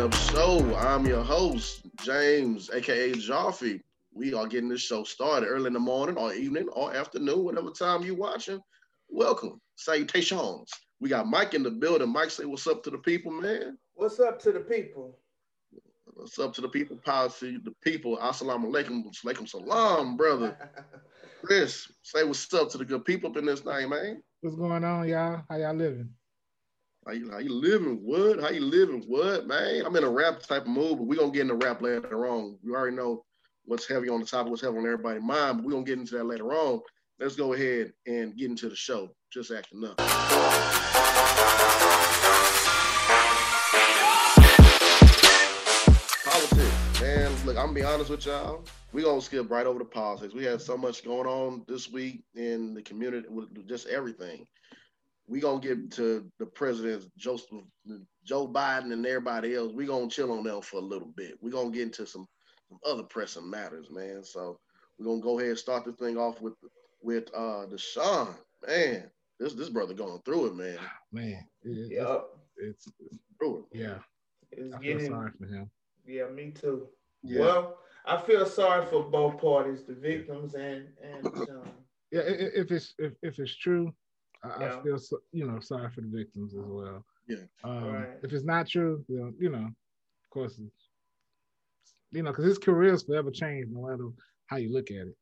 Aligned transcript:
to 0.00 0.08
the 0.08 0.14
Acting 0.14 0.38
Up 0.40 0.72
Show. 0.72 0.76
I'm 0.76 1.06
your 1.06 1.22
host, 1.22 1.82
James, 2.04 2.70
aka 2.70 3.12
Jaffe. 3.12 3.80
We 4.12 4.34
are 4.34 4.46
getting 4.46 4.68
this 4.68 4.80
show 4.80 5.04
started 5.04 5.46
early 5.46 5.66
in 5.66 5.72
the 5.74 5.78
morning 5.78 6.16
or 6.16 6.32
evening 6.32 6.68
or 6.72 6.94
afternoon, 6.94 7.44
whatever 7.44 7.70
time 7.70 8.02
you're 8.02 8.16
watching. 8.16 8.60
Welcome. 9.08 9.60
Salutations. 9.76 10.70
We 11.00 11.08
got 11.08 11.26
Mike 11.26 11.54
in 11.54 11.62
the 11.62 11.70
building. 11.70 12.12
Mike, 12.12 12.30
say 12.30 12.44
what's 12.44 12.66
up 12.66 12.82
to 12.84 12.90
the 12.90 12.98
people, 12.98 13.30
man. 13.30 13.78
What's 13.94 14.20
up 14.20 14.40
to 14.42 14.52
the 14.52 14.60
people? 14.60 15.18
What's 16.04 16.38
up 16.38 16.54
to 16.54 16.60
the 16.60 16.68
people? 16.68 16.96
Power 17.04 17.28
to 17.28 17.58
the 17.58 17.74
people. 17.82 18.16
Assalamu 18.18 18.72
alaikum. 18.72 19.04
Alaikum 19.24 19.48
salam, 19.48 20.16
brother. 20.16 20.56
Chris, 21.44 21.90
say 22.02 22.24
what's 22.24 22.52
up 22.54 22.70
to 22.70 22.78
the 22.78 22.84
good 22.84 23.04
people 23.04 23.30
up 23.30 23.36
in 23.36 23.46
this 23.46 23.60
thing, 23.60 23.88
man. 23.88 24.22
What's 24.40 24.56
going 24.56 24.84
on, 24.84 25.08
y'all? 25.08 25.42
How 25.48 25.56
y'all 25.56 25.74
living? 25.74 26.10
How 27.10 27.16
you, 27.16 27.28
how 27.28 27.38
you 27.38 27.52
living, 27.52 27.98
What? 28.04 28.40
How 28.40 28.50
you 28.50 28.60
living, 28.60 29.02
What, 29.08 29.48
man? 29.48 29.84
I'm 29.84 29.96
in 29.96 30.04
a 30.04 30.08
rap 30.08 30.42
type 30.42 30.62
of 30.62 30.68
mood, 30.68 30.96
but 30.96 31.08
we're 31.08 31.18
gonna 31.18 31.32
get 31.32 31.40
into 31.40 31.56
rap 31.56 31.82
later 31.82 32.28
on. 32.28 32.56
We 32.62 32.70
already 32.70 32.94
know 32.94 33.24
what's 33.64 33.88
heavy 33.88 34.08
on 34.08 34.20
the 34.20 34.26
topic, 34.26 34.50
what's 34.50 34.62
heavy 34.62 34.78
on 34.78 34.84
everybody's 34.84 35.20
mind, 35.20 35.56
but 35.56 35.66
we're 35.66 35.72
gonna 35.72 35.82
get 35.82 35.98
into 35.98 36.16
that 36.18 36.22
later 36.22 36.52
on. 36.52 36.80
Let's 37.18 37.34
go 37.34 37.52
ahead 37.52 37.92
and 38.06 38.36
get 38.36 38.48
into 38.48 38.68
the 38.68 38.76
show. 38.76 39.08
Just 39.32 39.50
acting 39.50 39.84
up. 39.84 39.96
Politics, 46.24 47.00
man. 47.00 47.32
Look, 47.44 47.56
I'm 47.56 47.66
gonna 47.66 47.72
be 47.72 47.82
honest 47.82 48.10
with 48.10 48.24
y'all. 48.24 48.64
We're 48.92 49.06
gonna 49.06 49.20
skip 49.20 49.50
right 49.50 49.66
over 49.66 49.80
the 49.80 49.84
politics. 49.84 50.32
We 50.32 50.44
had 50.44 50.60
so 50.60 50.76
much 50.76 51.04
going 51.04 51.26
on 51.26 51.64
this 51.66 51.90
week 51.90 52.22
in 52.36 52.72
the 52.72 52.82
community 52.82 53.26
with 53.28 53.66
just 53.66 53.88
everything 53.88 54.46
we 55.30 55.38
gonna 55.38 55.60
get 55.60 55.92
to 55.92 56.28
the 56.40 56.46
presidents, 56.46 57.06
Joseph, 57.16 57.62
Joe 58.24 58.48
Biden, 58.48 58.92
and 58.92 59.06
everybody 59.06 59.54
else. 59.54 59.72
We 59.72 59.86
gonna 59.86 60.08
chill 60.08 60.32
on 60.32 60.42
them 60.42 60.60
for 60.60 60.78
a 60.78 60.80
little 60.80 61.12
bit. 61.16 61.38
We 61.40 61.52
gonna 61.52 61.70
get 61.70 61.84
into 61.84 62.04
some, 62.04 62.26
some 62.68 62.78
other 62.84 63.04
pressing 63.04 63.48
matters, 63.48 63.90
man. 63.90 64.24
So 64.24 64.58
we're 64.98 65.06
gonna 65.06 65.22
go 65.22 65.38
ahead 65.38 65.50
and 65.50 65.58
start 65.58 65.84
this 65.84 65.94
thing 65.94 66.18
off 66.18 66.40
with 66.40 66.54
with 67.00 67.28
uh 67.32 67.66
Deshaun. 67.70 68.34
Man, 68.66 69.08
this 69.38 69.54
this 69.54 69.68
brother 69.68 69.94
going 69.94 70.20
through 70.24 70.46
it, 70.46 70.56
man. 70.56 70.78
Man, 71.12 71.46
it, 71.62 71.92
yeah, 71.92 72.18
it's, 72.56 72.88
it's, 72.98 73.18
through 73.38 73.66
it. 73.72 73.78
Yeah, 73.78 73.98
it's 74.50 74.74
I 74.74 74.78
getting, 74.80 74.98
feel 74.98 75.08
sorry 75.10 75.30
for 75.38 75.46
him. 75.46 75.70
Yeah, 76.04 76.28
me 76.28 76.50
too. 76.50 76.88
Yeah. 77.22 77.40
Well, 77.40 77.78
I 78.04 78.16
feel 78.16 78.46
sorry 78.46 78.84
for 78.86 79.04
both 79.04 79.40
parties, 79.40 79.84
the 79.84 79.94
victims 79.94 80.56
and 80.56 80.88
and 81.00 81.24
Deshaun. 81.24 81.68
Yeah, 82.10 82.22
if 82.26 82.72
it's 82.72 82.94
if, 82.98 83.12
if 83.22 83.38
it's 83.38 83.56
true, 83.56 83.94
I, 84.42 84.60
yeah. 84.60 84.76
I 84.76 84.82
feel 84.82 84.98
so, 84.98 85.18
you 85.32 85.46
know 85.46 85.60
sorry 85.60 85.90
for 85.90 86.00
the 86.00 86.08
victims 86.08 86.54
as 86.54 86.64
well. 86.64 87.04
Yeah. 87.28 87.44
Um, 87.64 87.92
right. 87.92 88.08
If 88.22 88.32
it's 88.32 88.44
not 88.44 88.68
true, 88.68 89.04
you 89.08 89.18
know, 89.18 89.32
you 89.38 89.50
know, 89.50 89.66
of 89.66 90.30
course, 90.30 90.60
you 92.12 92.22
know, 92.22 92.30
because 92.30 92.44
his 92.44 92.58
career 92.58 92.94
is 92.94 93.02
forever 93.02 93.30
changed 93.30 93.70
no 93.72 93.88
matter 93.88 94.08
how 94.46 94.56
you 94.56 94.72
look 94.72 94.90
at 94.90 95.06
it. 95.08 95.16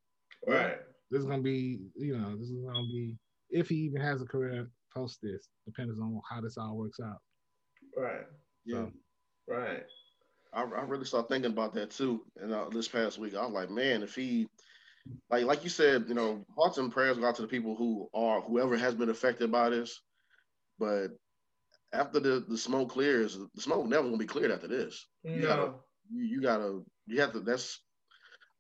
Right. 0.47 0.77
This 1.11 1.21
is 1.21 1.27
gonna 1.27 1.43
be, 1.43 1.81
you 1.97 2.17
know, 2.17 2.37
this 2.37 2.49
is 2.49 2.65
gonna 2.65 2.87
be 2.87 3.17
if 3.51 3.69
he 3.69 3.77
even 3.77 4.01
has 4.01 4.23
a 4.23 4.27
career 4.27 4.69
post 4.95 5.19
this, 5.23 5.49
depends 5.67 5.99
on 5.99 6.21
how 6.31 6.41
this 6.41 6.57
all 6.57 6.77
works 6.77 6.99
out. 7.01 7.19
Right. 7.97 8.27
Yeah. 8.65 8.87
right. 9.47 9.85
I, 10.53 10.63
I 10.63 10.83
really 10.83 11.05
started 11.05 11.29
thinking 11.29 11.53
about 11.53 11.75
that 11.75 11.91
too. 11.91 12.23
And 12.37 12.53
uh, 12.53 12.69
this 12.71 12.89
past 12.89 13.19
week, 13.19 13.35
I 13.35 13.45
was 13.45 13.53
like, 13.53 13.71
man, 13.71 14.03
if 14.03 14.15
he 14.15 14.49
like 15.31 15.45
like 15.45 15.65
you 15.65 15.71
said, 15.71 16.07
you 16.09 16.15
know, 16.15 16.45
hearts 16.57 16.79
and 16.79 16.93
prayers 16.93 17.19
go 17.19 17.27
out 17.27 17.37
to 17.37 17.43
the 17.43 17.49
people 17.49 17.75
who 17.77 18.09
are 18.15 18.41
whoever 18.41 18.77
has 18.77 18.95
been 18.95 19.11
affected 19.11 19.51
by 19.53 19.71
this. 19.71 20.01
But 20.79 21.09
after 21.93 22.21
the 22.21 22.45
the 22.49 22.59
smoke 22.59 22.91
clears, 22.91 23.39
the 23.55 23.61
smoke 23.61 23.87
never 23.87 24.05
gonna 24.05 24.17
be 24.17 24.27
cleared 24.27 24.51
after 24.51 24.69
this. 24.69 25.07
No. 25.25 25.35
You 25.35 25.43
gotta 25.43 25.73
you, 26.11 26.25
you 26.25 26.41
gotta 26.43 26.83
you 27.07 27.21
have 27.21 27.33
to 27.33 27.41
that's 27.41 27.81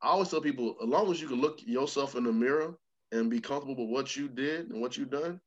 I 0.03 0.09
always 0.09 0.28
tell 0.28 0.41
people 0.41 0.76
as 0.82 0.88
long 0.88 1.10
as 1.10 1.20
you 1.20 1.28
can 1.28 1.41
look 1.41 1.60
yourself 1.64 2.14
in 2.14 2.25
the 2.25 2.32
mirror 2.32 2.75
and 3.12 3.30
be 3.30 3.41
comfortable 3.41 3.86
with 3.86 3.92
what 3.94 4.16
you 4.16 4.28
did 4.28 4.70
and 4.70 4.80
what 4.80 4.97
you've 4.97 5.10
done, 5.10 5.41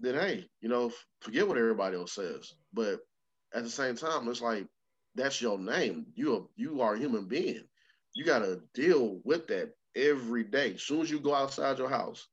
then 0.00 0.14
hey, 0.14 0.46
you 0.60 0.68
know, 0.68 0.92
forget 1.20 1.46
what 1.46 1.58
everybody 1.58 1.96
else 1.96 2.12
says. 2.12 2.54
But 2.72 3.00
at 3.54 3.64
the 3.64 3.70
same 3.70 3.96
time, 3.96 4.28
it's 4.28 4.40
like 4.40 4.66
that's 5.14 5.40
your 5.40 5.58
name. 5.58 6.06
You 6.14 6.36
are 6.36 6.42
you 6.56 6.80
are 6.80 6.94
a 6.94 6.98
human 6.98 7.26
being 7.26 7.64
you 8.16 8.24
got 8.24 8.38
to 8.38 8.62
deal 8.72 9.20
with 9.24 9.46
that 9.48 9.74
every 9.94 10.42
day. 10.42 10.72
As 10.72 10.82
soon 10.82 11.02
as 11.02 11.10
you 11.10 11.20
go 11.20 11.34
outside 11.34 11.76
your 11.76 11.90
house 11.90 12.26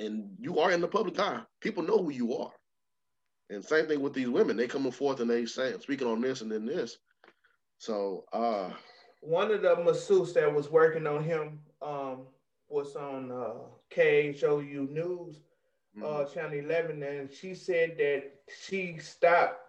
and 0.00 0.30
you 0.40 0.58
are 0.60 0.72
in 0.72 0.80
the 0.80 0.88
public 0.88 1.20
eye, 1.20 1.42
people 1.60 1.82
know 1.82 2.02
who 2.02 2.10
you 2.10 2.34
are. 2.34 2.50
And 3.50 3.62
same 3.62 3.86
thing 3.86 4.00
with 4.00 4.14
these 4.14 4.30
women. 4.30 4.56
They 4.56 4.66
coming 4.66 4.90
forth 4.90 5.20
and 5.20 5.28
they 5.28 5.44
saying 5.44 5.80
speaking 5.80 6.06
on 6.06 6.22
this 6.22 6.40
and 6.40 6.50
then 6.50 6.64
this. 6.64 6.96
So 7.76 8.24
uh 8.32 8.70
one 9.20 9.50
of 9.50 9.60
the 9.60 9.76
masseuse 9.76 10.32
that 10.34 10.52
was 10.52 10.70
working 10.70 11.06
on 11.06 11.22
him 11.22 11.60
um 11.82 12.22
was 12.70 12.96
on 12.96 13.30
uh 13.30 13.58
KHOU 13.94 14.88
News, 14.88 15.40
uh, 16.00 16.04
mm-hmm. 16.06 16.22
uh 16.22 16.24
channel 16.32 16.58
11, 16.58 17.02
and 17.02 17.30
she 17.30 17.54
said 17.54 17.96
that 17.98 18.22
she 18.66 18.96
stopped, 18.96 19.60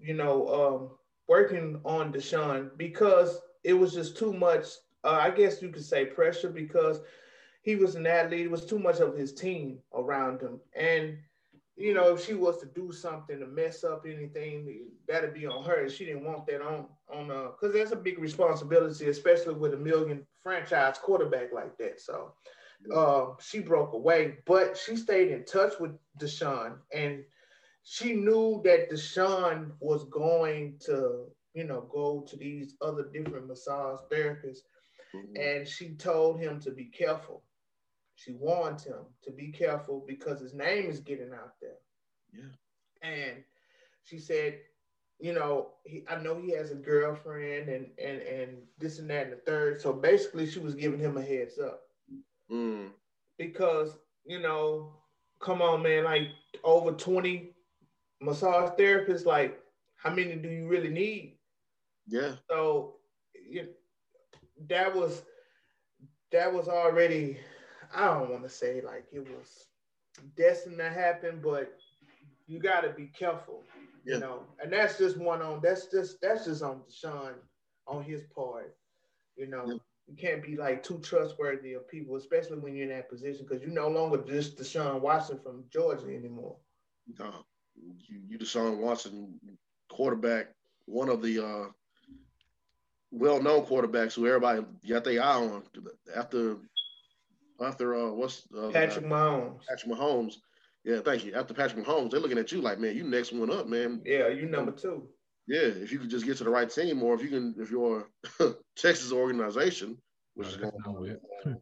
you 0.00 0.14
know, 0.14 0.48
um 0.48 0.90
working 1.28 1.80
on 1.84 2.12
Deshaun 2.12 2.76
because 2.76 3.40
it 3.64 3.74
was 3.74 3.92
just 3.92 4.16
too 4.16 4.32
much. 4.32 4.66
Uh, 5.04 5.18
I 5.22 5.30
guess 5.30 5.62
you 5.62 5.70
could 5.70 5.84
say 5.84 6.04
pressure 6.06 6.50
because 6.50 7.00
he 7.62 7.76
was 7.76 7.94
an 7.94 8.06
athlete. 8.06 8.46
It 8.46 8.50
was 8.50 8.66
too 8.66 8.78
much 8.78 9.00
of 9.00 9.16
his 9.16 9.32
team 9.32 9.78
around 9.94 10.40
him, 10.40 10.60
and 10.74 11.18
you 11.76 11.94
know, 11.94 12.14
if 12.14 12.24
she 12.24 12.34
was 12.34 12.58
to 12.58 12.66
do 12.66 12.92
something 12.92 13.38
to 13.38 13.46
mess 13.46 13.84
up 13.84 14.04
anything, 14.06 14.88
that'd 15.08 15.32
be 15.32 15.46
on 15.46 15.64
her. 15.64 15.88
She 15.88 16.04
didn't 16.04 16.24
want 16.24 16.46
that 16.46 16.60
on 16.60 16.86
on 17.12 17.30
uh, 17.30 17.48
because 17.48 17.74
that's 17.74 17.92
a 17.92 17.96
big 17.96 18.18
responsibility, 18.18 19.08
especially 19.08 19.54
with 19.54 19.74
a 19.74 19.78
million 19.78 20.26
franchise 20.42 20.98
quarterback 20.98 21.52
like 21.52 21.76
that. 21.78 22.00
So. 22.00 22.34
Uh, 22.94 23.34
she 23.38 23.60
broke 23.60 23.92
away, 23.92 24.38
but 24.46 24.74
she 24.74 24.96
stayed 24.96 25.30
in 25.30 25.44
touch 25.44 25.74
with 25.78 25.90
Deshaun, 26.18 26.76
and 26.94 27.22
she 27.82 28.14
knew 28.14 28.62
that 28.64 28.90
Deshaun 28.90 29.72
was 29.80 30.04
going 30.04 30.78
to 30.86 31.26
you 31.54 31.64
know, 31.64 31.88
go 31.92 32.24
to 32.28 32.36
these 32.36 32.76
other 32.82 33.04
different 33.12 33.46
massage 33.48 34.00
therapists. 34.12 34.60
Mm-hmm. 35.14 35.40
And 35.40 35.68
she 35.68 35.94
told 35.94 36.40
him 36.40 36.60
to 36.60 36.70
be 36.70 36.84
careful. 36.84 37.42
She 38.14 38.32
warned 38.32 38.80
him 38.80 39.06
to 39.24 39.30
be 39.30 39.50
careful 39.50 40.04
because 40.06 40.40
his 40.40 40.54
name 40.54 40.88
is 40.88 41.00
getting 41.00 41.32
out 41.32 41.54
there. 41.60 41.78
Yeah. 42.32 43.08
And 43.08 43.44
she 44.04 44.18
said, 44.18 44.58
you 45.18 45.32
know, 45.32 45.72
he, 45.84 46.04
I 46.08 46.16
know 46.16 46.40
he 46.40 46.52
has 46.52 46.70
a 46.70 46.76
girlfriend 46.76 47.68
and 47.68 47.86
and 48.02 48.20
and 48.22 48.58
this 48.78 48.98
and 48.98 49.10
that 49.10 49.24
and 49.24 49.32
the 49.32 49.36
third. 49.46 49.80
So 49.80 49.92
basically, 49.92 50.50
she 50.50 50.60
was 50.60 50.74
giving 50.74 51.00
him 51.00 51.16
a 51.16 51.22
heads 51.22 51.58
up. 51.58 51.80
Mm. 52.50 52.90
Because 53.38 53.98
you 54.24 54.40
know, 54.40 54.92
come 55.40 55.62
on, 55.62 55.82
man, 55.82 56.04
like 56.04 56.28
over 56.62 56.92
twenty 56.92 57.54
massage 58.20 58.70
therapists, 58.78 59.26
like 59.26 59.60
how 59.96 60.10
many 60.10 60.36
do 60.36 60.48
you 60.48 60.68
really 60.68 60.88
need? 60.88 61.38
Yeah. 62.10 62.32
So 62.50 62.96
you, 63.48 63.68
that 64.68 64.94
was 64.94 65.22
that 66.32 66.52
was 66.52 66.68
already 66.68 67.38
I 67.94 68.06
don't 68.06 68.30
want 68.30 68.42
to 68.42 68.48
say 68.48 68.82
like 68.84 69.06
it 69.12 69.20
was 69.20 69.66
destined 70.36 70.78
to 70.78 70.90
happen, 70.90 71.40
but 71.42 71.78
you 72.46 72.58
got 72.58 72.80
to 72.82 72.90
be 72.90 73.06
careful, 73.06 73.62
yeah. 74.04 74.14
you 74.14 74.20
know. 74.20 74.42
And 74.62 74.72
that's 74.72 74.98
just 74.98 75.16
one 75.16 75.40
on 75.40 75.60
that's 75.62 75.86
just 75.86 76.20
that's 76.20 76.44
just 76.44 76.62
on 76.62 76.82
Deshaun 76.90 77.34
on 77.86 78.02
his 78.02 78.22
part, 78.34 78.76
you 79.36 79.46
know. 79.46 79.64
Yeah. 79.66 79.74
You 80.08 80.16
can't 80.16 80.42
be 80.42 80.56
like 80.56 80.82
too 80.82 80.98
trustworthy 80.98 81.74
of 81.74 81.88
people, 81.88 82.16
especially 82.16 82.58
when 82.58 82.74
you're 82.74 82.90
in 82.90 82.96
that 82.96 83.08
position, 83.08 83.46
because 83.48 83.62
you're 83.62 83.70
no 83.70 83.88
longer 83.88 84.18
just 84.18 84.58
Deshaun 84.58 85.00
Watson 85.00 85.38
from 85.38 85.62
Georgia 85.72 86.08
anymore. 86.08 86.56
No, 87.16 87.32
you, 87.76 88.20
you 88.28 88.36
Deshaun 88.36 88.78
Watson, 88.78 89.38
quarterback, 89.88 90.48
one 90.86 91.08
of 91.08 91.22
the 91.22 91.46
uh, 91.46 91.66
well-known 93.10 93.66
quarterbacks 93.66 94.14
who 94.14 94.26
everybody 94.26 94.62
got 94.88 95.04
their 95.04 95.22
eye 95.22 95.34
on 95.34 95.62
after 96.14 96.56
after 97.60 97.94
uh 97.94 98.10
what's 98.10 98.46
uh, 98.56 98.70
Patrick 98.70 99.04
Mahomes. 99.04 99.60
Patrick 99.68 99.92
Mahomes. 99.92 100.34
Yeah, 100.84 101.00
thank 101.00 101.24
you. 101.24 101.34
After 101.34 101.52
Patrick 101.52 101.84
Mahomes, 101.84 102.10
they're 102.10 102.20
looking 102.20 102.38
at 102.38 102.52
you 102.52 102.62
like, 102.62 102.78
man, 102.78 102.96
you 102.96 103.04
next 103.04 103.32
one 103.32 103.50
up, 103.50 103.66
man. 103.66 104.00
Yeah, 104.04 104.28
you 104.28 104.46
number 104.46 104.72
two. 104.72 105.08
Yeah, 105.46 105.60
if 105.60 105.92
you 105.92 105.98
could 105.98 106.10
just 106.10 106.24
get 106.24 106.38
to 106.38 106.44
the 106.44 106.50
right 106.50 106.70
team, 106.70 107.02
or 107.02 107.14
if 107.14 107.22
you 107.22 107.28
can, 107.28 107.54
if 107.58 107.70
you're 107.70 108.08
Texas 108.76 109.12
organization, 109.12 109.98
which 110.34 110.48
is 110.48 110.56
going 110.56 110.72
on. 110.86 111.00
With. 111.00 111.56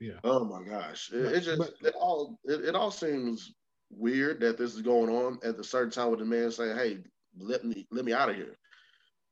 Yeah. 0.00 0.14
Oh 0.24 0.44
my 0.44 0.64
gosh, 0.64 1.10
it, 1.12 1.24
it 1.24 1.40
just 1.42 1.58
but, 1.58 1.74
it 1.82 1.94
all 1.94 2.38
it, 2.44 2.64
it 2.64 2.74
all 2.74 2.90
seems 2.90 3.54
weird 3.90 4.40
that 4.40 4.58
this 4.58 4.74
is 4.74 4.82
going 4.82 5.08
on 5.08 5.38
at 5.44 5.58
a 5.58 5.64
certain 5.64 5.90
time 5.90 6.10
with 6.10 6.18
the 6.18 6.24
man 6.24 6.50
saying, 6.50 6.76
"Hey, 6.76 6.98
let 7.38 7.64
me 7.64 7.86
let 7.90 8.04
me 8.04 8.12
out 8.12 8.30
of 8.30 8.36
here." 8.36 8.56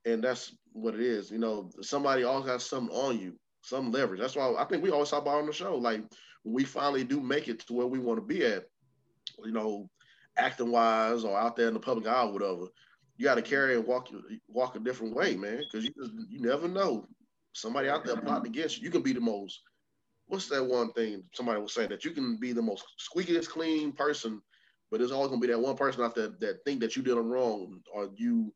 and 0.05 0.23
that's 0.23 0.57
what 0.73 0.95
it 0.95 1.01
is. 1.01 1.31
You 1.31 1.39
know, 1.39 1.71
somebody 1.81 2.25
always 2.25 2.49
has 2.49 2.65
something 2.65 2.95
on 2.95 3.19
you, 3.19 3.35
some 3.63 3.91
leverage. 3.91 4.21
That's 4.21 4.37
why 4.37 4.55
I 4.59 4.65
think 4.65 4.83
we 4.83 4.91
always 4.91 5.11
talk 5.11 5.23
about 5.23 5.39
on 5.39 5.47
the 5.47 5.53
show. 5.53 5.77
Like 5.77 6.03
when 6.43 6.55
we 6.55 6.65
finally 6.65 7.05
do 7.05 7.21
make 7.21 7.49
it 7.49 7.61
to 7.67 7.75
where 7.75 7.87
we 7.87 7.99
want 7.99 8.19
to 8.19 8.27
be 8.27 8.45
at, 8.45 8.65
you 9.45 9.53
know, 9.53 9.89
acting 10.37 10.71
wise 10.71 11.25
or 11.25 11.39
out 11.39 11.57
there 11.57 11.69
in 11.69 11.75
the 11.75 11.81
public 11.81 12.07
eye 12.07 12.25
or 12.25 12.33
whatever, 12.33 12.67
you 13.17 13.25
got 13.25 13.35
to 13.37 13.43
carry 13.43 13.77
and 13.77 13.87
walk 13.87 14.09
walk 14.49 14.77
a 14.77 14.81
different 14.81 15.15
way, 15.15 15.37
man, 15.37 15.59
because 15.59 15.85
you 15.85 15.93
just, 15.97 16.13
you 16.29 16.41
never 16.41 16.69
know. 16.69 17.07
Somebody 17.55 17.91
out 17.91 18.05
there 18.05 18.17
plotting 18.17 18.51
against 18.51 18.79
you. 18.79 18.85
You 18.85 18.91
can 18.91 19.03
be 19.03 19.13
the 19.13 19.21
most. 19.21 19.61
What's 20.27 20.49
that 20.49 20.65
one 20.65 20.91
thing 20.93 21.23
somebody 21.35 21.61
was 21.61 21.75
saying 21.75 21.91
that 21.91 22.05
you 22.05 22.13
can 22.13 22.39
be 22.39 22.53
the 22.53 22.63
most 22.63 22.85
squeakiest 22.99 23.51
clean 23.51 23.93
person, 23.93 24.41
but 24.91 24.99
there's 24.99 25.13
always 25.13 25.29
gonna 25.29 25.41
be 25.41 25.49
that 25.49 25.61
one 25.61 25.77
person 25.77 26.03
out 26.03 26.15
there 26.15 26.31
that 26.41 26.65
think 26.65 26.81
that 26.81 26.97
you 26.97 27.03
did 27.03 27.19
them 27.19 27.29
wrong 27.29 27.81
or 27.93 28.09
you, 28.17 28.55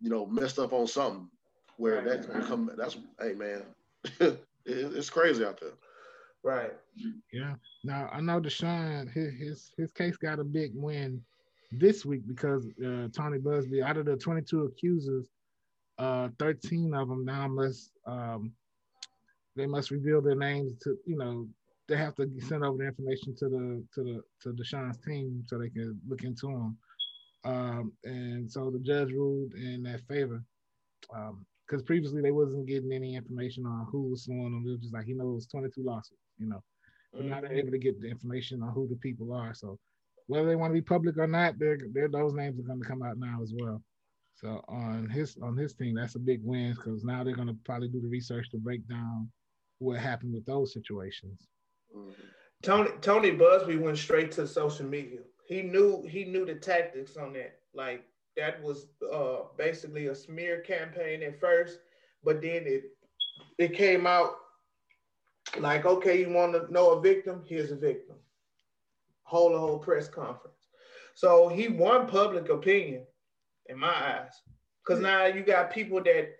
you 0.00 0.10
know, 0.10 0.26
messed 0.26 0.58
up 0.58 0.72
on 0.72 0.88
something. 0.88 1.30
Where 1.76 1.96
Right. 1.96 2.04
that's 2.04 2.26
gonna 2.26 2.44
come. 2.46 2.70
That's 2.76 2.96
hey 3.20 3.34
man, 3.34 3.62
it, 4.20 4.40
it's 4.64 5.10
crazy 5.10 5.44
out 5.44 5.60
there. 5.60 5.72
Right. 6.42 6.72
Yeah. 7.32 7.54
Now 7.84 8.08
I 8.12 8.20
know 8.20 8.40
Deshaun, 8.40 9.12
his 9.12 9.34
his 9.34 9.72
his 9.76 9.92
case 9.92 10.16
got 10.16 10.38
a 10.38 10.44
big 10.44 10.72
win 10.74 11.22
this 11.72 12.04
week 12.04 12.26
because 12.26 12.66
uh, 12.84 13.08
Tony 13.12 13.38
Buzbee, 13.38 13.82
out 13.82 13.96
of 13.96 14.06
the 14.06 14.16
22 14.16 14.64
accusers, 14.64 15.26
uh, 15.98 16.28
13 16.38 16.94
of 16.94 17.08
them 17.08 17.24
now 17.24 17.48
must 17.48 17.90
um, 18.06 18.52
they 19.56 19.66
must 19.66 19.90
reveal 19.90 20.20
their 20.20 20.36
names 20.36 20.74
to 20.82 20.96
you 21.06 21.16
know 21.16 21.46
they 21.88 21.96
have 21.96 22.14
to 22.16 22.28
send 22.40 22.64
over 22.64 22.78
the 22.78 22.86
information 22.86 23.34
to 23.36 23.48
the 23.48 23.84
to 23.94 24.02
the 24.02 24.22
to 24.42 24.52
Deshaun's 24.52 24.98
team 24.98 25.44
so 25.46 25.58
they 25.58 25.68
can 25.70 26.00
look 26.08 26.22
into 26.22 26.46
them. 26.46 26.78
Um, 27.44 27.92
and 28.04 28.50
so 28.50 28.70
the 28.70 28.80
judge 28.80 29.12
ruled 29.12 29.54
in 29.54 29.84
their 29.84 29.98
favor 30.08 30.42
because 31.66 31.82
previously 31.82 32.22
they 32.22 32.30
wasn't 32.30 32.66
getting 32.66 32.92
any 32.92 33.16
information 33.16 33.66
on 33.66 33.86
who 33.90 34.10
was 34.10 34.24
suing 34.24 34.52
them. 34.52 34.64
It 34.66 34.70
was 34.70 34.80
just 34.80 34.94
like 34.94 35.06
he 35.06 35.14
knows 35.14 35.46
22 35.46 35.82
lawsuits, 35.82 36.20
you 36.38 36.46
know. 36.48 36.62
But 37.12 37.24
now 37.24 37.40
they're 37.40 37.52
able 37.54 37.70
to 37.70 37.78
get 37.78 38.00
the 38.00 38.08
information 38.08 38.62
on 38.62 38.72
who 38.72 38.86
the 38.88 38.96
people 38.96 39.32
are. 39.32 39.54
So 39.54 39.78
whether 40.26 40.46
they 40.46 40.56
want 40.56 40.70
to 40.70 40.74
be 40.74 40.82
public 40.82 41.16
or 41.16 41.26
not, 41.26 41.58
they're, 41.58 41.78
they're 41.92 42.08
those 42.08 42.34
names 42.34 42.58
are 42.58 42.62
going 42.62 42.80
to 42.80 42.88
come 42.88 43.02
out 43.02 43.18
now 43.18 43.38
as 43.42 43.52
well. 43.56 43.82
So 44.34 44.62
on 44.68 45.08
his 45.08 45.36
on 45.42 45.56
his 45.56 45.74
team, 45.74 45.94
that's 45.94 46.14
a 46.14 46.20
big 46.20 46.40
win 46.42 46.74
because 46.74 47.04
now 47.04 47.24
they're 47.24 47.34
going 47.34 47.48
to 47.48 47.56
probably 47.64 47.88
do 47.88 48.00
the 48.02 48.08
research 48.08 48.50
to 48.50 48.58
break 48.58 48.86
down 48.86 49.30
what 49.78 49.98
happened 49.98 50.34
with 50.34 50.44
those 50.44 50.72
situations. 50.74 51.48
Mhm. 51.94 52.14
Tony 52.62 52.90
Tony 53.00 53.30
Buzbee 53.30 53.80
went 53.80 53.96
straight 53.96 54.32
to 54.32 54.46
social 54.46 54.86
media. 54.86 55.20
He 55.46 55.62
knew 55.62 56.02
he 56.06 56.24
knew 56.24 56.44
the 56.44 56.54
tactics 56.54 57.16
on 57.16 57.32
that. 57.34 57.60
Like 57.72 58.04
that 58.36 58.62
was 58.62 58.86
uh, 59.12 59.38
basically 59.56 60.06
a 60.06 60.14
smear 60.14 60.60
campaign 60.60 61.22
at 61.22 61.40
first, 61.40 61.78
but 62.24 62.42
then 62.42 62.64
it 62.66 62.84
it 63.58 63.72
came 63.74 64.06
out 64.06 64.32
like, 65.58 65.86
okay, 65.86 66.20
you 66.20 66.30
want 66.30 66.52
to 66.52 66.72
know 66.72 66.90
a 66.90 67.00
victim? 67.00 67.42
Here's 67.46 67.70
a 67.70 67.76
victim. 67.76 68.16
Hold 69.22 69.54
a 69.54 69.58
whole 69.58 69.78
press 69.78 70.08
conference. 70.08 70.56
So 71.14 71.48
he 71.48 71.68
won 71.68 72.06
public 72.06 72.48
opinion 72.48 73.02
in 73.66 73.78
my 73.78 73.88
eyes, 73.88 74.32
because 74.84 75.02
now 75.02 75.24
you 75.26 75.42
got 75.42 75.72
people 75.72 76.02
that 76.02 76.36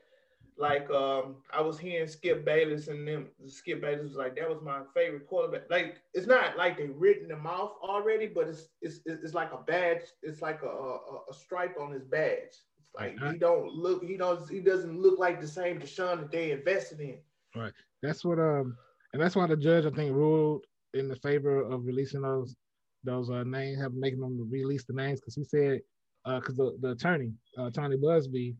like 0.58 0.88
um 0.91 1.37
I 1.53 1.61
was 1.61 1.79
hearing 1.79 2.08
Skip 2.08 2.44
Bayless 2.44 2.88
and 2.88 3.06
them 3.06 3.29
Skip 3.47 3.82
Bayless 3.82 4.08
was 4.08 4.17
like 4.17 4.37
that 4.37 4.49
was 4.49 4.62
my 4.62 4.81
favorite 4.94 5.26
quarterback. 5.26 5.69
Like 5.70 5.97
it's 6.14 6.26
not 6.26 6.56
like 6.56 6.79
they 6.79 6.87
written 6.87 7.31
him 7.31 7.47
off 7.47 7.73
already, 7.82 8.26
but 8.26 8.49
it's 8.49 8.69
it's 8.81 9.00
it's 9.05 9.35
like 9.35 9.53
a 9.53 9.58
badge. 9.58 10.00
It's 10.23 10.41
like 10.41 10.62
a 10.62 10.69
a, 10.69 11.20
a 11.31 11.35
stripe 11.35 11.76
on 11.79 11.93
his 11.93 12.05
badge. 12.05 12.56
It's 12.79 12.91
like 12.94 13.19
he 13.31 13.38
don't 13.38 13.73
look 13.73 14.03
he 14.05 14.17
don't 14.17 14.49
he 14.49 14.61
doesn't 14.61 14.99
look 15.00 15.19
like 15.19 15.41
the 15.41 15.49
same 15.49 15.79
Deshaun 15.79 16.20
that 16.20 16.31
they 16.31 16.53
invested 16.53 17.00
in. 17.00 17.19
Right. 17.55 17.73
That's 18.03 18.25
what 18.25 18.38
um 18.38 18.76
and 19.12 19.23
that's 19.23 19.37
why 19.37 19.47
the 19.47 19.56
judge 19.56 19.85
I 19.85 19.91
think 19.91 20.14
ruled 20.14 20.64
in 20.94 21.08
the 21.08 21.17
favor 21.17 21.61
of 21.61 21.85
releasing 21.85 22.23
those 22.23 22.56
those 23.05 23.31
uh, 23.31 23.44
names, 23.44 23.81
have 23.81 23.93
making 23.93 24.20
them 24.20 24.49
release 24.50 24.85
the 24.85 24.94
names 24.94 25.20
because 25.20 25.35
he 25.35 25.44
said 25.44 25.81
because 26.25 26.56
the, 26.56 26.76
the 26.81 26.91
attorney 26.93 27.32
uh, 27.58 27.70
Tony 27.70 27.97
Buzbee 27.97 28.56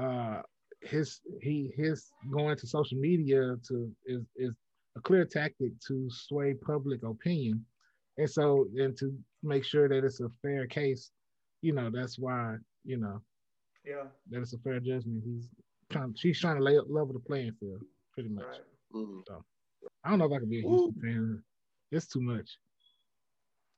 uh 0.00 0.40
his 0.82 1.20
he 1.40 1.72
his 1.76 2.10
going 2.30 2.56
to 2.56 2.66
social 2.66 2.98
media 2.98 3.56
to 3.68 3.90
is 4.06 4.22
is 4.36 4.52
a 4.96 5.00
clear 5.00 5.24
tactic 5.24 5.72
to 5.86 6.08
sway 6.10 6.54
public 6.54 7.02
opinion 7.02 7.64
and 8.18 8.28
so 8.28 8.66
and 8.76 8.96
to 8.96 9.16
make 9.42 9.64
sure 9.64 9.88
that 9.88 10.04
it's 10.04 10.20
a 10.20 10.28
fair 10.42 10.66
case 10.66 11.10
you 11.62 11.72
know 11.72 11.88
that's 11.90 12.18
why 12.18 12.56
you 12.84 12.96
know 12.96 13.20
Yeah, 13.84 14.04
that 14.30 14.42
it's 14.42 14.52
a 14.54 14.58
fair 14.58 14.80
judgment 14.80 15.22
he's 15.24 15.48
trying 15.90 16.14
she's 16.16 16.40
trying 16.40 16.56
to 16.56 16.62
lay, 16.62 16.78
level 16.78 17.12
the 17.14 17.20
playing 17.20 17.52
field 17.60 17.82
pretty 18.12 18.28
much 18.28 18.44
right. 18.44 18.60
Mhm. 18.94 19.22
I 20.04 20.10
don't 20.10 20.18
know 20.18 20.26
if 20.26 20.32
I 20.32 20.38
can 20.40 20.48
be 20.50 20.58
a 20.58 20.68
Houston 20.68 21.00
fan. 21.00 21.42
It's 21.92 22.06
too 22.06 22.20
much. 22.20 22.58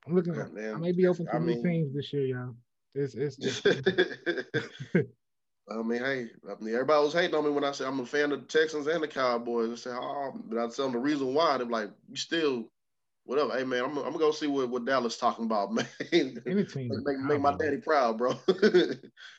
I'm 0.06 0.14
looking. 0.14 0.34
Yeah, 0.34 0.42
At, 0.44 0.52
man. 0.54 0.74
I 0.74 0.78
may 0.78 0.92
be 0.92 1.06
open 1.06 1.26
to 1.26 1.34
I 1.34 1.38
new 1.38 1.46
mean- 1.54 1.62
teams 1.62 1.94
this 1.94 2.12
year, 2.12 2.26
y'all. 2.26 2.54
It's 2.94 3.14
it's 3.14 3.36
just, 3.36 3.64
I 5.68 5.82
mean, 5.82 6.00
hey, 6.00 6.26
I 6.46 6.62
mean, 6.62 6.74
everybody 6.74 7.04
was 7.04 7.14
hating 7.14 7.34
on 7.34 7.44
me 7.44 7.50
when 7.50 7.64
I 7.64 7.72
said 7.72 7.86
I'm 7.86 8.00
a 8.00 8.06
fan 8.06 8.32
of 8.32 8.40
the 8.40 8.46
Texans 8.46 8.86
and 8.86 9.02
the 9.02 9.08
Cowboys. 9.08 9.72
I 9.72 9.76
said, 9.76 9.96
oh, 9.98 10.32
but 10.46 10.58
I 10.58 10.68
tell 10.68 10.86
them 10.86 10.92
the 10.92 10.98
reason 10.98 11.32
why. 11.32 11.56
They're 11.56 11.66
like, 11.66 11.90
you 12.10 12.16
still, 12.16 12.68
whatever. 13.24 13.56
Hey, 13.56 13.64
man, 13.64 13.84
I'm, 13.84 13.96
I'm 13.98 14.04
gonna 14.04 14.18
go 14.18 14.30
see 14.30 14.46
what, 14.46 14.68
what 14.68 14.84
Dallas 14.84 15.16
talking 15.16 15.44
about, 15.44 15.72
man. 15.74 15.86
make, 16.12 16.38
any 16.46 16.64
team. 16.64 16.88
but 16.88 17.04
make, 17.04 17.18
make 17.18 17.40
my 17.40 17.54
daddy 17.56 17.78
proud, 17.78 18.18
bro. 18.18 18.34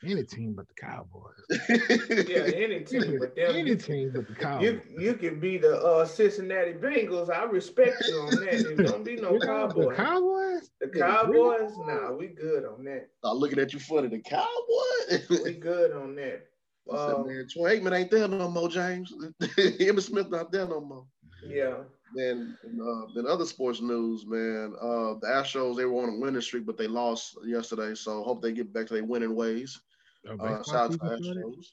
Any 0.04 0.24
team 0.24 0.54
but 0.54 0.66
the 0.68 0.74
Cowboys. 0.80 1.32
Yeah, 2.28 2.42
any 2.54 2.80
team, 2.84 3.18
but 3.18 3.34
them 3.36 3.56
any 3.56 3.76
team 3.76 4.10
but 4.14 4.26
the 4.26 4.34
Cowboys. 4.34 4.62
you 4.62 4.80
you 4.98 5.14
can 5.14 5.38
be 5.40 5.58
the 5.58 5.76
uh, 5.78 6.04
Cincinnati 6.04 6.72
Bengals. 6.72 7.30
I 7.30 7.44
respect 7.44 8.02
you 8.08 8.18
on 8.20 8.30
that. 8.44 8.50
There's 8.50 8.90
don't 8.90 9.04
be 9.04 9.16
no 9.16 9.38
Cowboys. 9.40 9.96
The 9.96 10.02
Cowboys. 10.02 10.70
The 10.80 10.88
Cowboys, 10.88 11.72
nah, 11.86 12.12
we 12.12 12.28
good 12.28 12.64
on 12.64 12.84
that. 12.84 13.08
I'm 13.24 13.36
looking 13.38 13.58
at 13.58 13.72
you 13.72 13.78
funny, 13.80 14.08
the 14.08 14.20
Cowboy. 14.20 15.42
We 15.44 15.54
good 15.54 15.92
on 15.92 16.14
that. 16.16 16.46
I 16.92 16.96
said, 16.96 17.14
Um, 17.14 17.26
man, 17.26 17.46
Troy 17.50 17.78
Aikman 17.80 17.92
ain't 17.98 18.10
there 18.10 18.28
no 18.28 18.48
more, 18.48 18.68
James. 18.68 19.12
Emmitt 19.40 20.02
Smith 20.02 20.30
not 20.30 20.52
there 20.52 20.66
no 20.68 20.80
more. 20.80 21.04
yeah, 21.44 21.78
Then, 22.14 22.56
uh, 22.64 23.06
then 23.14 23.26
other 23.26 23.44
sports 23.44 23.80
news, 23.80 24.24
man. 24.26 24.74
Uh, 24.80 25.14
the 25.20 25.26
Astros 25.26 25.76
they 25.76 25.84
were 25.84 26.02
on 26.04 26.08
a 26.10 26.18
winning 26.20 26.40
streak, 26.40 26.64
but 26.64 26.76
they 26.78 26.86
lost 26.86 27.36
yesterday. 27.44 27.94
So 27.94 28.22
hope 28.22 28.42
they 28.42 28.52
get 28.52 28.72
back 28.72 28.86
to 28.86 28.94
their 28.94 29.04
winning 29.04 29.34
ways. 29.34 29.80
Oh, 30.28 30.32
Uh, 30.32 30.36
baseball 30.58 30.62
shout 30.64 30.74
out 30.76 30.92
to 30.92 30.98
season 30.98 31.22
started? 31.24 31.44
Astros. 31.44 31.66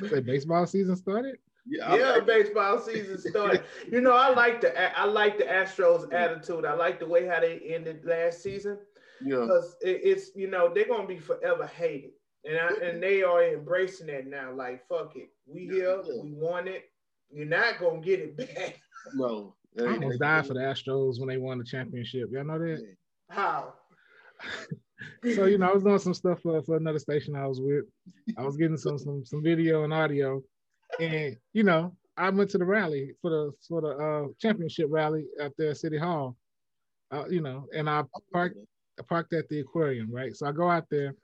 huh? 0.00 0.08
Say 0.08 0.20
baseball 0.20 0.66
season 0.66 0.96
started. 0.96 1.36
Yeah, 1.66 1.94
Yeah, 1.94 2.12
I, 2.16 2.20
baseball 2.20 2.80
season 2.80 3.18
started. 3.18 3.62
you 3.90 4.00
know, 4.00 4.12
I 4.12 4.30
like 4.34 4.60
the 4.62 4.98
I 4.98 5.04
like 5.04 5.38
the 5.38 5.44
Astros 5.44 6.12
attitude. 6.12 6.64
I 6.64 6.74
like 6.74 6.98
the 6.98 7.06
way 7.06 7.26
how 7.26 7.40
they 7.40 7.58
ended 7.60 8.04
last 8.04 8.42
season 8.42 8.78
yeah. 9.24 9.40
because 9.40 9.76
it, 9.80 10.00
it's 10.02 10.34
you 10.34 10.48
know 10.48 10.72
they're 10.74 10.86
gonna 10.88 11.06
be 11.06 11.18
forever 11.18 11.66
hated, 11.66 12.10
and 12.44 12.58
I, 12.58 12.84
and 12.84 13.02
they 13.02 13.22
are 13.22 13.44
embracing 13.44 14.08
that 14.08 14.26
now. 14.26 14.52
Like 14.52 14.86
fuck 14.88 15.14
it, 15.14 15.28
we 15.46 15.66
here, 15.68 16.02
Yeah. 16.04 16.22
we 16.22 16.32
want 16.32 16.66
it. 16.68 16.84
You're 17.32 17.46
not 17.46 17.78
gonna 17.80 18.00
get 18.00 18.20
it 18.20 18.36
back. 18.36 18.80
No. 19.14 19.56
I 19.76 19.94
almost 19.94 20.20
died 20.20 20.46
for 20.46 20.54
the 20.54 20.60
Astros 20.60 21.18
when 21.18 21.28
they 21.28 21.36
won 21.36 21.58
the 21.58 21.64
championship. 21.64 22.28
Y'all 22.30 22.44
know 22.44 22.56
that? 22.56 22.86
How? 23.30 23.74
so 25.34 25.46
you 25.46 25.58
know, 25.58 25.70
I 25.70 25.72
was 25.72 25.82
doing 25.82 25.98
some 25.98 26.14
stuff 26.14 26.40
for, 26.40 26.62
for 26.62 26.76
another 26.76 27.00
station 27.00 27.34
I 27.34 27.48
was 27.48 27.60
with. 27.60 27.84
I 28.38 28.42
was 28.42 28.56
getting 28.56 28.76
some 28.76 28.98
some 28.98 29.24
some 29.24 29.42
video 29.42 29.82
and 29.82 29.92
audio, 29.92 30.40
and 31.00 31.36
you 31.52 31.64
know, 31.64 31.96
I 32.16 32.30
went 32.30 32.50
to 32.50 32.58
the 32.58 32.64
rally 32.64 33.12
for 33.20 33.30
the 33.30 33.52
for 33.66 33.80
the 33.80 33.88
uh, 33.88 34.28
championship 34.40 34.86
rally 34.88 35.26
at 35.40 35.56
the 35.56 35.74
city 35.74 35.98
hall. 35.98 36.36
Uh, 37.10 37.24
you 37.28 37.40
know, 37.40 37.66
and 37.74 37.90
I 37.90 38.04
parked 38.32 38.58
I 38.98 39.02
parked 39.02 39.32
at 39.32 39.48
the 39.48 39.60
aquarium, 39.60 40.12
right? 40.12 40.34
So 40.36 40.46
I 40.46 40.52
go 40.52 40.70
out 40.70 40.86
there. 40.90 41.14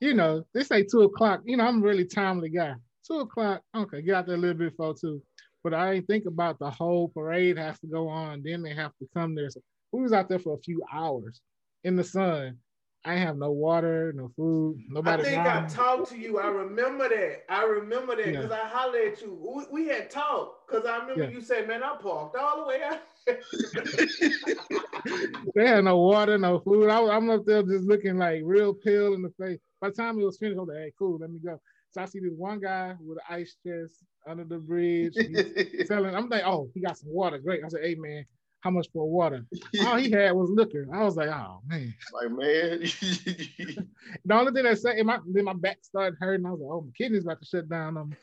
You 0.00 0.14
know, 0.14 0.44
they 0.54 0.64
say 0.64 0.82
two 0.82 1.02
o'clock. 1.02 1.42
You 1.44 1.56
know, 1.56 1.64
I'm 1.64 1.82
a 1.82 1.86
really 1.86 2.04
timely 2.04 2.50
guy. 2.50 2.74
Two 3.06 3.20
o'clock, 3.20 3.62
okay, 3.74 4.02
get 4.02 4.14
out 4.14 4.26
there 4.26 4.36
a 4.36 4.38
little 4.38 4.56
bit 4.56 4.70
before 4.70 4.94
two. 4.94 5.22
But 5.62 5.74
I 5.74 5.92
ain't 5.94 6.06
think 6.06 6.26
about 6.26 6.58
the 6.58 6.70
whole 6.70 7.08
parade 7.08 7.58
has 7.58 7.78
to 7.80 7.86
go 7.86 8.08
on. 8.08 8.42
Then 8.42 8.62
they 8.62 8.74
have 8.74 8.92
to 8.98 9.08
come 9.14 9.34
there. 9.34 9.50
So 9.50 9.60
we 9.92 10.02
was 10.02 10.12
out 10.12 10.28
there 10.28 10.38
for 10.38 10.54
a 10.54 10.60
few 10.62 10.82
hours 10.92 11.40
in 11.84 11.96
the 11.96 12.04
sun. 12.04 12.58
I 13.04 13.14
have 13.14 13.36
no 13.38 13.50
water, 13.50 14.12
no 14.14 14.30
food, 14.36 14.78
nobody. 14.88 15.22
I 15.22 15.24
think 15.24 15.46
I 15.46 15.66
talked 15.68 16.10
to 16.10 16.18
you. 16.18 16.38
I 16.38 16.48
remember 16.48 17.08
that. 17.08 17.44
I 17.48 17.64
remember 17.64 18.14
that 18.16 18.26
Yeah. 18.26 18.32
because 18.32 18.52
I 18.52 18.68
hollered 18.68 19.12
at 19.14 19.22
you. 19.22 19.66
We, 19.72 19.84
we 19.84 19.88
had 19.88 20.10
talked 20.10 20.68
because 20.68 20.84
I 20.84 20.98
remember 20.98 21.24
Yeah. 21.24 21.30
you 21.30 21.40
said, 21.40 21.66
"Man, 21.66 21.82
I 21.82 21.96
parked 21.96 22.36
all 22.36 22.60
the 22.60 22.66
way 22.66 22.82
out." 22.82 23.00
they 25.54 25.66
had 25.66 25.84
no 25.84 25.96
water, 25.98 26.36
no 26.36 26.60
food. 26.60 26.90
I 26.90 27.00
was, 27.00 27.10
I'm 27.10 27.30
up 27.30 27.46
there 27.46 27.62
just 27.62 27.86
looking 27.86 28.18
like 28.18 28.42
real 28.44 28.74
pale 28.74 29.14
in 29.14 29.22
the 29.22 29.32
face. 29.40 29.58
By 29.80 29.88
the 29.88 29.94
time 29.94 30.20
it 30.20 30.24
was 30.24 30.36
finished, 30.36 30.58
I 30.58 30.60
was 30.60 30.68
like, 30.68 30.78
hey, 30.78 30.92
cool, 30.98 31.16
let 31.18 31.30
me 31.30 31.38
go. 31.42 31.58
So 31.90 32.00
I 32.00 32.04
see 32.06 32.20
this 32.20 32.32
one 32.36 32.60
guy 32.60 32.94
with 33.00 33.18
an 33.18 33.36
ice 33.36 33.56
chest 33.66 34.04
under 34.26 34.44
the 34.44 34.58
bridge. 34.58 35.14
He's 35.16 35.86
selling. 35.88 36.14
I'm 36.14 36.28
like, 36.28 36.44
oh, 36.44 36.70
he 36.72 36.80
got 36.80 36.98
some 36.98 37.12
water. 37.12 37.38
Great. 37.38 37.64
I 37.64 37.68
said, 37.68 37.80
hey, 37.82 37.96
man, 37.96 38.24
how 38.60 38.70
much 38.70 38.88
for 38.92 39.08
water? 39.08 39.44
All 39.84 39.96
he 39.96 40.10
had 40.10 40.32
was 40.32 40.50
liquor. 40.50 40.86
I 40.92 41.02
was 41.02 41.16
like, 41.16 41.30
oh, 41.30 41.60
man. 41.66 41.94
like 42.12 42.30
man. 42.30 42.80
The 44.24 44.34
only 44.34 44.52
thing 44.52 44.64
that 44.64 44.78
said, 44.78 45.04
my, 45.04 45.18
then 45.26 45.44
my 45.44 45.54
back 45.54 45.78
started 45.82 46.16
hurting. 46.20 46.46
I 46.46 46.50
was 46.50 46.60
like, 46.60 46.70
oh, 46.70 46.82
my 46.82 46.92
kidney's 46.96 47.24
about 47.24 47.40
to 47.40 47.46
shut 47.46 47.68
down 47.68 47.94
me. 47.94 48.16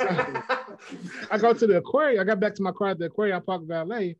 I 0.00 1.38
go 1.38 1.52
to 1.52 1.66
the 1.66 1.78
aquarium. 1.78 2.20
I 2.20 2.24
got 2.24 2.38
back 2.38 2.54
to 2.56 2.62
my 2.62 2.72
car 2.72 2.90
at 2.90 2.98
the 2.98 3.06
aquarium. 3.06 3.38
I 3.38 3.40
parked 3.40 3.66
valet. 3.66 4.16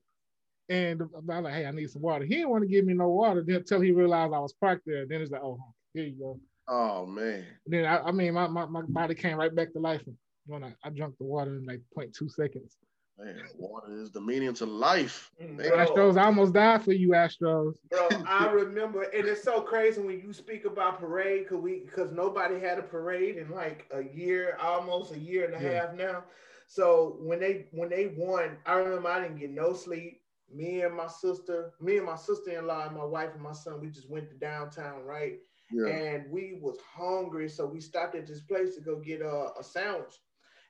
And 0.68 1.02
I'm 1.02 1.44
like, 1.44 1.54
hey, 1.54 1.66
I 1.66 1.70
need 1.70 1.90
some 1.90 2.02
water. 2.02 2.24
He 2.24 2.34
didn't 2.34 2.50
want 2.50 2.62
to 2.62 2.68
give 2.68 2.84
me 2.84 2.94
no 2.94 3.08
water 3.08 3.44
until 3.46 3.80
he 3.80 3.92
realized 3.92 4.34
I 4.34 4.38
was 4.38 4.52
parked 4.54 4.82
there. 4.86 5.06
Then 5.06 5.22
it's 5.22 5.30
like, 5.30 5.42
oh, 5.42 5.58
here 5.94 6.04
you 6.04 6.18
go. 6.18 6.40
Oh 6.68 7.06
man. 7.06 7.46
Then 7.66 7.84
I, 7.86 7.98
I 8.00 8.12
mean, 8.12 8.34
my, 8.34 8.46
my, 8.46 8.66
my 8.66 8.82
body 8.82 9.14
came 9.14 9.36
right 9.36 9.54
back 9.54 9.72
to 9.72 9.78
life 9.78 10.02
when 10.46 10.64
I, 10.64 10.74
I 10.84 10.90
drank 10.90 11.16
the 11.18 11.24
water 11.24 11.56
in 11.56 11.66
like 11.66 11.80
0.2 11.96 12.30
seconds. 12.30 12.76
Man, 13.18 13.36
water 13.58 14.00
is 14.00 14.12
the 14.12 14.20
meaning 14.20 14.54
to 14.54 14.66
life. 14.66 15.30
Mm, 15.42 15.56
Man. 15.56 15.72
Astros, 15.72 16.16
I 16.16 16.26
almost 16.26 16.54
died 16.54 16.82
for 16.82 16.92
you, 16.92 17.10
Astros. 17.10 17.74
Bro, 17.90 18.22
I 18.26 18.46
remember, 18.50 19.02
and 19.02 19.26
it's 19.26 19.42
so 19.42 19.60
crazy 19.60 20.00
when 20.00 20.20
you 20.20 20.32
speak 20.32 20.64
about 20.66 21.00
parade 21.00 21.44
because 21.44 21.58
we 21.58 21.80
because 21.80 22.12
nobody 22.12 22.60
had 22.60 22.78
a 22.78 22.82
parade 22.82 23.36
in 23.36 23.50
like 23.50 23.86
a 23.92 24.02
year, 24.02 24.56
almost 24.60 25.14
a 25.14 25.18
year 25.18 25.46
and 25.46 25.54
a 25.54 25.58
Yeah. 25.58 25.86
half 25.86 25.94
now. 25.94 26.24
So 26.66 27.16
when 27.20 27.40
they 27.40 27.66
when 27.72 27.88
they 27.88 28.14
won, 28.16 28.58
I 28.66 28.74
remember 28.74 29.08
I 29.08 29.22
didn't 29.22 29.38
get 29.38 29.50
no 29.50 29.72
sleep. 29.72 30.20
Me 30.52 30.82
and 30.82 30.94
my 30.94 31.08
sister, 31.08 31.72
me 31.80 31.96
and 31.96 32.06
my 32.06 32.16
sister-in-law 32.16 32.86
and 32.86 32.96
my 32.96 33.04
wife 33.04 33.34
and 33.34 33.42
my 33.42 33.52
son, 33.52 33.80
we 33.80 33.88
just 33.88 34.08
went 34.08 34.28
to 34.30 34.34
downtown, 34.36 35.02
right? 35.04 35.38
And 35.70 36.30
we 36.30 36.58
was 36.62 36.78
hungry, 36.94 37.48
so 37.48 37.66
we 37.66 37.80
stopped 37.80 38.14
at 38.14 38.26
this 38.26 38.40
place 38.40 38.74
to 38.74 38.80
go 38.80 38.96
get 38.96 39.20
a, 39.20 39.50
a 39.58 39.62
sandwich. 39.62 40.14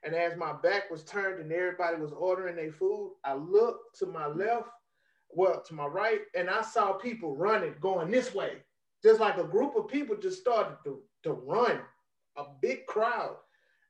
And 0.04 0.14
as 0.14 0.36
my 0.36 0.52
back 0.62 0.90
was 0.90 1.04
turned 1.04 1.40
and 1.40 1.52
everybody 1.52 1.96
was 1.96 2.12
ordering 2.12 2.56
their 2.56 2.72
food, 2.72 3.14
I 3.24 3.34
looked 3.34 3.98
to 3.98 4.06
my 4.06 4.26
left, 4.26 4.68
well, 5.30 5.62
to 5.66 5.74
my 5.74 5.86
right, 5.86 6.20
and 6.36 6.48
I 6.48 6.62
saw 6.62 6.92
people 6.92 7.36
running, 7.36 7.74
going 7.80 8.10
this 8.10 8.34
way. 8.34 8.58
Just 9.02 9.20
like 9.20 9.38
a 9.38 9.44
group 9.44 9.76
of 9.76 9.88
people 9.88 10.16
just 10.16 10.40
started 10.40 10.76
to, 10.84 11.00
to 11.24 11.32
run, 11.32 11.80
a 12.36 12.44
big 12.60 12.86
crowd. 12.86 13.36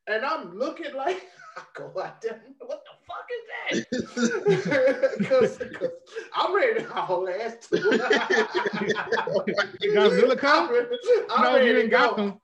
And 0.08 0.24
I'm 0.24 0.56
looking 0.58 0.94
like, 0.94 1.26
I 1.56 1.62
go 1.74 1.92
out 2.02 2.22
there, 2.22 2.40
what 2.60 2.82
the 2.84 2.92
fuck 3.06 3.28
is 3.34 3.42
that? 3.50 5.18
Because 5.18 5.58
I'm 6.34 6.54
ready 6.54 6.80
to 6.82 6.88
haul 6.88 7.28
ass 7.28 7.66
too. 7.68 7.76
Godzilla 9.94 10.38
come? 10.38 10.70
I'm 11.30 11.42
no, 11.42 11.54
ready 11.54 11.66
you 11.66 11.72
to 11.74 11.80
ain't 11.82 11.90
go. 11.90 11.98
got 11.98 12.16
them. 12.16 12.40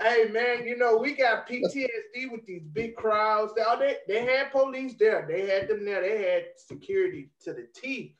Hey 0.00 0.28
man, 0.30 0.66
you 0.66 0.76
know 0.76 0.96
we 0.96 1.12
got 1.14 1.48
PTSD 1.48 2.30
with 2.30 2.44
these 2.46 2.62
big 2.72 2.96
crowds. 2.96 3.52
They, 3.54 3.62
oh, 3.66 3.78
they, 3.78 3.96
they 4.08 4.24
had 4.24 4.50
police 4.50 4.94
there. 4.98 5.26
They 5.28 5.46
had 5.46 5.68
them 5.68 5.84
there. 5.84 6.00
They 6.00 6.22
had 6.32 6.44
security 6.56 7.30
to 7.44 7.52
the 7.52 7.66
T. 7.74 8.16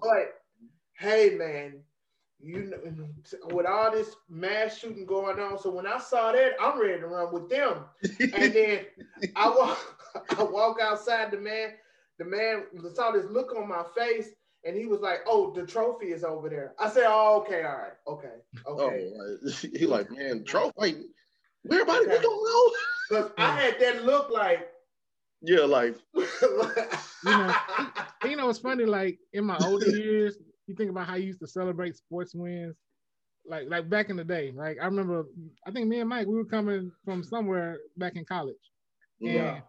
But 0.00 0.34
hey 0.98 1.34
man, 1.36 1.82
you 2.42 2.64
know, 2.64 3.08
with 3.54 3.66
all 3.66 3.90
this 3.92 4.16
mass 4.28 4.78
shooting 4.78 5.06
going 5.06 5.38
on, 5.38 5.58
so 5.58 5.70
when 5.70 5.86
I 5.86 5.98
saw 5.98 6.32
that, 6.32 6.52
I'm 6.60 6.80
ready 6.80 7.00
to 7.00 7.06
run 7.06 7.32
with 7.32 7.48
them. 7.48 7.84
And 8.32 8.52
then 8.54 8.86
I 9.36 9.48
walk, 9.48 9.78
I 10.38 10.42
walk 10.42 10.78
outside. 10.80 11.30
The 11.30 11.38
man, 11.38 11.72
the 12.18 12.24
man 12.24 12.64
saw 12.94 13.10
this 13.12 13.26
look 13.26 13.54
on 13.54 13.68
my 13.68 13.84
face, 13.96 14.30
and 14.64 14.76
he 14.76 14.86
was 14.86 15.00
like, 15.00 15.20
"Oh, 15.26 15.52
the 15.52 15.66
trophy 15.66 16.12
is 16.12 16.24
over 16.24 16.48
there." 16.48 16.74
I 16.78 16.88
said, 16.88 17.04
"Oh, 17.06 17.40
okay, 17.42 17.62
all 17.62 17.76
right, 17.78 17.92
okay, 18.06 18.34
Oh, 18.76 18.88
okay." 18.88 19.04
right. 19.18 19.54
he 19.76 19.86
like, 19.86 20.10
man, 20.10 20.44
trophy. 20.44 20.72
Wait, 20.76 20.96
where 21.62 21.80
everybody 21.80 22.06
what's 22.06 22.20
going 22.22 22.36
on? 22.36 22.72
Because 23.08 23.32
I 23.38 23.50
had 23.60 23.80
that 23.80 24.04
look 24.04 24.30
like, 24.30 24.68
Yeah, 25.42 25.60
like, 25.64 25.96
you 26.14 27.36
know, 27.36 27.54
you 28.24 28.36
know, 28.36 28.48
it's 28.48 28.58
funny, 28.58 28.84
like 28.84 29.18
in 29.32 29.44
my 29.44 29.58
older 29.58 29.86
years, 29.86 30.36
you 30.70 30.76
think 30.76 30.90
about 30.90 31.06
how 31.08 31.16
you 31.16 31.26
used 31.26 31.40
to 31.40 31.48
celebrate 31.48 31.96
sports 31.96 32.34
wins. 32.34 32.76
Like 33.46 33.68
like 33.68 33.88
back 33.88 34.10
in 34.10 34.16
the 34.16 34.24
day, 34.24 34.52
like 34.54 34.78
I 34.80 34.84
remember, 34.86 35.24
I 35.66 35.70
think 35.70 35.88
me 35.88 36.00
and 36.00 36.08
Mike, 36.08 36.26
we 36.26 36.34
were 36.36 36.44
coming 36.44 36.92
from 37.04 37.22
somewhere 37.24 37.78
back 37.96 38.16
in 38.16 38.24
college. 38.24 38.56
And 39.22 39.32
Yeah. 39.34 39.60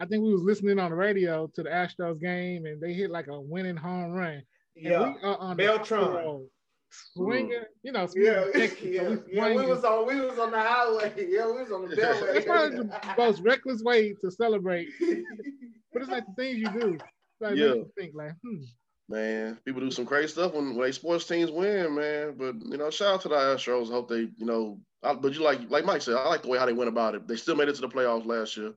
I 0.00 0.06
think 0.06 0.24
we 0.24 0.32
was 0.32 0.42
listening 0.42 0.78
on 0.78 0.90
the 0.90 0.96
radio 0.96 1.46
to 1.54 1.62
the 1.62 1.68
Astros 1.70 2.20
game, 2.20 2.66
and 2.66 2.80
they 2.80 2.92
hit 2.94 3.10
like 3.10 3.26
a 3.28 3.40
winning 3.40 3.76
home 3.76 4.12
run. 4.12 4.32
And 4.32 4.44
yeah, 4.76 5.02
we 5.14 5.20
are 5.22 5.36
on 5.38 5.56
the 5.56 5.64
Beltron. 5.64 6.14
road, 6.24 6.48
swinging, 6.90 7.62
you 7.82 7.92
know, 7.92 8.06
yeah, 8.14 8.44
swinging 8.44 8.52
Texas, 8.52 8.96
so 8.96 9.24
we 9.28 9.36
yeah. 9.36 9.54
We 9.54 9.66
was 9.66 9.84
on, 9.84 10.06
we 10.06 10.20
was 10.20 10.38
on 10.38 10.50
the 10.52 10.58
highway. 10.60 11.12
Yeah, 11.28 11.46
we 11.46 11.62
was 11.62 11.72
on 11.72 11.88
the 11.88 11.96
beltway. 11.96 12.36
It's 12.36 12.46
probably 12.46 12.76
the 12.78 13.14
most 13.18 13.40
reckless 13.42 13.82
way 13.82 14.14
to 14.22 14.30
celebrate, 14.30 14.88
but 15.92 16.02
it's 16.02 16.10
like 16.10 16.24
the 16.26 16.34
things 16.34 16.58
you 16.58 16.70
do. 16.72 16.98
Like 17.40 17.56
Yeah. 17.56 17.74
you 17.74 17.90
think 17.98 18.14
like, 18.14 18.32
hmm, 18.42 18.62
man, 19.10 19.58
people 19.64 19.80
do 19.80 19.90
some 19.90 20.06
crazy 20.06 20.28
stuff 20.28 20.54
when, 20.54 20.74
when 20.74 20.86
they 20.86 20.92
sports 20.92 21.26
teams 21.26 21.50
win, 21.50 21.94
man. 21.94 22.34
But 22.38 22.54
you 22.64 22.78
know, 22.78 22.90
shout 22.90 23.14
out 23.14 23.20
to 23.22 23.28
the 23.28 23.34
Astros. 23.34 23.88
I 23.88 23.92
hope 23.92 24.08
they, 24.08 24.28
you 24.36 24.46
know, 24.46 24.78
I, 25.02 25.14
but 25.14 25.34
you 25.34 25.42
like 25.42 25.68
like 25.68 25.84
Mike 25.84 26.02
said, 26.02 26.16
I 26.16 26.28
like 26.28 26.42
the 26.42 26.48
way 26.48 26.58
how 26.58 26.66
they 26.66 26.72
went 26.72 26.88
about 26.88 27.14
it. 27.14 27.26
They 27.26 27.36
still 27.36 27.56
made 27.56 27.68
it 27.68 27.74
to 27.74 27.80
the 27.80 27.88
playoffs 27.88 28.24
last 28.24 28.56
year, 28.56 28.72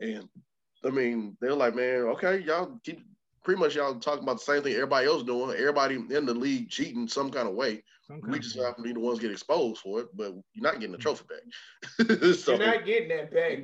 and 0.00 0.28
I 0.84 0.90
mean, 0.90 1.36
they're 1.40 1.54
like, 1.54 1.76
man, 1.76 2.02
okay, 2.14 2.40
y'all 2.40 2.78
keep 2.84 3.00
pretty 3.44 3.60
much 3.60 3.76
y'all 3.76 3.98
talking 3.98 4.22
about 4.22 4.38
the 4.38 4.44
same 4.44 4.62
thing 4.62 4.74
everybody 4.74 5.06
else 5.06 5.22
doing. 5.22 5.56
Everybody 5.56 5.94
in 5.94 6.26
the 6.26 6.34
league 6.34 6.68
cheating 6.68 7.08
some 7.08 7.30
kind 7.30 7.48
of 7.48 7.54
way. 7.54 7.82
Some 8.20 8.30
We 8.30 8.38
just 8.38 8.56
happen 8.56 8.76
to 8.76 8.82
be 8.88 8.92
the 8.92 9.00
ones 9.00 9.18
get 9.20 9.30
exposed 9.30 9.80
for 9.80 10.00
it, 10.00 10.08
but 10.16 10.32
you're 10.52 10.62
not 10.62 10.74
getting 10.74 10.92
the 10.92 10.98
trophy 10.98 11.24
back. 11.28 12.08
so, 12.34 12.54
You're 12.54 12.66
not 12.66 12.84
getting 12.84 13.08
that 13.08 13.32
back. 13.32 13.58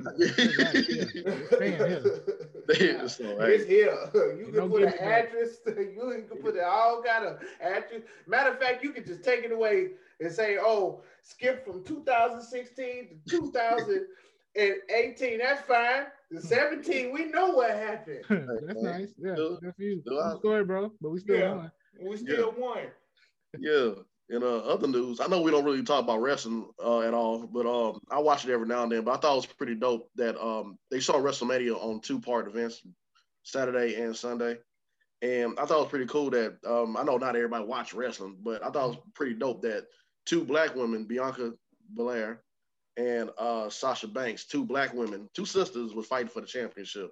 Yeah, 2.79 3.07
so, 3.07 3.23
hey. 3.39 3.47
It's 3.55 3.65
here. 3.65 3.97
You 4.37 4.51
Don't 4.53 4.53
can 4.53 4.69
put 4.69 4.79
give 4.81 4.93
an 4.93 4.99
address. 4.99 5.57
You 5.67 6.25
can 6.29 6.37
put 6.41 6.55
it 6.55 6.63
all 6.63 7.01
kind 7.03 7.25
of 7.25 7.39
address. 7.61 8.01
Matter 8.27 8.51
of 8.51 8.59
fact, 8.59 8.83
you 8.83 8.91
can 8.91 9.05
just 9.05 9.23
take 9.23 9.43
it 9.43 9.51
away 9.51 9.89
and 10.19 10.31
say, 10.31 10.57
"Oh, 10.59 11.01
skip 11.21 11.65
from 11.65 11.83
2016 11.83 13.21
to 13.27 13.37
2018." 13.37 15.39
That's 15.39 15.61
fine. 15.61 16.05
The 16.31 16.41
17, 16.41 17.11
we 17.11 17.25
know 17.25 17.49
what 17.49 17.71
happened. 17.71 18.23
That's 18.29 18.81
nice. 18.83 19.13
Yeah, 19.17 19.33
Do- 19.35 19.57
good 19.61 19.75
for 19.75 19.81
you. 19.81 19.95
do 20.05 20.11
Good 20.11 20.37
story, 20.39 20.63
bro. 20.63 20.91
But 21.01 21.09
we 21.09 21.19
still 21.19 21.37
Yeah. 21.39 21.55
won. 21.55 21.71
We 22.01 22.17
still 22.17 22.53
won. 22.55 22.77
Yeah. 23.57 23.93
In 24.29 24.43
uh, 24.43 24.57
other 24.57 24.87
news, 24.87 25.19
I 25.19 25.27
know 25.27 25.41
we 25.41 25.49
don't 25.49 25.65
really 25.65 25.81
talk 25.81 26.03
about 26.03 26.21
wrestling 26.21 26.69
uh, 26.83 27.01
at 27.01 27.15
all, 27.15 27.47
but 27.47 27.65
um, 27.65 27.99
I 28.11 28.19
watch 28.19 28.45
it 28.45 28.51
every 28.51 28.67
now 28.67 28.83
and 28.83 28.91
then. 28.91 29.03
But 29.03 29.13
I 29.13 29.17
thought 29.17 29.33
it 29.33 29.37
was 29.37 29.45
pretty 29.47 29.75
dope 29.75 30.09
that 30.15 30.39
um, 30.39 30.77
they 30.91 30.99
saw 30.99 31.15
WrestleMania 31.15 31.75
on 31.75 31.99
two 32.01 32.19
part 32.19 32.47
events, 32.47 32.83
Saturday 33.43 33.99
and 33.99 34.15
Sunday, 34.15 34.57
and 35.23 35.57
I 35.59 35.65
thought 35.65 35.79
it 35.79 35.81
was 35.81 35.89
pretty 35.89 36.05
cool 36.05 36.29
that 36.29 36.57
um, 36.65 36.95
I 36.95 37.03
know 37.03 37.17
not 37.17 37.35
everybody 37.35 37.65
watch 37.65 37.93
wrestling, 37.93 38.37
but 38.43 38.63
I 38.63 38.69
thought 38.69 38.85
it 38.85 38.89
was 38.89 38.97
pretty 39.15 39.33
dope 39.33 39.63
that 39.63 39.87
two 40.25 40.43
black 40.43 40.75
women, 40.75 41.05
Bianca 41.05 41.53
Belair 41.95 42.43
and 42.97 43.29
uh, 43.37 43.69
Sasha 43.69 44.07
Banks, 44.07 44.45
two 44.45 44.65
black 44.65 44.93
women, 44.93 45.29
two 45.33 45.45
sisters, 45.45 45.93
was 45.93 46.05
fighting 46.05 46.27
for 46.27 46.41
the 46.41 46.47
championship. 46.47 47.11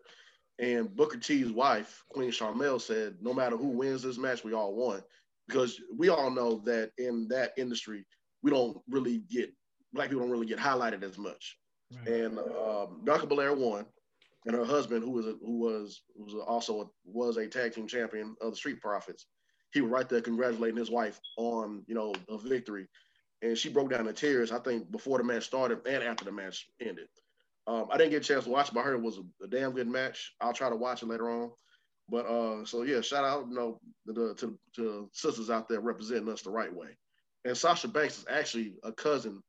And 0.60 0.94
Booker 0.96 1.18
T's 1.18 1.52
wife, 1.52 2.04
Queen 2.10 2.32
Sharmell, 2.32 2.82
said, 2.82 3.16
"No 3.22 3.34
matter 3.34 3.56
who 3.56 3.70
wins 3.70 4.02
this 4.02 4.18
match, 4.18 4.44
we 4.44 4.54
all 4.54 4.76
won." 4.76 5.02
Because 5.48 5.80
we 5.96 6.10
all 6.10 6.30
know 6.30 6.62
that 6.66 6.92
in 6.98 7.27
that 7.30 7.51
industry, 7.58 8.06
we 8.44 8.51
don't 8.51 8.77
really 8.89 9.20
get 9.30 9.51
black 9.94 10.10
people 10.10 10.24
don't 10.24 10.32
really 10.32 10.46
get 10.46 10.60
highlighted 10.60 11.04
as 11.04 11.18
much. 11.18 11.58
Right. 11.92 12.08
And 12.08 12.39
um, 12.39 13.01
Bianca 13.04 13.27
Belair 13.27 13.54
won, 13.54 13.86
and 14.46 14.56
her 14.56 14.66
husband, 14.66 15.04
who 15.04 15.12
was 15.12 15.25
a, 15.25 15.36
who 15.42 15.60
was 15.60 16.04
who 16.16 16.25
was 16.25 16.34
also 16.46 16.82
a, 16.82 16.86
was 17.06 17.38
a 17.38 17.48
tag 17.48 17.74
team 17.74 17.88
champion 17.88 18.36
of 18.42 18.51
the 18.51 18.58
Street 18.58 18.82
Profits, 18.82 19.25
he 19.72 19.82
was 19.82 19.92
right 19.92 20.08
there 20.08 20.22
congratulating 20.22 20.77
his 20.77 20.92
wife 20.92 21.20
on 21.38 21.84
you 21.88 21.96
know 21.96 22.13
a 22.30 22.38
victory, 22.38 22.88
and 23.42 23.58
she 23.58 23.70
broke 23.70 23.89
down 23.92 24.08
in 24.08 24.13
tears. 24.13 24.51
I 24.51 24.60
think 24.60 24.92
before 24.92 25.18
the 25.18 25.24
match 25.24 25.46
started 25.46 25.80
and 25.88 26.04
after 26.04 26.25
the 26.25 26.32
match 26.32 26.68
ended. 26.82 27.08
Um, 27.68 27.88
I 27.92 27.98
didn't 27.98 28.12
get 28.12 28.24
a 28.24 28.27
chance 28.27 28.46
to 28.46 28.50
watch, 28.50 28.70
it, 28.70 28.74
but 28.74 28.80
I 28.80 28.84
heard 28.84 28.96
it 28.96 29.01
was 29.01 29.18
a, 29.18 29.44
a 29.44 29.48
damn 29.48 29.74
good 29.74 29.89
match. 29.89 30.34
I'll 30.39 30.54
try 30.54 30.70
to 30.70 30.75
watch 30.77 31.04
it 31.04 31.10
later 31.10 31.30
on. 31.30 31.51
But 32.10 32.26
uh, 32.26 32.66
so 32.66 32.84
yeah, 32.84 33.02
shout 33.02 33.26
out, 33.26 33.48
you 33.50 33.56
know, 33.56 33.80
to, 34.08 34.34
to 34.36 34.60
to 34.76 35.10
sisters 35.12 35.50
out 35.50 35.68
there 35.68 35.82
representing 35.82 36.30
us 36.30 36.42
the 36.42 36.52
right 36.52 36.74
way. 36.74 36.98
And 37.46 37.58
Sasha 37.58 37.88
Banks 37.88 38.20
is 38.20 38.26
actually 38.30 38.76
a 38.84 38.92
cousin 38.92 39.42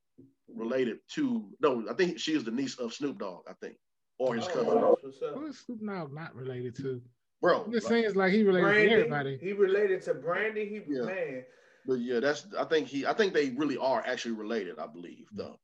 related 0.52 0.98
to 1.14 1.48
no, 1.60 1.84
I 1.88 1.94
think 1.94 2.18
she 2.18 2.34
is 2.34 2.44
the 2.44 2.50
niece 2.50 2.78
of 2.78 2.92
Snoop 2.92 3.18
Dogg, 3.18 3.42
I 3.48 3.52
think, 3.62 3.76
or 4.18 4.34
his 4.34 4.46
cousin. 4.46 4.66
Oh, 4.68 4.98
that's 5.02 5.20
what's 5.20 5.22
up. 5.22 5.38
Who 5.38 5.46
is 5.46 5.58
Snoop 5.58 5.80
Dogg 5.86 6.12
not 6.12 6.34
related 6.34 6.74
to? 6.76 7.00
Bro, 7.40 7.64
I'm 7.64 7.72
just 7.72 7.84
like, 7.84 7.90
saying 7.90 8.04
it's 8.04 8.16
like 8.16 8.32
he 8.32 8.42
related 8.42 8.66
to 8.66 8.72
Brandy, 8.72 8.94
everybody. 8.94 9.38
he 9.40 9.52
related 9.52 10.02
to 10.02 10.14
Brandy. 10.14 10.64
He 10.64 10.92
Yeah. 10.92 11.02
man, 11.02 11.44
but 11.86 12.00
yeah, 12.00 12.18
that's 12.18 12.46
I 12.58 12.64
think 12.64 12.88
he 12.88 13.06
I 13.06 13.12
think 13.12 13.32
they 13.32 13.50
really 13.50 13.76
are 13.76 14.02
actually 14.04 14.32
related, 14.32 14.78
I 14.78 14.88
believe, 14.88 15.26
though. 15.32 15.60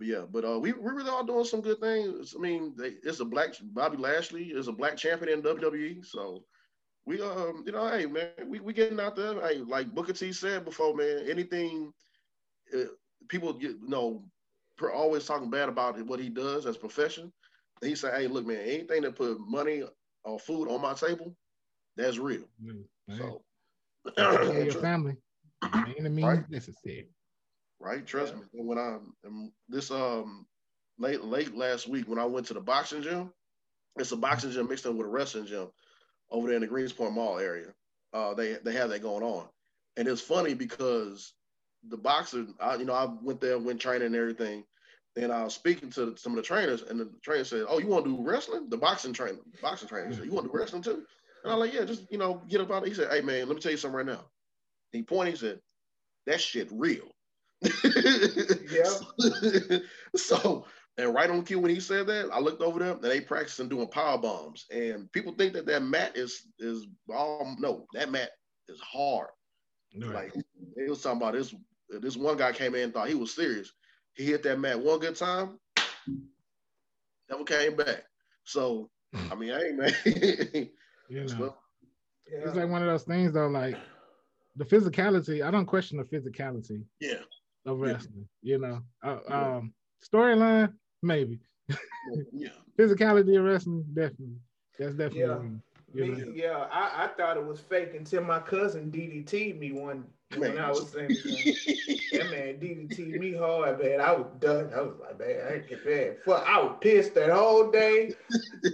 But 0.00 0.08
yeah, 0.08 0.24
but 0.32 0.46
uh, 0.46 0.58
we 0.58 0.72
we 0.72 0.90
really 0.92 1.10
are 1.10 1.22
doing 1.22 1.44
some 1.44 1.60
good 1.60 1.78
things. 1.78 2.34
I 2.34 2.40
mean, 2.40 2.72
they, 2.74 2.94
it's 3.02 3.20
a 3.20 3.24
black 3.24 3.50
Bobby 3.62 3.98
Lashley 3.98 4.44
is 4.44 4.66
a 4.66 4.72
black 4.72 4.96
champion 4.96 5.30
in 5.30 5.42
WWE, 5.42 6.02
so 6.06 6.42
we 7.04 7.20
um 7.20 7.64
you 7.66 7.72
know 7.72 7.86
hey 7.86 8.06
man 8.06 8.30
we 8.46 8.60
we 8.60 8.72
getting 8.72 8.98
out 8.98 9.14
there. 9.14 9.38
Hey, 9.46 9.58
like 9.58 9.94
Booker 9.94 10.14
T 10.14 10.32
said 10.32 10.64
before, 10.64 10.96
man, 10.96 11.26
anything 11.28 11.92
uh, 12.74 12.84
people 13.28 13.52
get 13.52 13.72
you 13.72 13.88
know 13.88 14.24
always 14.94 15.26
talking 15.26 15.50
bad 15.50 15.68
about 15.68 16.00
what 16.06 16.18
he 16.18 16.30
does 16.30 16.64
as 16.64 16.76
a 16.76 16.80
profession. 16.80 17.30
He 17.82 17.94
said, 17.94 18.14
hey, 18.14 18.26
look, 18.26 18.46
man, 18.46 18.60
anything 18.64 19.02
that 19.02 19.16
put 19.16 19.38
money 19.38 19.82
or 20.24 20.38
food 20.38 20.68
on 20.68 20.80
my 20.80 20.94
table, 20.94 21.36
that's 21.94 22.16
real. 22.16 22.44
Mm. 22.64 22.84
So. 23.18 23.42
Your 24.16 24.72
family. 24.80 25.16
Means 25.84 26.22
Right. 26.24 26.50
necessary. 26.50 27.10
Right? 27.80 28.06
Trust 28.06 28.34
Yeah. 28.34 28.40
me. 28.40 28.46
And 28.54 28.66
when 28.68 28.78
I 28.78 28.98
this 29.68 29.90
um 29.90 30.46
late 30.98 31.22
late 31.22 31.54
last 31.56 31.88
week 31.88 32.08
when 32.08 32.18
I 32.18 32.26
went 32.26 32.46
to 32.46 32.54
the 32.54 32.60
boxing 32.60 33.02
gym, 33.02 33.32
it's 33.96 34.12
a 34.12 34.16
boxing 34.16 34.52
gym 34.52 34.68
mixed 34.68 34.86
in 34.86 34.96
with 34.96 35.06
a 35.06 35.10
wrestling 35.10 35.46
gym 35.46 35.68
over 36.30 36.46
there 36.46 36.56
in 36.56 36.62
the 36.62 36.68
Greenspoint 36.68 37.12
Mall 37.12 37.38
area. 37.38 37.74
Uh, 38.12 38.34
they 38.34 38.54
they 38.54 38.72
have 38.72 38.90
that 38.90 39.02
going 39.02 39.22
on, 39.22 39.48
and 39.96 40.06
it's 40.06 40.20
funny 40.20 40.54
because 40.54 41.32
the 41.88 41.96
boxer, 41.96 42.46
I, 42.60 42.76
you 42.76 42.84
know, 42.84 42.92
I 42.92 43.06
went 43.22 43.40
there, 43.40 43.58
went 43.58 43.80
training 43.80 44.06
and 44.06 44.16
everything. 44.16 44.64
And 45.16 45.32
I 45.32 45.42
was 45.42 45.54
speaking 45.54 45.90
to 45.90 46.16
some 46.16 46.32
of 46.32 46.36
the 46.36 46.42
trainers, 46.42 46.82
and 46.82 47.00
the 47.00 47.10
trainer 47.22 47.42
said, 47.44 47.66
"Oh, 47.68 47.78
you 47.80 47.88
want 47.88 48.04
to 48.04 48.16
do 48.16 48.22
wrestling? 48.22 48.68
The 48.68 48.76
boxing 48.76 49.12
trainer, 49.12 49.38
boxing 49.60 49.88
trainer 49.88 50.12
said, 50.12 50.24
you 50.24 50.30
want 50.30 50.46
to 50.46 50.52
do 50.52 50.56
wrestling 50.56 50.82
too?" 50.82 51.04
And 51.42 51.52
I'm 51.52 51.58
like, 51.58 51.72
"Yeah, 51.72 51.84
just 51.84 52.10
you 52.12 52.18
know, 52.18 52.42
get 52.48 52.60
up 52.60 52.70
out." 52.70 52.86
He 52.86 52.94
said, 52.94 53.10
"Hey 53.10 53.20
man, 53.20 53.48
let 53.48 53.56
me 53.56 53.60
tell 53.60 53.72
you 53.72 53.78
something 53.78 53.96
right 53.96 54.06
now." 54.06 54.24
He 54.92 55.02
pointed. 55.02 55.32
He 55.32 55.36
said, 55.38 55.60
"That 56.26 56.40
shit 56.40 56.68
real." 56.70 57.10
Yeah. 57.62 59.78
so 60.16 60.64
and 61.00 61.14
right 61.14 61.30
on 61.30 61.44
cue 61.44 61.58
when 61.58 61.70
he 61.70 61.80
said 61.80 62.06
that, 62.08 62.30
I 62.32 62.40
looked 62.40 62.62
over 62.62 62.78
them 62.78 62.96
and 62.96 63.04
they 63.04 63.20
practicing 63.20 63.68
doing 63.68 63.88
power 63.88 64.18
bombs. 64.18 64.66
And 64.70 65.10
people 65.12 65.34
think 65.34 65.54
that 65.54 65.66
that 65.66 65.82
mat 65.82 66.16
is 66.16 66.46
is 66.58 66.86
all 67.12 67.56
no, 67.58 67.86
that 67.94 68.10
mat 68.10 68.30
is 68.68 68.80
hard. 68.80 69.28
Right. 69.98 70.34
Like 70.34 70.44
he 70.76 70.88
was 70.88 71.02
talking 71.02 71.20
about 71.20 71.34
this. 71.34 71.54
This 71.88 72.16
one 72.16 72.36
guy 72.36 72.52
came 72.52 72.74
in 72.74 72.82
and 72.82 72.94
thought 72.94 73.08
he 73.08 73.14
was 73.14 73.34
serious. 73.34 73.72
He 74.14 74.24
hit 74.24 74.42
that 74.44 74.60
mat 74.60 74.78
one 74.78 75.00
good 75.00 75.16
time, 75.16 75.58
never 77.28 77.44
came 77.44 77.76
back. 77.76 78.04
So 78.44 78.90
I 79.30 79.34
mean, 79.34 79.50
hey 79.50 79.72
man, 79.72 80.68
you 81.08 81.24
know, 81.38 81.56
yeah. 82.30 82.38
it's 82.44 82.56
like 82.56 82.68
one 82.68 82.82
of 82.82 82.88
those 82.88 83.04
things 83.04 83.32
though. 83.32 83.48
Like 83.48 83.76
the 84.56 84.64
physicality, 84.64 85.44
I 85.44 85.50
don't 85.50 85.66
question 85.66 85.98
the 85.98 86.04
physicality. 86.04 86.84
Yeah. 87.00 87.22
Of 87.66 87.78
wrestling, 87.78 88.26
yeah. 88.42 88.54
you 88.54 88.58
know. 88.58 88.80
Uh, 89.02 89.18
um, 89.28 89.74
storyline, 90.02 90.72
maybe. 91.02 91.40
yeah. 92.32 92.48
Physicality 92.78 93.38
of 93.38 93.44
wrestling, 93.44 93.84
definitely. 93.92 94.36
That's 94.78 94.94
definitely. 94.94 95.20
Yeah. 95.20 95.60
Me, 95.92 96.24
yeah, 96.34 96.68
I, 96.70 97.04
I 97.04 97.08
thought 97.08 97.36
it 97.36 97.44
was 97.44 97.60
fake 97.60 97.94
until 97.94 98.22
my 98.22 98.38
cousin 98.38 98.92
DDT 98.92 99.58
me 99.58 99.72
one 99.72 100.04
when 100.36 100.56
I 100.56 100.70
was 100.70 100.92
saying 100.92 101.08
that 101.08 102.30
man 102.30 102.58
DDT 102.60 103.18
me 103.18 103.34
hard, 103.34 103.82
man. 103.82 104.00
I 104.00 104.12
was 104.12 104.26
done. 104.38 104.70
I 104.72 104.82
was 104.82 104.94
like, 105.00 105.18
man, 105.18 105.40
I 105.48 105.54
ain't 105.54 105.68
get 105.68 105.84
bad. 105.84 106.18
Fuck, 106.24 106.46
I 106.46 106.62
was 106.62 106.76
pissed 106.80 107.14
that 107.16 107.30
whole 107.30 107.72
day. 107.72 108.14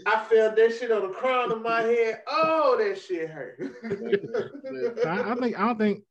I 0.04 0.24
felt 0.24 0.56
that 0.56 0.76
shit 0.78 0.92
on 0.92 1.02
the 1.02 1.14
crown 1.14 1.52
of 1.52 1.62
my 1.62 1.80
head. 1.80 2.22
Oh, 2.26 2.76
that 2.78 3.00
shit 3.00 3.30
hurt. 3.30 3.58
I, 5.06 5.32
I 5.32 5.34
think 5.36 5.58
I 5.58 5.66
don't 5.66 5.78
think 5.78 6.04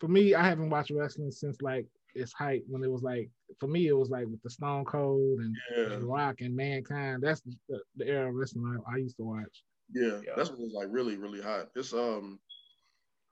for 0.00 0.08
me, 0.08 0.34
I 0.34 0.42
haven't 0.42 0.70
watched 0.70 0.90
wrestling 0.90 1.30
since 1.30 1.62
like 1.62 1.86
its 2.14 2.32
hype 2.32 2.64
when 2.68 2.82
it 2.82 2.90
was 2.90 3.02
like 3.02 3.30
for 3.58 3.66
me 3.66 3.88
it 3.88 3.96
was 3.96 4.10
like 4.10 4.26
with 4.26 4.42
the 4.42 4.50
Stone 4.50 4.84
Cold 4.84 5.40
and, 5.40 5.56
yeah. 5.76 5.98
Rock 6.00 6.40
and 6.40 6.54
Mankind. 6.54 7.22
That's 7.22 7.40
the, 7.40 7.80
the 7.96 8.06
era 8.06 8.28
of 8.28 8.34
wrestling 8.34 8.78
I, 8.86 8.94
I 8.94 8.96
used 8.98 9.16
to 9.16 9.24
watch. 9.24 9.64
Yeah, 9.92 10.20
yeah, 10.24 10.32
that's 10.36 10.50
what 10.50 10.58
it 10.58 10.64
was 10.64 10.74
like 10.74 10.88
really 10.90 11.16
really 11.16 11.40
hot. 11.40 11.68
It's 11.76 11.92
um. 11.92 12.38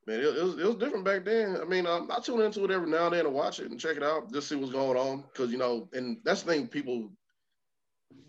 Man, 0.07 0.19
it, 0.19 0.25
it, 0.25 0.43
was, 0.43 0.59
it 0.59 0.65
was 0.65 0.77
different 0.77 1.05
back 1.05 1.27
then. 1.27 1.59
I 1.61 1.65
mean, 1.67 1.87
um, 1.87 2.11
I 2.11 2.21
tune 2.21 2.41
into 2.41 2.65
it 2.65 2.71
every 2.71 2.89
now 2.89 3.09
and 3.09 3.15
then 3.15 3.25
to 3.25 3.31
watch 3.31 3.61
it 3.61 3.71
and 3.71 3.79
check 3.79 3.99
it 3.99 4.03
out, 4.03 4.33
just 4.33 4.49
see 4.49 4.55
what's 4.55 4.73
going 4.73 4.97
on. 4.97 5.25
Because 5.31 5.53
you 5.53 5.59
know, 5.59 5.91
and 5.93 6.17
that's 6.25 6.41
the 6.41 6.53
thing 6.53 6.69
people 6.69 7.11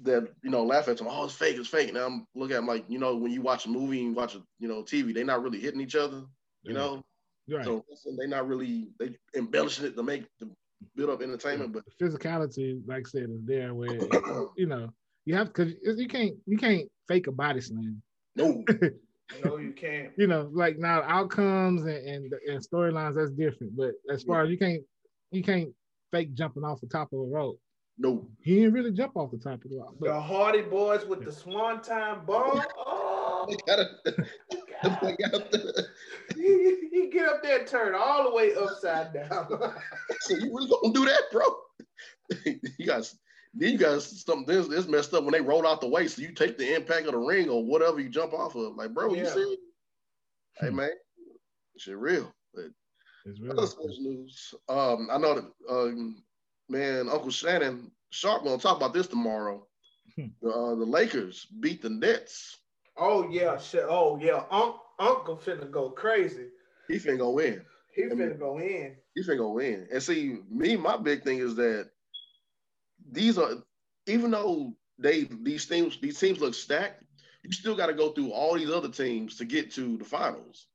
that 0.03 0.27
you 0.43 0.49
know 0.49 0.63
laugh 0.63 0.87
at 0.87 0.97
them. 0.97 1.07
Oh, 1.09 1.25
it's 1.25 1.33
fake, 1.33 1.57
it's 1.57 1.69
fake. 1.69 1.93
Now 1.93 2.07
I'm 2.07 2.27
looking 2.35 2.55
at 2.55 2.59
them 2.59 2.67
like 2.67 2.85
you 2.87 2.99
know 2.99 3.15
when 3.15 3.31
you 3.31 3.41
watch 3.41 3.65
a 3.65 3.69
movie 3.69 4.05
and 4.05 4.15
watch 4.15 4.35
a 4.35 4.41
you 4.59 4.67
know 4.67 4.83
TV, 4.83 5.13
they're 5.13 5.23
not 5.23 5.41
really 5.41 5.59
hitting 5.59 5.81
each 5.81 5.95
other. 5.95 6.23
You 6.63 6.73
yeah. 6.73 6.79
know, 6.79 7.03
Right. 7.51 7.65
So 7.65 7.83
they're 8.17 8.27
not 8.27 8.47
really 8.47 8.89
they 8.99 9.15
embellishing 9.35 9.85
it 9.85 9.95
to 9.95 10.03
make 10.03 10.25
the 10.39 10.49
build 10.95 11.09
up 11.09 11.21
entertainment, 11.21 11.73
but 11.73 11.83
the 11.85 12.05
physicality, 12.05 12.81
like 12.87 13.05
I 13.07 13.09
said, 13.09 13.29
is 13.29 13.43
there 13.45 13.73
where 13.73 13.93
you 14.57 14.65
know 14.65 14.89
you 15.25 15.35
have 15.35 15.47
because 15.47 15.73
you 15.83 16.07
can't 16.07 16.35
you 16.45 16.57
can't 16.57 16.87
fake 17.07 17.27
a 17.27 17.31
body 17.31 17.61
slam. 17.61 18.01
No. 18.35 18.63
no, 19.45 19.57
you 19.57 19.71
can't. 19.71 20.11
You 20.17 20.27
know, 20.27 20.49
like 20.53 20.77
now 20.77 21.03
outcomes 21.03 21.83
and 21.83 22.07
and, 22.07 22.33
and 22.47 22.65
storylines 22.65 23.15
that's 23.15 23.31
different, 23.31 23.75
but 23.75 23.91
as 24.09 24.23
far 24.23 24.41
yeah. 24.41 24.45
as 24.45 24.51
you 24.51 24.57
can't 24.57 24.81
you 25.31 25.43
can't 25.43 25.69
fake 26.11 26.33
jumping 26.33 26.63
off 26.63 26.81
the 26.81 26.87
top 26.87 27.13
of 27.13 27.19
a 27.19 27.23
rope. 27.23 27.59
No, 27.97 28.25
he 28.41 28.55
didn't 28.55 28.73
really 28.73 28.91
jump 28.91 29.15
off 29.15 29.31
the 29.31 29.37
top 29.37 29.63
of 29.63 29.69
the 29.69 29.77
rope. 29.77 29.95
But, 29.99 30.07
the 30.07 30.19
Hardy 30.19 30.63
Boyz 30.63 31.07
with 31.07 31.23
the 31.23 31.31
Swanton 31.31 32.25
bomb. 32.25 32.63
Oh, 32.77 33.47
he, 36.35 36.89
he 36.91 37.09
get 37.09 37.27
up 37.27 37.43
there 37.43 37.59
and 37.59 37.67
turn 37.67 37.95
all 37.95 38.29
the 38.29 38.35
way 38.35 38.53
upside 38.55 39.13
down. 39.13 39.47
so 40.21 40.35
you 40.35 40.55
really 40.55 40.69
gonna 40.69 40.93
do 40.93 41.05
that, 41.05 41.23
bro? 41.31 41.43
you 42.77 42.85
guys, 42.85 43.15
then 43.53 43.71
you 43.71 43.77
guys 43.77 44.23
something 44.23 44.45
this 44.45 44.67
this 44.67 44.87
messed 44.87 45.13
up 45.13 45.23
when 45.23 45.33
they 45.33 45.41
roll 45.41 45.67
out 45.67 45.81
the 45.81 45.87
way. 45.87 46.07
So 46.07 46.21
you 46.21 46.31
take 46.31 46.57
the 46.57 46.75
impact 46.75 47.07
of 47.07 47.13
the 47.13 47.17
ring 47.17 47.49
or 47.49 47.63
whatever 47.63 47.99
you 47.99 48.09
jump 48.09 48.33
off 48.33 48.55
of. 48.55 48.75
Like, 48.75 48.93
bro, 48.93 49.13
yeah. 49.13 49.23
you 49.23 49.29
see? 49.29 49.57
Hey 50.59 50.69
hmm. 50.69 50.77
man, 50.77 50.91
shit 51.77 51.97
real. 51.97 52.33
But 52.53 52.65
it's 53.25 53.39
real. 53.39 53.57
Other 53.57 53.67
sports 53.67 53.97
news. 53.99 54.53
Um, 54.69 55.09
I 55.11 55.17
know 55.17 55.35
that 55.35 55.51
um, 55.69 56.23
man, 56.69 57.09
Uncle 57.09 57.31
Shannon 57.31 57.91
Sharpe 58.11 58.43
gonna 58.43 58.57
talk 58.57 58.77
about 58.77 58.93
this 58.93 59.07
tomorrow. 59.07 59.65
Hmm. 60.15 60.27
uh, 60.45 60.75
the 60.75 60.85
Lakers 60.85 61.45
beat 61.59 61.81
the 61.81 61.89
Nets. 61.89 62.57
Oh 62.97 63.29
yeah, 63.29 63.57
shit. 63.57 63.85
Oh 63.87 64.19
yeah. 64.21 64.43
Unc, 64.51 64.75
Uncle 65.01 65.35
finna 65.35 65.69
go 65.69 65.89
crazy. 65.89 66.47
He 66.87 66.95
finna 66.95 67.17
go 67.17 67.39
in. 67.39 67.65
He 67.95 68.03
finna 68.03 68.11
I 68.11 68.15
mean, 68.15 68.37
go 68.37 68.59
in. 68.59 68.95
He 69.15 69.23
finna 69.23 69.37
go 69.37 69.57
in. 69.57 69.87
And 69.91 70.01
see, 70.01 70.37
me, 70.49 70.77
my 70.77 70.95
big 70.95 71.23
thing 71.23 71.39
is 71.39 71.55
that 71.55 71.89
these 73.11 73.37
are 73.37 73.55
even 74.07 74.31
though 74.31 74.73
they 74.99 75.23
these 75.23 75.65
teams 75.65 75.99
these 75.99 76.19
teams 76.19 76.39
look 76.39 76.53
stacked, 76.53 77.03
you 77.43 77.51
still 77.51 77.75
got 77.75 77.87
to 77.87 77.93
go 77.93 78.11
through 78.11 78.31
all 78.31 78.55
these 78.55 78.69
other 78.69 78.89
teams 78.89 79.37
to 79.37 79.45
get 79.45 79.71
to 79.71 79.97
the 79.97 80.05
finals. 80.05 80.67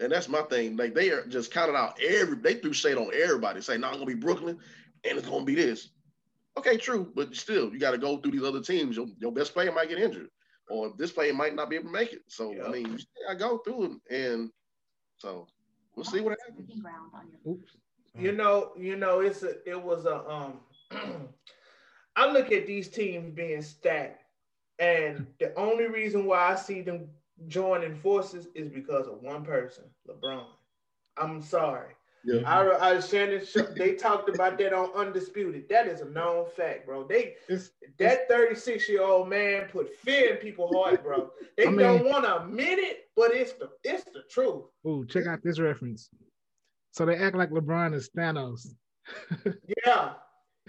And 0.00 0.10
that's 0.10 0.28
my 0.28 0.42
thing. 0.42 0.76
Like 0.76 0.94
they 0.94 1.10
are 1.10 1.26
just 1.26 1.52
counted 1.52 1.76
out 1.76 2.00
every 2.02 2.36
they 2.36 2.54
threw 2.54 2.72
shade 2.72 2.96
on 2.96 3.10
everybody, 3.14 3.60
saying, 3.60 3.80
"No, 3.80 3.88
nah, 3.88 3.92
it's 3.92 3.98
gonna 3.98 4.14
be 4.14 4.20
Brooklyn, 4.20 4.58
and 5.04 5.18
it's 5.18 5.28
gonna 5.28 5.44
be 5.44 5.54
this." 5.54 5.90
Okay, 6.58 6.76
true, 6.76 7.12
but 7.14 7.36
still, 7.36 7.72
you 7.72 7.78
got 7.78 7.92
to 7.92 7.98
go 7.98 8.16
through 8.16 8.32
these 8.32 8.42
other 8.42 8.60
teams. 8.60 8.96
Your, 8.96 9.06
your 9.18 9.30
best 9.30 9.54
player 9.54 9.70
might 9.70 9.88
get 9.88 10.00
injured 10.00 10.28
or 10.70 10.94
this 10.96 11.12
player 11.12 11.34
might 11.34 11.54
not 11.54 11.70
be 11.70 11.76
able 11.76 11.86
to 11.86 11.92
make 11.92 12.12
it. 12.12 12.22
So 12.28 12.54
I 12.64 12.68
mean, 12.70 12.98
I 13.28 13.34
go 13.34 13.58
through 13.58 13.84
it, 14.08 14.14
and 14.16 14.50
so 15.18 15.48
we'll 15.96 16.04
see 16.04 16.20
what 16.20 16.38
happens. 16.46 16.70
Oops. 17.48 17.76
You 18.18 18.32
know, 18.32 18.72
you 18.78 18.96
know, 18.96 19.20
it's 19.20 19.42
a, 19.42 19.56
it 19.68 19.80
was 19.80 20.06
a 20.06 20.28
um. 20.28 20.60
I 22.16 22.30
look 22.30 22.52
at 22.52 22.66
these 22.66 22.88
teams 22.88 23.34
being 23.34 23.62
stacked, 23.62 24.24
and 24.78 25.26
the 25.38 25.54
only 25.58 25.86
reason 25.86 26.26
why 26.26 26.52
I 26.52 26.56
see 26.56 26.82
them 26.82 27.08
joining 27.48 27.94
forces 27.94 28.48
is 28.54 28.68
because 28.68 29.06
of 29.06 29.22
one 29.22 29.44
person, 29.44 29.84
LeBron. 30.08 30.44
I'm 31.16 31.42
sorry. 31.42 31.94
Yeah. 32.24 32.42
I, 32.44 32.90
I 32.90 33.00
Shannon, 33.00 33.42
they 33.76 33.94
talked 33.94 34.28
about 34.28 34.58
that 34.58 34.72
on 34.72 34.90
Undisputed. 34.94 35.68
That 35.70 35.86
is 35.86 36.00
a 36.00 36.06
known 36.06 36.46
fact, 36.54 36.86
bro. 36.86 37.06
They 37.06 37.34
it's, 37.48 37.70
that 37.98 38.28
36 38.28 38.88
year 38.88 39.02
old 39.02 39.28
man 39.28 39.68
put 39.72 39.94
fear 39.96 40.34
in 40.34 40.36
people's 40.36 40.74
heart, 40.74 41.02
bro. 41.02 41.30
They 41.56 41.66
I 41.66 41.70
mean, 41.70 41.78
don't 41.78 42.04
want 42.04 42.24
to 42.24 42.42
admit 42.42 42.78
it, 42.78 43.08
but 43.16 43.34
it's 43.34 43.52
the 43.54 43.70
it's 43.84 44.04
the 44.04 44.22
truth. 44.30 44.64
Ooh, 44.86 45.06
check 45.06 45.26
out 45.26 45.40
this 45.42 45.58
reference. 45.58 46.10
So 46.92 47.06
they 47.06 47.16
act 47.16 47.36
like 47.36 47.50
LeBron 47.50 47.94
is 47.94 48.10
Thanos. 48.16 48.66
yeah. 49.86 50.12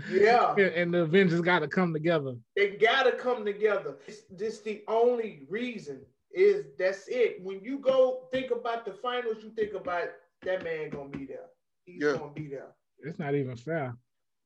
Yeah. 0.09 0.55
and 0.55 0.93
the 0.93 1.01
Avengers 1.01 1.41
got 1.41 1.59
to 1.59 1.67
come 1.67 1.93
together. 1.93 2.35
They 2.55 2.71
got 2.71 3.03
to 3.03 3.11
come 3.11 3.43
together. 3.43 3.97
It's, 4.07 4.21
this 4.29 4.61
the 4.61 4.83
only 4.87 5.45
reason 5.49 6.01
is 6.33 6.65
that's 6.77 7.07
it. 7.07 7.43
When 7.43 7.59
you 7.61 7.79
go 7.79 8.27
think 8.31 8.51
about 8.51 8.85
the 8.85 8.93
finals, 8.93 9.37
you 9.43 9.49
think 9.49 9.73
about 9.73 10.09
that 10.43 10.63
man 10.63 10.89
gonna 10.89 11.09
be 11.09 11.25
there. 11.25 11.47
He's 11.85 12.01
yeah. 12.01 12.13
gonna 12.13 12.33
be 12.33 12.47
there. 12.47 12.71
It's 12.99 13.19
not 13.19 13.35
even 13.35 13.55
fair. 13.55 13.95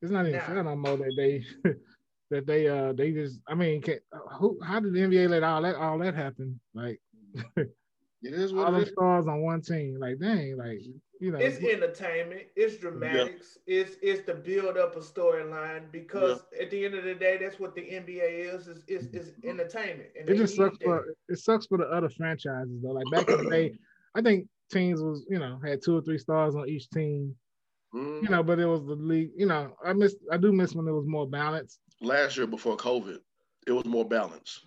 It's 0.02 0.12
not 0.12 0.26
even 0.26 0.40
fair 0.40 0.62
no 0.62 0.76
more 0.76 0.96
that 0.96 1.14
they 1.16 1.44
that 2.30 2.46
they 2.46 2.68
uh 2.68 2.92
they 2.92 3.12
just 3.12 3.40
I 3.48 3.54
mean 3.54 3.82
can, 3.82 3.98
who 4.32 4.58
how 4.62 4.80
did 4.80 4.92
the 4.92 5.00
NBA 5.00 5.28
let 5.28 5.42
all 5.42 5.62
that 5.62 5.76
all 5.76 5.98
that 5.98 6.14
happen? 6.14 6.60
Like 6.74 7.00
it 7.56 7.70
is 8.22 8.52
what 8.52 8.66
all 8.66 8.72
the 8.72 8.86
stars 8.86 9.26
on 9.26 9.42
one 9.42 9.62
team. 9.62 9.98
Like 9.98 10.18
dang, 10.18 10.56
like 10.56 10.80
you 11.20 11.32
know 11.32 11.38
it's 11.38 11.58
entertainment, 11.58 12.42
it's 12.56 12.76
dramatics, 12.76 13.58
yeah. 13.66 13.80
it's 13.80 13.96
it's 14.02 14.26
the 14.26 14.34
build 14.34 14.76
up 14.76 14.96
a 14.96 15.00
storyline 15.00 15.90
because 15.90 16.42
yeah. 16.52 16.64
at 16.64 16.70
the 16.70 16.84
end 16.84 16.94
of 16.94 17.04
the 17.04 17.14
day 17.14 17.38
that's 17.40 17.58
what 17.58 17.74
the 17.74 17.82
NBA 17.82 18.54
is 18.54 18.68
is 18.68 18.84
is, 18.86 19.06
is 19.08 19.32
entertainment. 19.44 20.10
And 20.18 20.28
it 20.28 20.36
just 20.36 20.56
sucks 20.56 20.78
that. 20.78 20.84
for 20.84 21.04
it 21.28 21.38
sucks 21.38 21.66
for 21.66 21.78
the 21.78 21.84
other 21.84 22.10
franchises 22.10 22.82
though. 22.82 22.92
Like 22.92 23.10
back 23.10 23.28
in 23.28 23.44
the 23.44 23.50
day, 23.50 23.78
I 24.14 24.20
think 24.20 24.48
teams 24.70 25.00
was, 25.00 25.24
you 25.28 25.38
know, 25.38 25.58
had 25.64 25.80
two 25.82 25.96
or 25.96 26.02
three 26.02 26.18
stars 26.18 26.54
on 26.54 26.68
each 26.68 26.88
team. 26.90 27.34
Mm. 27.94 28.22
You 28.22 28.28
know, 28.28 28.42
but 28.42 28.58
it 28.58 28.66
was 28.66 28.84
the 28.84 28.94
league. 28.94 29.30
You 29.36 29.46
know, 29.46 29.74
I 29.84 29.92
miss, 29.92 30.16
I 30.30 30.36
do 30.36 30.52
miss 30.52 30.74
when 30.74 30.88
it 30.88 30.92
was 30.92 31.06
more 31.06 31.28
balanced. 31.28 31.80
Last 32.00 32.36
year 32.36 32.46
before 32.46 32.76
COVID, 32.76 33.18
it 33.66 33.72
was 33.72 33.84
more 33.84 34.04
balanced. 34.04 34.66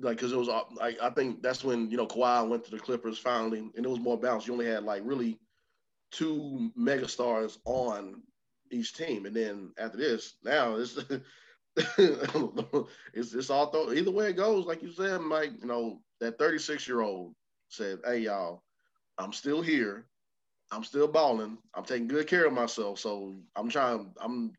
Like, 0.00 0.16
because 0.16 0.32
it 0.32 0.38
was, 0.38 0.48
like, 0.76 0.96
I 1.02 1.10
think 1.10 1.42
that's 1.42 1.64
when 1.64 1.90
you 1.90 1.96
know 1.96 2.06
Kawhi 2.06 2.48
went 2.48 2.64
to 2.66 2.70
the 2.70 2.78
Clippers 2.78 3.18
finally, 3.18 3.70
and 3.74 3.84
it 3.84 3.88
was 3.88 3.98
more 3.98 4.18
balanced. 4.18 4.46
You 4.46 4.52
only 4.52 4.66
had 4.66 4.84
like 4.84 5.02
really 5.04 5.38
two 6.12 6.70
mega 6.76 7.08
stars 7.08 7.58
on 7.64 8.22
each 8.70 8.94
team, 8.94 9.26
and 9.26 9.34
then 9.34 9.72
after 9.76 9.98
this, 9.98 10.34
now 10.44 10.76
it's 10.76 10.98
it's 11.76 13.34
it's 13.34 13.50
all 13.50 13.70
th- 13.70 13.98
either 13.98 14.10
way 14.10 14.30
it 14.30 14.36
goes. 14.36 14.66
Like 14.66 14.82
you 14.82 14.92
said, 14.92 15.20
Mike, 15.20 15.52
you 15.60 15.66
know 15.66 16.00
that 16.20 16.38
36 16.38 16.86
year 16.86 17.00
old 17.00 17.34
said, 17.68 17.98
"Hey 18.04 18.18
y'all, 18.18 18.62
I'm 19.18 19.32
still 19.32 19.62
here. 19.62 20.06
I'm 20.70 20.84
still 20.84 21.08
balling. 21.08 21.58
I'm 21.74 21.84
taking 21.84 22.08
good 22.08 22.26
care 22.26 22.46
of 22.46 22.52
myself. 22.52 22.98
So 22.98 23.36
I'm 23.56 23.68
trying. 23.68 24.10
I'm 24.20 24.52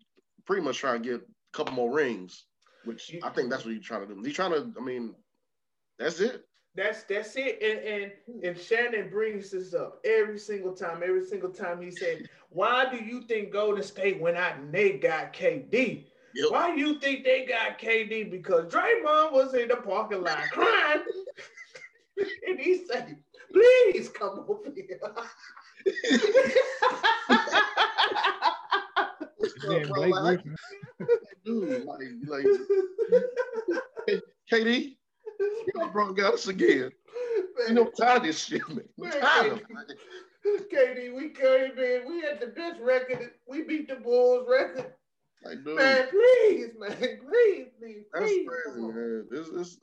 pretty 0.46 0.64
much 0.64 0.78
trying 0.78 1.04
to 1.04 1.10
get 1.10 1.22
a 1.22 1.58
couple 1.58 1.74
more 1.74 1.92
rings, 1.92 2.46
which 2.84 3.16
I 3.24 3.30
think 3.30 3.50
that's 3.50 3.66
what 3.66 3.74
he's 3.74 3.86
trying 3.86 4.08
to 4.08 4.14
do. 4.14 4.22
He's 4.24 4.36
trying 4.36 4.52
to. 4.52 4.74
I 4.80 4.84
mean, 4.84 5.16
that's 5.98 6.20
it. 6.20 6.46
That's 6.76 7.04
that's 7.04 7.36
it. 7.36 7.62
And 7.62 8.02
and 8.04 8.44
if 8.44 8.66
Shannon 8.66 9.10
brings 9.10 9.52
this 9.52 9.74
up 9.74 10.00
every 10.06 10.40
single 10.40 10.74
time, 10.74 11.04
every 11.04 11.26
single 11.26 11.52
time 11.52 11.82
he 11.82 11.92
said, 11.92 12.28
"Why 12.50 12.90
do 12.90 13.04
you 13.04 13.22
think 13.24 13.52
Golden 13.52 13.84
State 13.84 14.20
went 14.20 14.38
out 14.38 14.58
and 14.58 14.74
they 14.74 14.94
got 14.94 15.34
KD?" 15.34 16.06
Yep. 16.36 16.52
Why 16.52 16.76
do 16.76 16.80
you 16.80 17.00
think 17.00 17.24
they 17.24 17.46
got 17.46 17.80
KD? 17.80 18.30
Because 18.30 18.72
Draymond 18.72 19.32
was 19.32 19.54
in 19.56 19.68
the 19.68 19.78
parking 19.78 20.24
lot 20.24 20.44
crying, 20.52 21.02
and 22.48 22.60
he 22.60 22.86
said, 22.86 23.18
"Please 23.54 24.10
come 24.10 24.46
over 24.48 24.70
here." 24.76 25.00
yeah, 29.70 29.84
Blake 29.88 30.16
like, 30.16 30.42
dude, 31.46 31.86
like, 31.86 32.08
like, 32.28 32.46
KD, 34.52 34.98
you 35.40 35.90
brought 35.92 36.16
got 36.16 36.34
us 36.34 36.48
again. 36.48 36.92
Man. 37.58 37.68
You 37.68 37.74
know, 37.74 37.86
tired 37.86 38.18
of 38.18 38.24
this 38.24 38.44
shit, 38.46 38.68
man. 38.70 38.82
man 38.98 39.12
tired 39.12 39.52
of 39.54 39.60
it. 39.60 40.72
KD, 40.72 41.16
we 41.16 41.30
came 41.30 41.78
in, 41.78 42.08
we 42.08 42.22
had 42.22 42.40
the 42.40 42.48
best 42.56 42.80
record. 42.82 43.32
We 43.48 43.64
beat 43.64 43.88
the 43.88 43.96
Bulls 43.96 44.48
record. 44.50 44.94
Like, 45.44 45.64
dude, 45.64 45.78
man, 45.78 46.08
please, 46.10 46.70
man, 46.78 46.98
please, 46.98 47.68
please, 47.80 48.06
That's 48.14 48.26
please. 48.26 48.48
crazy, 48.48 48.82
man. 48.82 49.28
This, 49.30 49.50
this, 49.50 49.78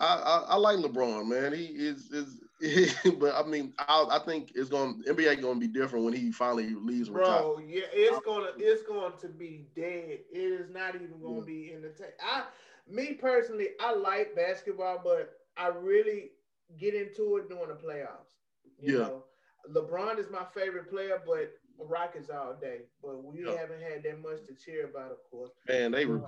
I, 0.00 0.14
I, 0.14 0.44
I 0.50 0.56
like 0.56 0.78
LeBron, 0.78 1.26
man. 1.26 1.52
He 1.52 1.66
is 1.66 2.10
is 2.10 2.40
but 3.18 3.34
I 3.34 3.42
mean, 3.46 3.72
I, 3.78 4.06
I 4.10 4.18
think 4.20 4.52
it's 4.54 4.70
going 4.70 5.02
to 5.02 5.14
NBA 5.14 5.40
going 5.40 5.60
to 5.60 5.66
be 5.66 5.72
different 5.72 6.04
when 6.04 6.14
he 6.14 6.32
finally 6.32 6.74
leaves. 6.74 7.08
Bro, 7.08 7.60
yeah, 7.66 7.82
it's 7.92 8.24
gonna 8.24 8.50
it's 8.58 8.82
going 8.82 9.12
to 9.20 9.28
be 9.28 9.66
dead. 9.76 10.20
It 10.32 10.38
is 10.38 10.70
not 10.70 10.94
even 10.94 11.20
going 11.20 11.44
to 11.44 11.52
yeah. 11.52 11.70
be 11.70 11.74
entertaining. 11.74 12.14
I, 12.22 12.44
me 12.88 13.14
personally, 13.14 13.68
I 13.80 13.94
like 13.94 14.34
basketball, 14.36 15.00
but 15.02 15.32
I 15.56 15.68
really 15.68 16.30
get 16.78 16.94
into 16.94 17.36
it 17.36 17.48
during 17.48 17.68
the 17.68 17.74
playoffs. 17.74 18.34
You 18.80 18.98
yeah. 18.98 19.06
know, 19.06 19.24
LeBron 19.72 20.18
is 20.18 20.30
my 20.30 20.44
favorite 20.54 20.90
player, 20.90 21.20
but 21.26 21.52
Rockets 21.78 22.30
all 22.30 22.54
day. 22.60 22.80
But 23.02 23.24
we 23.24 23.40
haven't 23.40 23.82
had 23.82 24.02
that 24.04 24.22
much 24.22 24.46
to 24.46 24.54
cheer 24.54 24.86
about, 24.86 25.10
of 25.10 25.18
course. 25.30 25.50
Man, 25.68 25.92
they 25.92 26.06
were. 26.06 26.16
Um, 26.16 26.24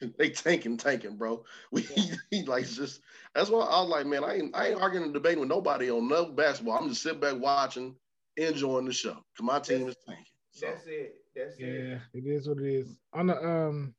they 0.18 0.30
tanking, 0.30 0.76
tanking, 0.76 1.16
bro. 1.16 1.44
We 1.72 1.86
yeah. 1.96 2.14
he, 2.30 2.42
like 2.44 2.66
just 2.66 3.00
that's 3.34 3.50
why 3.50 3.60
I 3.60 3.80
was 3.80 3.88
like, 3.88 4.06
man, 4.06 4.24
I 4.24 4.34
ain't 4.34 4.56
I 4.56 4.68
ain't 4.68 4.80
arguing 4.80 5.04
and 5.04 5.14
debating 5.14 5.40
with 5.40 5.48
nobody 5.48 5.90
on 5.90 6.08
no 6.08 6.26
basketball. 6.26 6.78
I'm 6.78 6.88
just 6.88 7.02
sitting 7.02 7.20
back 7.20 7.38
watching, 7.38 7.94
enjoying 8.36 8.86
the 8.86 8.92
show. 8.92 9.14
Cause 9.14 9.42
my 9.42 9.58
team 9.58 9.84
that's, 9.84 9.96
is 9.96 10.04
tanking. 10.06 10.24
So. 10.52 10.66
That's 10.66 10.86
it. 10.86 11.14
That's 11.34 11.60
yeah, 11.60 11.66
it. 11.66 12.00
it 12.14 12.26
is 12.26 12.48
what 12.48 12.58
it 12.58 12.66
is. 12.66 12.98
On 13.12 13.30
a 13.30 13.36
um 13.36 13.94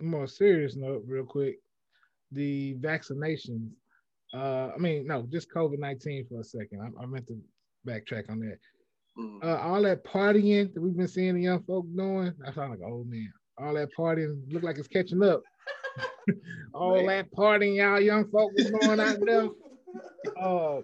more 0.00 0.26
serious 0.26 0.76
note, 0.76 1.04
real 1.06 1.24
quick, 1.24 1.58
the 2.32 2.76
vaccinations. 2.80 3.70
Uh, 4.32 4.70
I 4.74 4.78
mean, 4.78 5.06
no, 5.06 5.26
just 5.30 5.52
COVID 5.52 5.78
nineteen 5.78 6.26
for 6.28 6.40
a 6.40 6.44
second. 6.44 6.80
I, 6.80 7.02
I 7.02 7.06
meant 7.06 7.26
to 7.28 7.38
backtrack 7.86 8.30
on 8.30 8.40
that. 8.40 8.58
Mm. 9.18 9.44
Uh, 9.44 9.58
all 9.60 9.82
that 9.82 10.04
partying 10.04 10.72
that 10.72 10.80
we've 10.80 10.96
been 10.96 11.08
seeing 11.08 11.34
the 11.34 11.42
young 11.42 11.62
folk 11.64 11.84
doing, 11.96 12.32
I 12.46 12.52
sound 12.52 12.70
like 12.70 12.80
an 12.80 12.90
old 12.90 13.08
man 13.08 13.32
all 13.60 13.74
that 13.74 13.90
partying 13.96 14.40
look 14.52 14.62
like 14.62 14.78
it's 14.78 14.88
catching 14.88 15.22
up. 15.22 15.42
all 16.74 16.96
Man. 16.96 17.06
that 17.06 17.32
partying 17.32 17.76
y'all 17.76 18.00
young 18.00 18.28
folk 18.30 18.52
was 18.56 18.70
going 18.70 19.00
out 19.00 19.18
there. 19.24 19.48
Uh, 20.40 20.82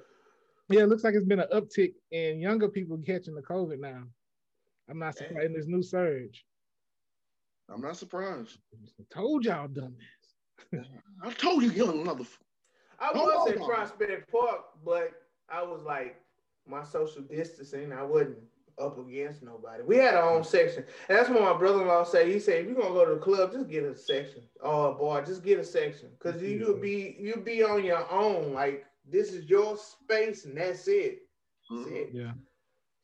yeah, 0.71 0.81
it 0.81 0.89
looks 0.89 1.05
like 1.05 1.15
it's 1.15 1.27
been 1.27 1.41
an 1.41 1.47
uptick 1.55 1.93
in 2.11 2.41
younger 2.41 2.69
people 2.69 2.99
catching 3.07 3.35
the 3.35 3.43
COVID 3.43 3.79
now. 3.79 4.03
I'm 4.91 4.99
not 4.99 5.17
surprised 5.17 5.47
in 5.47 5.53
this 5.53 5.67
new 5.67 5.83
surge. 5.83 6.45
I'm 7.73 7.81
not 7.81 7.97
surprised. 7.97 8.59
I 8.75 9.05
told 9.15 9.45
y'all 9.45 9.69
done 9.69 9.95
this. 10.73 10.87
I 11.23 11.31
told 11.33 11.63
you, 11.63 11.71
young 11.71 12.05
motherfucker. 12.05 12.39
I 12.99 13.13
was 13.13 13.51
at 13.51 13.59
Prospect 13.59 14.33
Park, 14.33 14.65
but 14.85 15.13
I 15.49 15.63
was 15.63 15.83
like, 15.85 16.21
my 16.67 16.83
social 16.83 17.23
distancing, 17.23 17.93
I 17.93 18.03
wasn't 18.03 18.39
up 18.79 18.99
against 18.99 19.43
nobody. 19.43 19.83
We 19.83 19.97
had 19.97 20.15
our 20.15 20.35
own 20.35 20.45
section. 20.45 20.85
And 21.09 21.19
that's 21.19 21.29
what 21.29 21.43
my 21.43 21.57
brother-in-law 21.57 22.05
said. 22.05 22.29
He 22.29 22.39
said, 22.39 22.61
if 22.61 22.67
you're 22.67 22.81
gonna 22.81 22.95
go 22.95 23.07
to 23.07 23.15
the 23.15 23.21
club, 23.21 23.53
just 23.53 23.69
get 23.69 23.85
a 23.85 23.97
section. 23.97 24.43
Oh 24.63 24.95
boy, 24.95 25.23
just 25.23 25.43
get 25.43 25.59
a 25.59 25.65
section. 25.65 26.11
Cause 26.19 26.41
you, 26.43 26.51
you'll 26.51 26.81
be 26.81 27.17
you'll 27.19 27.41
be 27.41 27.63
on 27.63 27.85
your 27.85 28.11
own. 28.11 28.53
Like 28.53 28.85
this 29.09 29.33
is 29.33 29.49
your 29.49 29.77
space 29.77 30.45
and 30.45 30.57
that's 30.57 30.89
it. 30.89 31.21
That's 31.71 31.87
mm-hmm. 31.87 31.97
it. 31.97 32.11
Yeah. 32.13 32.33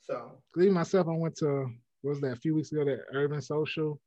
So 0.00 0.32
even 0.58 0.74
myself, 0.74 1.08
I 1.08 1.12
went 1.12 1.36
to 1.36 1.70
what 2.02 2.10
was 2.10 2.20
that 2.20 2.32
a 2.32 2.36
few 2.36 2.54
weeks 2.54 2.72
ago 2.72 2.84
that 2.84 3.04
urban 3.12 3.40
social. 3.40 4.00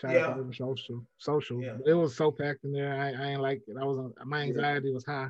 Shout 0.00 0.14
yeah. 0.14 0.26
out 0.26 0.34
to 0.34 0.40
urban 0.40 0.54
social. 0.54 1.04
Social. 1.18 1.60
Yeah. 1.60 1.76
It 1.84 1.94
was 1.94 2.16
so 2.16 2.30
packed 2.30 2.64
in 2.64 2.72
there. 2.72 2.94
I, 2.94 3.12
I 3.12 3.30
ain't 3.32 3.42
like 3.42 3.62
it. 3.66 3.76
I 3.80 3.84
was 3.84 4.12
my 4.24 4.42
anxiety 4.42 4.92
was 4.92 5.04
high. 5.04 5.28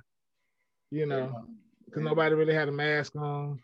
You 0.90 1.06
know, 1.06 1.44
because 1.84 2.02
yeah. 2.02 2.08
nobody 2.08 2.34
really 2.34 2.54
had 2.54 2.68
a 2.68 2.72
mask 2.72 3.16
on. 3.16 3.58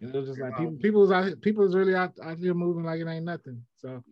It 0.00 0.14
was 0.14 0.28
just 0.28 0.40
like 0.40 0.56
people, 0.56 0.76
people 0.80 1.00
was 1.00 1.10
out, 1.10 1.40
people 1.40 1.64
was 1.64 1.74
really 1.74 1.94
out, 1.94 2.12
out 2.22 2.38
here 2.38 2.54
moving 2.54 2.84
like 2.84 3.00
it 3.00 3.08
ain't 3.08 3.24
nothing. 3.24 3.62
So 3.76 4.02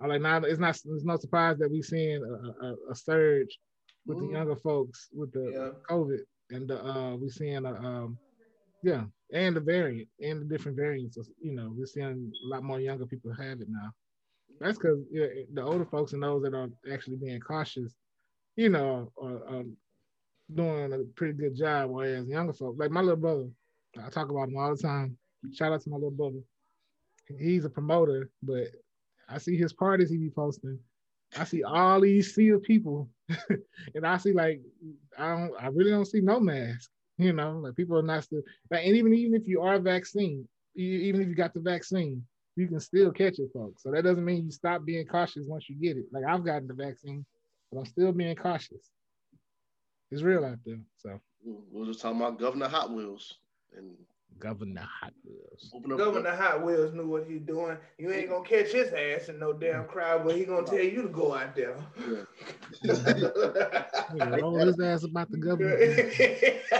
I 0.00 0.06
like 0.06 0.20
now 0.20 0.38
it's 0.38 0.60
not 0.60 0.70
it's 0.70 1.04
no 1.04 1.16
surprise 1.16 1.58
that 1.58 1.70
we 1.70 1.82
seeing 1.82 2.22
a, 2.22 2.66
a, 2.66 2.74
a 2.90 2.94
surge 2.94 3.58
with 4.06 4.18
mm. 4.18 4.26
the 4.26 4.32
younger 4.32 4.56
folks 4.56 5.08
with 5.12 5.32
the 5.32 5.50
yeah. 5.52 5.68
COVID 5.88 6.18
and 6.50 6.68
the, 6.68 6.84
uh 6.84 7.16
we 7.16 7.30
seeing 7.30 7.64
a 7.64 7.74
um 7.74 8.18
yeah 8.82 9.04
and 9.32 9.56
the 9.56 9.60
variant 9.60 10.08
and 10.20 10.42
the 10.42 10.44
different 10.44 10.76
variants. 10.76 11.16
You 11.40 11.54
know 11.54 11.72
we're 11.74 11.86
seeing 11.86 12.32
a 12.44 12.48
lot 12.48 12.62
more 12.62 12.80
younger 12.80 13.06
people 13.06 13.32
have 13.32 13.60
it 13.60 13.68
now. 13.68 13.90
That's 14.60 14.78
because 14.78 14.98
yeah, 15.10 15.26
the 15.52 15.62
older 15.62 15.86
folks 15.86 16.12
and 16.12 16.22
those 16.22 16.42
that 16.42 16.54
are 16.54 16.68
actually 16.92 17.16
being 17.16 17.40
cautious, 17.40 17.94
you 18.56 18.68
know, 18.68 19.10
are, 19.20 19.44
are 19.48 19.64
doing 20.54 20.92
a 20.92 20.98
pretty 21.16 21.32
good 21.32 21.56
job. 21.56 21.90
Whereas 21.90 22.28
younger 22.28 22.52
folks, 22.52 22.78
like 22.78 22.90
my 22.90 23.00
little 23.00 23.16
brother, 23.16 23.48
I 23.98 24.08
talk 24.10 24.30
about 24.30 24.48
him 24.48 24.56
all 24.56 24.74
the 24.74 24.80
time. 24.80 25.16
Shout 25.52 25.72
out 25.72 25.80
to 25.82 25.90
my 25.90 25.96
little 25.96 26.10
brother. 26.10 26.40
He's 27.38 27.64
a 27.64 27.70
promoter, 27.70 28.30
but 28.42 28.68
I 29.28 29.38
see 29.38 29.56
his 29.56 29.72
parties 29.72 30.10
he 30.10 30.18
be 30.18 30.30
posting. 30.30 30.78
I 31.36 31.44
see 31.44 31.62
all 31.62 32.00
these 32.00 32.34
sea 32.34 32.50
of 32.50 32.62
people, 32.62 33.08
and 33.94 34.06
I 34.06 34.18
see 34.18 34.32
like 34.32 34.60
I 35.18 35.36
don't, 35.36 35.52
I 35.58 35.68
really 35.68 35.90
don't 35.90 36.04
see 36.04 36.20
no 36.20 36.38
mask. 36.40 36.90
You 37.18 37.32
know, 37.32 37.58
like 37.58 37.76
people 37.76 37.98
are 37.98 38.02
not 38.02 38.24
still 38.24 38.42
like, 38.70 38.84
and 38.84 38.96
even 38.96 39.14
even 39.14 39.34
if 39.34 39.46
you 39.46 39.62
are 39.62 39.78
vaccine, 39.78 40.46
even 40.74 41.22
if 41.22 41.28
you 41.28 41.34
got 41.34 41.54
the 41.54 41.60
vaccine, 41.60 42.24
you 42.56 42.68
can 42.68 42.80
still 42.80 43.10
catch 43.12 43.38
it, 43.38 43.50
folks. 43.52 43.82
So 43.82 43.90
that 43.90 44.04
doesn't 44.04 44.24
mean 44.24 44.44
you 44.44 44.50
stop 44.50 44.84
being 44.84 45.06
cautious 45.06 45.46
once 45.46 45.68
you 45.68 45.76
get 45.76 45.96
it. 45.96 46.06
Like 46.12 46.24
I've 46.24 46.44
gotten 46.44 46.68
the 46.68 46.74
vaccine, 46.74 47.24
but 47.70 47.80
I'm 47.80 47.86
still 47.86 48.12
being 48.12 48.36
cautious. 48.36 48.90
It's 50.10 50.22
real 50.22 50.44
out 50.44 50.58
there. 50.66 50.80
So 50.98 51.18
we're 51.42 51.86
just 51.86 52.00
talking 52.00 52.20
about 52.20 52.38
Governor 52.38 52.68
Hot 52.68 52.92
Wheels 52.92 53.38
and 53.76 53.90
Governor 54.38 54.88
Hot 55.00 55.12
Wheels. 55.24 55.72
Governor 55.98 56.34
Hot 56.34 56.64
Wheels 56.64 56.92
knew 56.92 57.06
what 57.06 57.24
he 57.26 57.38
doing. 57.38 57.76
You 57.98 58.10
ain't 58.12 58.28
gonna 58.28 58.44
catch 58.44 58.72
his 58.72 58.92
ass 58.92 59.28
in 59.28 59.38
no 59.38 59.52
damn 59.52 59.84
crowd, 59.84 60.24
but 60.24 60.36
he 60.36 60.44
gonna 60.44 60.66
tell 60.66 60.80
you 60.80 61.02
to 61.02 61.08
go 61.08 61.34
out 61.34 61.54
there. 61.54 61.76
yeah, 62.82 64.28
roll 64.40 64.58
his 64.58 64.80
ass 64.80 65.04
about 65.04 65.30
the 65.30 65.38
governor. 65.38 65.76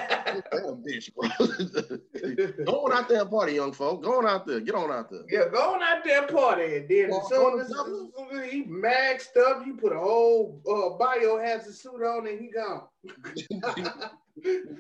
damn 0.51 0.83
bitch, 0.83 1.13
bro. 1.15 2.65
going 2.65 2.93
out 2.93 3.09
there 3.09 3.21
and 3.21 3.31
party, 3.31 3.55
young 3.55 3.73
folk. 3.73 4.03
Going 4.03 4.27
out 4.27 4.47
there. 4.47 4.61
Get 4.61 4.75
on 4.75 4.91
out 4.91 5.11
there. 5.11 5.23
Yeah, 5.29 5.49
going 5.53 5.83
out 5.83 6.05
there 6.05 6.23
and 6.23 6.35
party. 6.35 6.77
And 6.77 6.89
then 6.89 7.11
as 7.13 7.29
soon 7.29 7.61
as, 7.61 7.71
as 7.71 8.51
he 8.51 8.65
maxed 8.65 9.37
up, 9.37 9.67
you 9.67 9.77
put 9.77 9.93
a 9.93 9.99
whole 9.99 10.61
uh, 10.67 10.99
biohazard 11.03 11.75
suit 11.75 12.03
on 12.03 12.27
and 12.27 12.41
he 12.41 12.51
gone. 12.51 12.83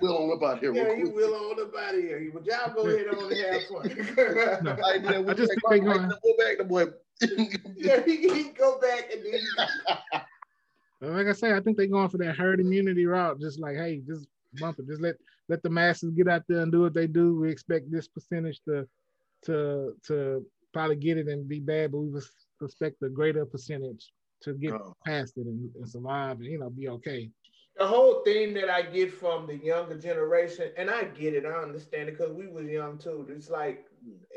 Will 0.00 0.16
on 0.16 0.36
about 0.36 0.56
out 0.56 0.60
here. 0.60 0.74
Yeah, 0.74 0.92
you 0.94 1.10
will 1.10 1.34
on 1.34 1.60
about 1.60 1.88
out 1.88 1.94
here. 1.94 2.30
But 2.32 2.46
y'all 2.46 2.74
go 2.74 2.86
ahead 2.86 3.08
on 3.08 3.32
and 3.32 3.40
have 3.40 3.62
fun. 3.68 4.64
no, 4.64 4.76
I, 4.84 4.94
yeah, 4.94 5.30
I 5.30 5.34
just 5.34 5.50
think 5.50 5.62
they 5.70 5.80
going. 5.80 6.08
Go 6.08 6.36
back 6.38 6.58
to 6.58 6.64
boy. 6.64 6.86
yeah, 7.76 8.02
he, 8.04 8.16
he 8.16 8.44
go 8.50 8.80
back 8.80 9.12
and 9.12 9.22
then. 9.24 11.14
like 11.14 11.26
I 11.26 11.32
say, 11.32 11.52
I 11.52 11.60
think 11.60 11.76
they're 11.76 11.86
going 11.86 12.08
for 12.08 12.18
that 12.18 12.36
herd 12.36 12.60
immunity 12.60 13.06
route. 13.06 13.40
Just 13.40 13.60
like, 13.60 13.76
hey, 13.76 14.02
just 14.06 14.26
bump 14.54 14.78
it. 14.78 14.86
Just 14.86 15.02
let 15.02 15.16
let 15.48 15.62
the 15.62 15.70
masses 15.70 16.10
get 16.10 16.28
out 16.28 16.42
there 16.48 16.60
and 16.60 16.72
do 16.72 16.80
what 16.80 16.94
they 16.94 17.06
do. 17.06 17.38
We 17.38 17.50
expect 17.50 17.90
this 17.90 18.08
percentage 18.08 18.60
to 18.68 18.88
to 19.44 19.94
to 20.06 20.46
probably 20.72 20.96
get 20.96 21.18
it 21.18 21.28
and 21.28 21.48
be 21.48 21.60
bad, 21.60 21.92
but 21.92 21.98
we 21.98 22.20
expect 22.62 23.02
a 23.02 23.08
greater 23.08 23.44
percentage 23.44 24.10
to 24.42 24.54
get 24.54 24.72
oh. 24.72 24.96
past 25.06 25.34
it 25.36 25.46
and, 25.46 25.70
and 25.76 25.88
survive 25.88 26.38
and 26.38 26.46
you 26.46 26.58
know 26.58 26.70
be 26.70 26.88
okay 26.88 27.30
the 27.76 27.86
whole 27.86 28.22
thing 28.22 28.54
that 28.54 28.68
I 28.68 28.82
get 28.82 29.12
from 29.12 29.46
the 29.46 29.56
younger 29.56 29.96
generation, 29.98 30.70
and 30.76 30.90
I 30.90 31.04
get 31.04 31.34
it, 31.34 31.46
I 31.46 31.62
understand 31.62 32.08
it 32.08 32.18
because 32.18 32.32
we 32.32 32.46
was 32.46 32.66
young 32.66 32.98
too. 32.98 33.26
It's 33.30 33.50
like 33.50 33.86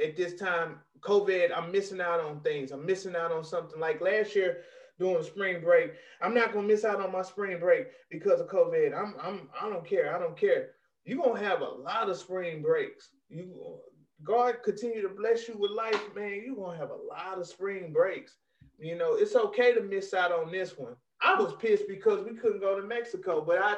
at 0.01 0.15
this 0.15 0.35
time, 0.35 0.79
COVID, 1.01 1.49
I'm 1.55 1.71
missing 1.71 2.01
out 2.01 2.19
on 2.19 2.39
things. 2.41 2.71
I'm 2.71 2.85
missing 2.85 3.15
out 3.15 3.31
on 3.31 3.43
something. 3.43 3.79
Like 3.79 4.01
last 4.01 4.35
year 4.35 4.61
during 4.99 5.23
spring 5.23 5.61
break, 5.61 5.93
I'm 6.21 6.33
not 6.33 6.53
gonna 6.53 6.67
miss 6.67 6.85
out 6.85 7.01
on 7.01 7.11
my 7.11 7.21
spring 7.21 7.59
break 7.59 7.87
because 8.09 8.39
of 8.39 8.47
COVID. 8.47 8.97
I'm 8.97 9.15
I'm 9.21 9.49
I 9.59 9.69
don't 9.69 9.85
care. 9.85 10.15
I 10.15 10.19
don't 10.19 10.37
care. 10.37 10.69
You're 11.03 11.23
gonna 11.23 11.43
have 11.43 11.61
a 11.61 11.65
lot 11.69 12.09
of 12.09 12.17
spring 12.17 12.61
breaks. 12.61 13.09
You 13.29 13.79
God 14.23 14.63
continue 14.63 15.01
to 15.01 15.09
bless 15.09 15.47
you 15.47 15.57
with 15.57 15.71
life, 15.71 16.01
man, 16.15 16.41
you're 16.43 16.55
gonna 16.55 16.77
have 16.77 16.89
a 16.89 16.95
lot 16.95 17.37
of 17.37 17.47
spring 17.47 17.91
breaks. 17.93 18.37
You 18.79 18.97
know, 18.97 19.15
it's 19.15 19.35
okay 19.35 19.73
to 19.73 19.81
miss 19.81 20.13
out 20.13 20.31
on 20.31 20.51
this 20.51 20.77
one. 20.77 20.95
I 21.21 21.35
was 21.41 21.53
pissed 21.59 21.87
because 21.87 22.23
we 22.25 22.35
couldn't 22.35 22.59
go 22.61 22.79
to 22.79 22.85
Mexico, 22.87 23.43
but 23.45 23.59
I 23.59 23.75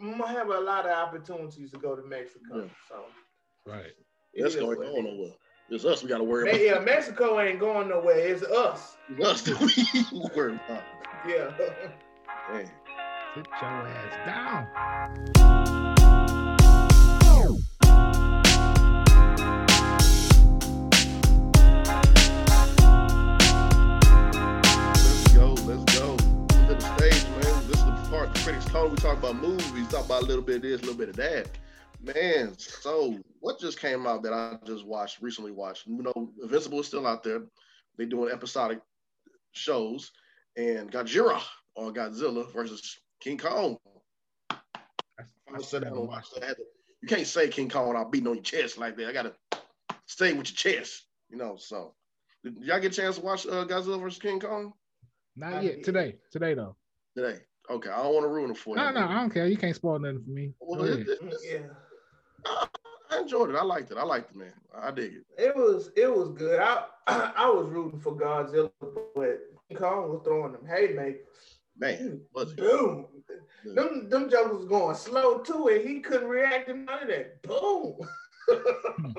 I'm 0.00 0.12
gonna 0.18 0.28
have 0.28 0.48
a 0.48 0.60
lot 0.60 0.86
of 0.86 0.92
opportunities 0.92 1.70
to 1.72 1.78
go 1.78 1.96
to 1.96 2.02
Mexico. 2.02 2.44
Yeah. 2.62 2.62
So 2.88 3.04
Right. 3.66 3.92
That's 4.34 4.54
is 4.54 4.60
going 4.60 4.78
on 4.78 4.84
it 4.84 4.98
is. 4.98 5.04
nowhere. 5.04 5.30
It's 5.70 5.84
us 5.84 6.02
we 6.02 6.08
got 6.08 6.18
to 6.18 6.24
worry 6.24 6.44
Me- 6.44 6.68
about. 6.68 6.80
yeah, 6.80 6.84
Mexico 6.84 7.40
ain't 7.40 7.58
going 7.60 7.88
nowhere. 7.88 8.18
It's 8.18 8.42
us. 8.42 8.96
It's 9.10 9.26
us 9.26 9.42
that 9.42 9.60
we 9.60 10.28
worry 10.34 10.54
about. 10.66 10.82
Yeah. 11.28 11.50
Dang. 12.50 12.70
Sit 13.34 13.46
your 13.60 13.68
ass 13.88 14.26
down. 14.26 15.37
About 30.18 30.26
a 30.26 30.28
little 30.28 30.44
bit 30.44 30.56
of 30.56 30.62
this, 30.62 30.80
a 30.80 30.84
little 30.84 30.98
bit 30.98 31.08
of 31.08 31.16
that. 31.16 31.48
Man, 32.00 32.56
so 32.58 33.18
what 33.40 33.58
just 33.60 33.80
came 33.80 34.06
out 34.06 34.22
that 34.22 34.32
I 34.32 34.56
just 34.64 34.86
watched 34.86 35.20
recently? 35.20 35.52
Watched. 35.52 35.86
You 35.86 36.02
know, 36.02 36.32
Invincible 36.42 36.80
is 36.80 36.86
still 36.86 37.06
out 37.06 37.22
there. 37.22 37.42
They 37.96 38.06
doing 38.06 38.32
episodic 38.32 38.80
shows, 39.52 40.12
and 40.56 40.90
Godzilla 40.90 41.40
or 41.74 41.92
Godzilla 41.92 42.52
versus 42.52 42.98
King 43.20 43.38
Kong. 43.38 43.78
I 44.50 45.60
said 45.60 45.82
that 45.82 45.92
on 45.92 46.06
watch 46.06 46.26
that. 46.40 46.56
You 47.02 47.08
can't 47.08 47.26
say 47.26 47.48
King 47.48 47.68
Kong 47.68 47.88
without 47.88 48.12
beating 48.12 48.28
on 48.28 48.34
your 48.34 48.42
chest 48.42 48.78
like 48.78 48.96
that. 48.96 49.08
I 49.08 49.12
gotta 49.12 49.34
stay 50.06 50.32
with 50.32 50.48
your 50.50 50.74
chest, 50.74 51.06
you 51.30 51.36
know. 51.36 51.56
So, 51.58 51.94
did 52.44 52.56
y'all 52.58 52.80
get 52.80 52.92
a 52.92 52.96
chance 52.96 53.16
to 53.16 53.24
watch 53.24 53.46
uh, 53.46 53.64
Godzilla 53.66 54.00
versus 54.00 54.20
King 54.20 54.40
Kong 54.40 54.72
Not 55.36 55.64
yet. 55.64 55.82
Today. 55.82 56.16
Today 56.30 56.54
though. 56.54 56.76
today? 57.16 57.40
Okay, 57.70 57.90
I 57.90 58.02
don't 58.02 58.14
want 58.14 58.24
to 58.24 58.28
ruin 58.28 58.50
it 58.50 58.56
for 58.56 58.76
No, 58.76 58.88
you. 58.88 58.94
no, 58.94 59.06
I 59.06 59.14
don't 59.20 59.30
care. 59.30 59.46
You 59.46 59.56
can't 59.56 59.76
spoil 59.76 59.98
nothing 59.98 60.22
for 60.24 60.30
me. 60.30 60.54
Well, 60.60 60.84
it- 60.84 61.06
it- 61.08 61.20
yeah. 61.44 62.66
I 63.10 63.20
enjoyed 63.20 63.50
it. 63.50 63.56
I 63.56 63.62
liked 63.62 63.90
it. 63.90 63.98
I 63.98 64.04
liked 64.04 64.30
it, 64.30 64.36
man. 64.36 64.52
I 64.74 64.90
dig 64.90 65.14
it. 65.14 65.24
It 65.36 65.54
was 65.56 65.90
it 65.96 66.14
was 66.14 66.30
good. 66.30 66.60
I 66.60 66.84
I 67.06 67.50
was 67.50 67.68
rooting 67.68 68.00
for 68.00 68.14
Godzilla, 68.16 68.70
but 69.14 69.40
King 69.68 69.78
Kong 69.78 70.08
was 70.10 70.20
throwing 70.24 70.52
them 70.52 70.66
haymakers. 70.66 71.26
Man, 71.76 72.20
was 72.34 72.52
it? 72.52 72.58
Boom. 72.58 73.06
Them 73.74 74.08
them 74.08 74.30
jokers 74.30 74.58
was 74.58 74.66
going 74.66 74.96
slow 74.96 75.38
too, 75.38 75.68
and 75.68 75.86
he 75.88 76.00
couldn't 76.00 76.28
react 76.28 76.68
to 76.68 76.74
none 76.74 77.02
of 77.02 77.08
that. 77.08 77.42
Boom. 77.42 77.98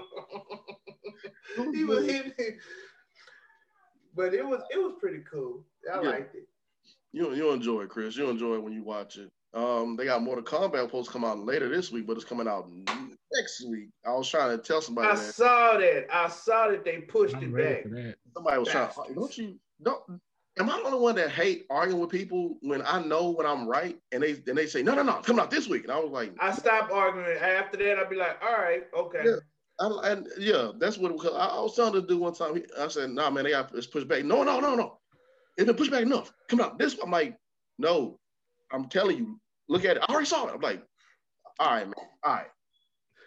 he 1.74 1.84
was 1.84 2.06
hitting. 2.06 2.58
But 4.16 4.34
it 4.34 4.46
was 4.46 4.62
it 4.72 4.78
was 4.78 4.94
pretty 5.00 5.24
cool. 5.30 5.64
I 5.92 6.02
Yeah. 6.02 6.10
liked 6.10 6.36
it. 6.36 6.48
You 7.12 7.34
you 7.34 7.52
enjoy 7.52 7.82
it, 7.82 7.90
Chris. 7.90 8.16
You 8.16 8.30
enjoy 8.30 8.56
it 8.56 8.64
when 8.64 8.74
you 8.74 8.84
watch 8.84 9.18
it. 9.18 9.30
Um, 9.54 9.96
they 9.96 10.06
got 10.06 10.22
Mortal 10.22 10.44
Kombat 10.44 10.86
supposed 10.86 11.08
to 11.08 11.14
come 11.14 11.26
out 11.26 11.40
later 11.40 11.70
this 11.70 11.92
week, 11.92 12.06
but 12.06 12.16
it's 12.16 12.26
coming 12.26 12.48
out 12.48 12.70
next 13.34 13.66
week. 13.68 13.90
I 14.06 14.12
was 14.12 14.30
trying 14.30 14.56
to 14.56 14.64
tell 14.64 14.82
somebody 14.82 15.08
I 15.08 15.16
that 15.16 15.34
saw 15.34 15.78
that. 15.78 16.06
I 16.14 16.30
saw 16.30 16.68
that 16.70 16.86
they 16.86 17.00
pushed 17.00 17.36
I'm 17.36 17.56
it 17.56 17.86
back. 17.86 18.16
somebody 18.36 18.60
was 18.60 18.70
trying. 18.70 18.90
Don't 19.16 19.38
you 19.38 19.56
don't? 19.82 20.04
Am 20.60 20.70
I 20.70 20.78
the 20.78 20.88
only 20.88 21.00
one 21.00 21.16
that 21.16 21.32
hate 21.32 21.66
arguing 21.70 22.02
with 22.02 22.10
people 22.10 22.58
when 22.62 22.84
I 22.86 23.02
know 23.02 23.30
when 23.30 23.48
I'm 23.48 23.68
right 23.68 23.98
and 24.12 24.22
they 24.22 24.32
and 24.46 24.58
they 24.58 24.68
say 24.68 24.84
no 24.84 24.94
no 24.94 25.04
no 25.04 25.14
come 25.14 25.40
out 25.40 25.50
this 25.50 25.68
week 25.68 25.84
and 25.84 25.92
I 25.92 25.98
was 25.98 26.12
like 26.12 26.34
I 26.40 26.54
stopped 26.54 26.92
arguing. 26.92 27.38
After 27.38 27.78
that, 27.78 27.98
I'd 27.98 28.10
be 28.10 28.18
like, 28.18 28.38
all 28.44 28.58
right, 28.58 28.84
okay. 28.96 29.24
Yeah. 29.26 29.36
I, 29.80 30.12
and 30.12 30.28
yeah 30.38 30.72
that's 30.78 30.98
what 30.98 31.16
because 31.16 31.34
I, 31.34 31.46
I 31.46 31.62
was 31.62 31.76
telling 31.76 31.94
the 31.94 32.02
dude 32.02 32.20
one 32.20 32.34
time 32.34 32.56
he, 32.56 32.64
I 32.78 32.90
said 32.90 33.12
nah 33.12 33.30
man 33.30 33.46
they 33.46 33.52
got 33.52 33.74
it's 33.74 33.88
pushed 33.88 34.10
back 34.10 34.26
no 34.26 34.44
no 34.44 34.60
no 34.60 34.76
no 34.76 34.99
it's 35.60 35.66
been 35.68 35.76
pushed 35.76 35.92
back 35.92 36.02
enough 36.04 36.32
come 36.48 36.62
out 36.62 36.80
this 36.80 36.98
I'm 37.04 37.12
like 37.12 37.38
no 37.78 38.18
I'm 38.72 38.88
telling 38.88 39.18
you 39.18 39.40
look 39.68 39.86
at 39.86 39.98
it 39.98 40.04
I 40.08 40.12
already 40.12 40.26
saw 40.26 40.48
it 40.48 40.56
I'm 40.56 40.62
like 40.62 40.82
all 41.60 41.72
right 41.72 41.86
man 41.86 41.94
all 42.24 42.34
right 42.34 42.48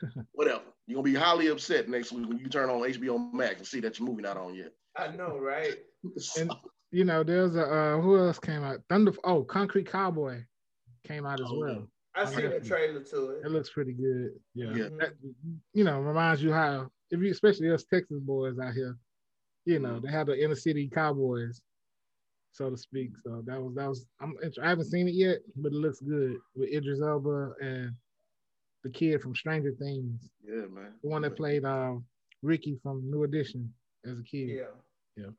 whatever 0.32 0.62
you're 0.86 0.96
gonna 0.96 1.04
be 1.04 1.14
highly 1.14 1.48
upset 1.48 1.88
next 1.88 2.10
week 2.12 2.26
when 2.28 2.38
you 2.38 2.48
turn 2.48 2.68
on 2.70 2.80
HBO 2.80 3.32
Max 3.32 3.58
and 3.58 3.66
see 3.66 3.80
that 3.80 3.98
your 3.98 4.08
movie 4.08 4.22
not 4.22 4.36
on 4.36 4.54
yet. 4.54 4.72
I 4.96 5.08
know, 5.08 5.38
right? 5.38 5.76
And 6.38 6.50
you 6.90 7.04
know, 7.04 7.22
there's 7.22 7.54
a 7.54 7.62
uh, 7.62 8.00
who 8.00 8.18
else 8.18 8.40
came 8.40 8.64
out? 8.64 8.80
Thunder. 8.88 9.12
Oh, 9.22 9.44
Concrete 9.44 9.88
Cowboy 9.90 10.42
came 11.06 11.24
out 11.24 11.40
as 11.40 11.46
Oh, 11.48 11.58
well. 11.60 11.88
I 12.16 12.24
seen 12.26 12.50
the 12.50 12.58
trailer 12.60 13.00
to 13.00 13.30
it. 13.30 13.46
It 13.46 13.52
looks 13.52 13.70
pretty 13.70 13.92
good. 13.92 14.30
Yeah. 14.54 14.74
Yeah. 14.74 14.88
That, 14.98 15.12
you 15.72 15.84
know, 15.84 16.00
reminds 16.00 16.42
you 16.42 16.52
how 16.52 16.90
if 17.12 17.20
you 17.20 17.30
especially 17.30 17.70
us 17.70 17.84
Texas 17.84 18.18
boys 18.20 18.58
out 18.58 18.74
here, 18.74 18.96
you 19.64 19.78
know, 19.78 19.90
Mhm. 20.00 20.02
they 20.02 20.10
have 20.10 20.26
the 20.26 20.42
inner 20.42 20.56
city 20.56 20.90
cowboys, 20.92 21.62
so 22.52 22.70
to 22.70 22.76
speak. 22.76 23.10
So 23.24 23.42
that 23.46 23.60
was 23.60 23.74
that 23.74 23.88
was 23.88 24.06
I'm 24.20 24.36
I 24.62 24.68
haven't 24.68 24.90
seen 24.90 25.08
it 25.08 25.14
yet, 25.14 25.38
but 25.56 25.72
it 25.72 25.78
looks 25.78 26.00
good 26.00 26.36
with 26.54 26.72
Idris 26.72 27.00
Elba 27.00 27.52
and 27.60 27.92
the 28.84 28.90
kid 28.90 29.22
from 29.22 29.34
Stranger 29.34 29.72
Things, 29.78 30.28
yeah 30.44 30.66
man 30.72 30.92
the 31.02 31.08
one 31.08 31.22
that 31.22 31.36
played 31.36 31.64
um 31.64 32.04
Ricky 32.42 32.78
from 32.82 33.08
New 33.10 33.22
Edition 33.24 33.72
as 34.04 34.18
a 34.18 34.22
kid. 34.22 34.48
Yeah. 34.48 34.64
Yeah. 35.16 35.30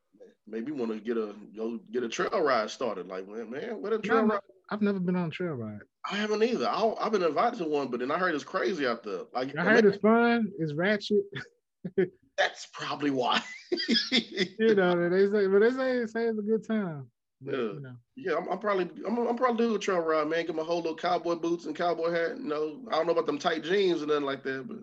Maybe 0.47 0.71
want 0.71 0.91
to 0.91 0.99
get 0.99 1.17
a 1.17 1.33
go 1.55 1.79
get 1.91 2.03
a 2.03 2.09
trail 2.09 2.41
ride 2.41 2.69
started. 2.69 3.07
Like, 3.07 3.27
man, 3.27 3.49
man, 3.49 3.81
what 3.81 3.93
a 3.93 3.99
trail 3.99 4.25
no, 4.25 4.33
ride? 4.35 4.41
I've 4.69 4.81
never 4.81 4.99
been 4.99 5.15
on 5.15 5.27
a 5.27 5.31
trail 5.31 5.53
ride. 5.53 5.79
I 6.09 6.15
haven't 6.15 6.43
either. 6.43 6.67
I, 6.67 6.93
I've 6.99 7.11
been 7.11 7.23
invited 7.23 7.59
to 7.59 7.65
one, 7.65 7.87
but 7.87 7.99
then 7.99 8.11
I 8.11 8.17
heard 8.17 8.35
it's 8.35 8.43
crazy 8.43 8.85
out 8.85 9.03
there. 9.03 9.21
Like, 9.33 9.55
I 9.57 9.63
heard 9.63 9.85
it's 9.85 9.97
fun, 9.97 10.51
it's 10.59 10.73
ratchet. 10.73 11.23
that's 12.37 12.67
probably 12.73 13.11
why. 13.11 13.41
you 14.11 14.75
know, 14.75 15.09
they 15.09 15.27
say, 15.31 15.47
but 15.47 15.59
they 15.59 15.69
say, 15.71 16.05
say 16.05 16.25
it's 16.25 16.39
a 16.39 16.41
good 16.41 16.67
time. 16.67 17.09
But, 17.41 17.53
Yeah. 17.53 17.61
you 17.61 17.79
know, 17.81 17.95
yeah, 18.15 18.35
I'm, 18.37 18.47
I'm 18.49 18.59
probably 18.59 18.89
I'm, 19.05 19.17
I'm 19.17 19.35
probably 19.37 19.65
do 19.67 19.75
a 19.75 19.79
trail 19.79 19.99
ride, 19.99 20.27
man. 20.27 20.45
Get 20.45 20.55
my 20.55 20.63
whole 20.63 20.77
little 20.77 20.95
cowboy 20.95 21.35
boots 21.35 21.65
and 21.65 21.75
cowboy 21.75 22.11
hat. 22.11 22.37
You 22.37 22.43
know, 22.45 22.81
I 22.89 22.95
don't 22.95 23.05
know 23.07 23.13
about 23.13 23.25
them 23.25 23.37
tight 23.39 23.63
jeans 23.63 24.01
and 24.01 24.09
nothing 24.09 24.25
like 24.25 24.43
that, 24.43 24.67
but 24.67 24.77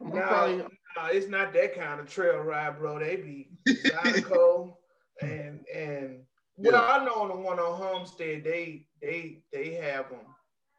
I'm, 0.00 0.12
I'm 0.12 0.14
No, 0.14 0.22
probably 0.26 0.56
no, 0.56 1.06
it's 1.06 1.28
not 1.28 1.52
that 1.52 1.74
kind 1.74 2.00
of 2.00 2.08
trail 2.08 2.38
ride, 2.38 2.78
bro. 2.78 2.98
They 2.98 3.16
be 3.16 3.50
Zydeco 3.68 4.74
and 5.22 5.64
and 5.74 6.24
well, 6.56 6.74
Yeah. 6.74 6.92
I 7.00 7.04
know 7.04 7.14
on 7.22 7.28
the 7.28 7.36
one 7.36 7.58
on 7.58 7.76
Homestead, 7.80 8.42
they 8.44 8.86
they 9.00 9.42
they 9.52 9.74
have 9.74 10.10
them. 10.10 10.26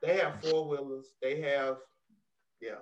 They 0.01 0.17
have 0.17 0.41
four 0.41 0.67
wheelers. 0.67 1.07
They 1.21 1.39
have 1.41 1.77
yeah. 2.61 2.75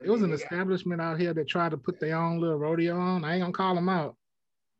It 0.00 0.10
was 0.10 0.22
an 0.22 0.32
establishment 0.32 1.00
out 1.00 1.18
here 1.20 1.32
that 1.34 1.48
tried 1.48 1.70
to 1.70 1.76
put 1.76 1.98
their 2.00 2.16
own 2.16 2.40
little 2.40 2.56
rodeo 2.58 2.98
on. 2.98 3.24
I 3.24 3.34
ain't 3.34 3.42
gonna 3.42 3.52
call 3.52 3.74
them 3.74 3.88
out, 3.88 4.16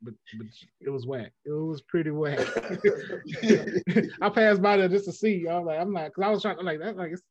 but 0.01 0.13
but 0.37 0.47
it 0.81 0.89
was 0.89 1.05
whack. 1.05 1.31
It 1.45 1.51
was 1.51 1.81
pretty 1.81 2.11
whack. 2.11 2.39
I 4.21 4.29
passed 4.29 4.61
by 4.61 4.77
there 4.77 4.87
just 4.89 5.05
to 5.05 5.11
see. 5.11 5.47
I 5.47 5.57
was 5.57 5.65
like, 5.67 5.79
I'm 5.79 5.93
like, 5.93 6.13
cause 6.13 6.23
I 6.23 6.29
was 6.29 6.41
trying 6.41 6.57
to 6.57 6.63
like 6.63 6.79
that, 6.79 6.95
like 6.97 7.11
it's 7.11 7.23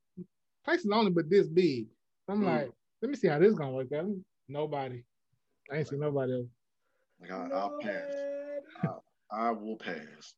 place 0.65 0.81
is 0.85 0.91
only 0.93 1.11
but 1.11 1.31
this 1.31 1.47
big. 1.49 1.87
I'm 2.29 2.43
Mm. 2.43 2.47
like, 2.47 2.71
let 3.03 3.11
me 3.11 3.17
see 3.17 3.29
how 3.29 3.39
this 3.39 3.55
gonna 3.55 3.73
work 3.73 3.93
out. 3.93 4.07
Nobody. 4.49 5.03
I 5.73 5.77
ain't 5.79 5.89
seen 5.89 6.01
nobody 6.01 6.33
else. 6.35 6.47
like 7.21 7.31
I, 7.31 7.49
I'll 7.55 7.79
pass. 7.81 8.15
I 9.31 9.51
will 9.51 9.77
pass. 9.77 10.35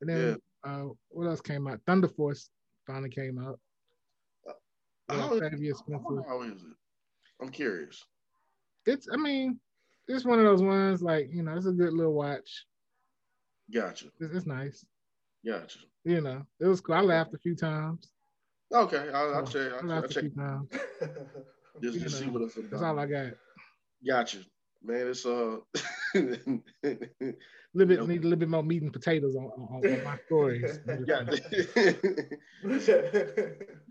And 0.00 0.08
then 0.08 0.36
uh, 0.64 0.84
what 1.10 1.26
else 1.26 1.40
came 1.40 1.66
out? 1.66 1.80
Thunder 1.86 2.08
Force 2.08 2.50
finally 2.86 3.08
came 3.10 3.38
out. 3.38 3.58
How, 5.08 5.34
Octavia 5.34 5.74
Spencer. 5.74 6.22
how 6.26 6.42
is 6.42 6.62
it? 6.62 6.76
I'm 7.40 7.50
curious. 7.50 8.04
It's 8.86 9.06
I 9.12 9.16
mean, 9.16 9.58
it's 10.08 10.24
one 10.24 10.38
of 10.38 10.44
those 10.44 10.62
ones 10.62 11.02
like 11.02 11.28
you 11.32 11.42
know, 11.42 11.56
it's 11.56 11.66
a 11.66 11.72
good 11.72 11.92
little 11.92 12.14
watch. 12.14 12.64
Gotcha. 13.72 14.06
It's, 14.20 14.34
it's 14.34 14.46
nice. 14.46 14.84
Gotcha. 15.44 15.78
You 16.04 16.20
know, 16.20 16.42
it 16.60 16.66
was 16.66 16.80
cool. 16.80 16.96
I 16.96 17.00
laughed 17.00 17.34
a 17.34 17.38
few 17.38 17.54
times. 17.54 18.10
Okay, 18.72 19.10
I'll, 19.12 19.34
I'll 19.34 19.46
So, 19.46 19.64
check. 19.64 19.72
I 19.72 19.86
I'll, 19.86 19.92
I'll 19.92 20.08
check. 20.08 20.24
times. 20.36 20.68
Just, 21.82 21.98
just 22.00 22.18
see 22.18 22.26
what 22.26 22.42
it's 22.42 22.56
about. 22.56 22.70
That's 22.70 22.82
all 22.82 22.98
I 22.98 23.06
got. 23.06 23.32
Gotcha, 24.06 24.38
man. 24.82 25.08
It's 25.08 25.24
uh, 25.24 25.56
little 26.14 27.88
bit 27.88 27.98
Yep. 28.00 28.08
need 28.08 28.20
a 28.20 28.22
little 28.24 28.36
bit 28.38 28.48
more 28.48 28.62
meat 28.62 28.82
and 28.82 28.92
potatoes 28.92 29.34
on, 29.36 29.44
on, 29.44 29.86
on 29.86 30.04
my 30.04 30.18
stories. 30.26 30.78
got 31.06 31.32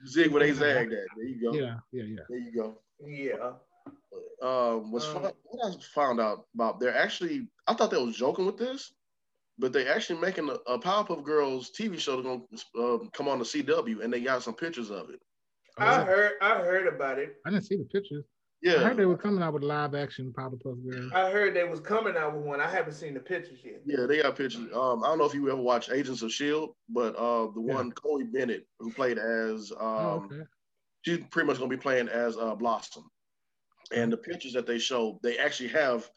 zig 0.07 0.31
where 0.31 0.43
they 0.43 0.51
zagged 0.53 0.93
at. 0.93 0.99
There 1.15 1.25
you 1.25 1.41
go. 1.41 1.53
yeah, 1.57 1.75
yeah, 1.91 2.03
yeah. 2.03 2.19
There 2.29 2.37
you 2.39 2.51
go. 2.55 2.77
yeah. 3.05 3.53
Um, 4.41 4.91
what's 4.91 5.05
Um, 5.07 5.23
fun, 5.23 5.31
what 5.43 5.73
I 5.75 5.79
found 5.93 6.19
out 6.19 6.45
about 6.53 6.79
they're 6.79 6.95
actually 6.95 7.47
I 7.67 7.73
thought 7.73 7.91
they 7.91 7.97
was 8.03 8.17
joking 8.17 8.45
with 8.45 8.57
this, 8.57 8.93
but 9.57 9.71
they 9.73 9.87
actually 9.87 10.19
making 10.19 10.49
a, 10.49 10.53
a 10.71 10.79
Powerpuff 10.79 11.23
Girls 11.23 11.71
TV 11.71 11.97
show 11.99 12.21
that's 12.21 12.65
gonna 12.75 12.95
um, 12.95 13.09
come 13.13 13.27
on 13.27 13.39
the 13.39 13.45
CW, 13.45 14.03
and 14.03 14.11
they 14.13 14.21
got 14.21 14.43
some 14.43 14.55
pictures 14.55 14.91
of 14.91 15.09
it. 15.09 15.19
I 15.77 16.03
heard 16.03 16.33
I 16.41 16.59
heard 16.59 16.87
about 16.93 17.17
it. 17.19 17.37
I 17.45 17.49
didn't 17.51 17.65
see 17.65 17.77
the 17.77 17.85
pictures. 17.85 18.25
I 18.63 18.69
Yeah, 18.69 18.79
heard 18.83 18.97
they 18.97 19.05
were 19.05 19.17
coming 19.17 19.41
out 19.43 19.53
with 19.53 19.63
live 19.63 19.95
action 19.95 20.33
Powerpuff 20.37 20.83
Girls. 20.85 21.11
I 21.13 21.31
heard 21.31 21.55
they 21.55 21.63
was 21.63 21.79
coming 21.79 22.15
out 22.15 22.35
with 22.35 22.43
one. 22.45 22.59
I 22.61 22.69
haven't 22.69 22.93
seen 22.93 23.13
the 23.13 23.19
pictures 23.19 23.59
yet. 23.63 23.81
yeah, 23.85 24.05
they 24.05 24.21
got 24.21 24.35
pictures. 24.35 24.67
Um, 24.73 25.03
I 25.03 25.07
don't 25.07 25.17
know 25.17 25.25
if 25.25 25.33
you 25.33 25.49
ever 25.51 25.61
watched 25.61 25.91
Agents 25.91 26.21
of 26.21 26.31
Shield, 26.31 26.75
but 26.89 27.15
uh, 27.15 27.47
the 27.51 27.61
Yeah. 27.61 27.73
one 27.73 27.91
Chloe 27.91 28.23
Bennet 28.23 28.67
who 28.79 28.91
played 28.91 29.17
as 29.17 29.71
um, 29.71 29.79
oh, 29.79 30.21
okay. 30.25 30.41
she's 31.01 31.19
pretty 31.31 31.47
much 31.47 31.57
gonna 31.57 31.69
be 31.69 31.77
playing 31.77 32.07
as 32.09 32.37
uh, 32.37 32.55
Blossom. 32.55 33.09
and 33.93 34.11
the 34.11 34.17
pictures 34.17 34.53
that 34.53 34.67
they 34.67 34.79
show, 34.79 35.19
they 35.23 35.37
actually 35.37 35.69
have 35.69 36.09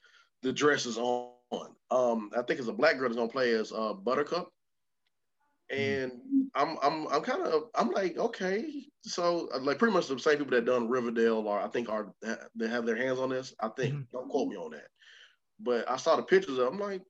the 0.42 0.52
dresses 0.52 0.98
on. 0.98 1.33
Um, 1.90 2.30
I 2.37 2.42
think 2.42 2.59
it's 2.59 2.68
a 2.68 2.72
black 2.72 2.98
girl 2.98 3.09
that's 3.09 3.16
gonna 3.16 3.28
play 3.28 3.52
as 3.52 3.72
uh, 3.72 3.94
Buttercup, 3.94 4.48
and 5.70 6.12
I'm 6.55 6.77
I'm 6.83 7.07
I'm 7.09 7.22
kind 7.22 7.42
of 7.42 7.64
I'm 7.74 7.90
like 7.90 8.16
okay, 8.18 8.85
so 9.03 9.48
uh, 9.55 9.61
like 9.61 9.79
pretty 9.79 9.94
much 9.94 10.09
the 10.09 10.18
same 10.18 10.38
people 10.38 10.53
that 10.53 10.66
done 10.66 10.88
Riverdale 10.88 11.48
are 11.48 11.61
I 11.61 11.68
think 11.68 11.88
are 11.88 12.12
they 12.55 12.68
have 12.68 12.87
their 12.87 12.96
hands 12.96 13.18
on 13.18 13.31
this. 13.31 13.55
I 13.61 13.68
think 13.68 13.94
mm-hmm. 13.94 14.03
don't 14.12 14.29
quote 14.29 14.48
me 14.48 14.57
on 14.57 14.72
that, 14.72 14.88
but 15.61 15.90
I 15.90 15.96
saw 15.96 16.16
the 16.16 16.22
pictures. 16.22 16.59
Of, 16.59 16.68
I'm 16.68 16.79
like, 16.79 17.03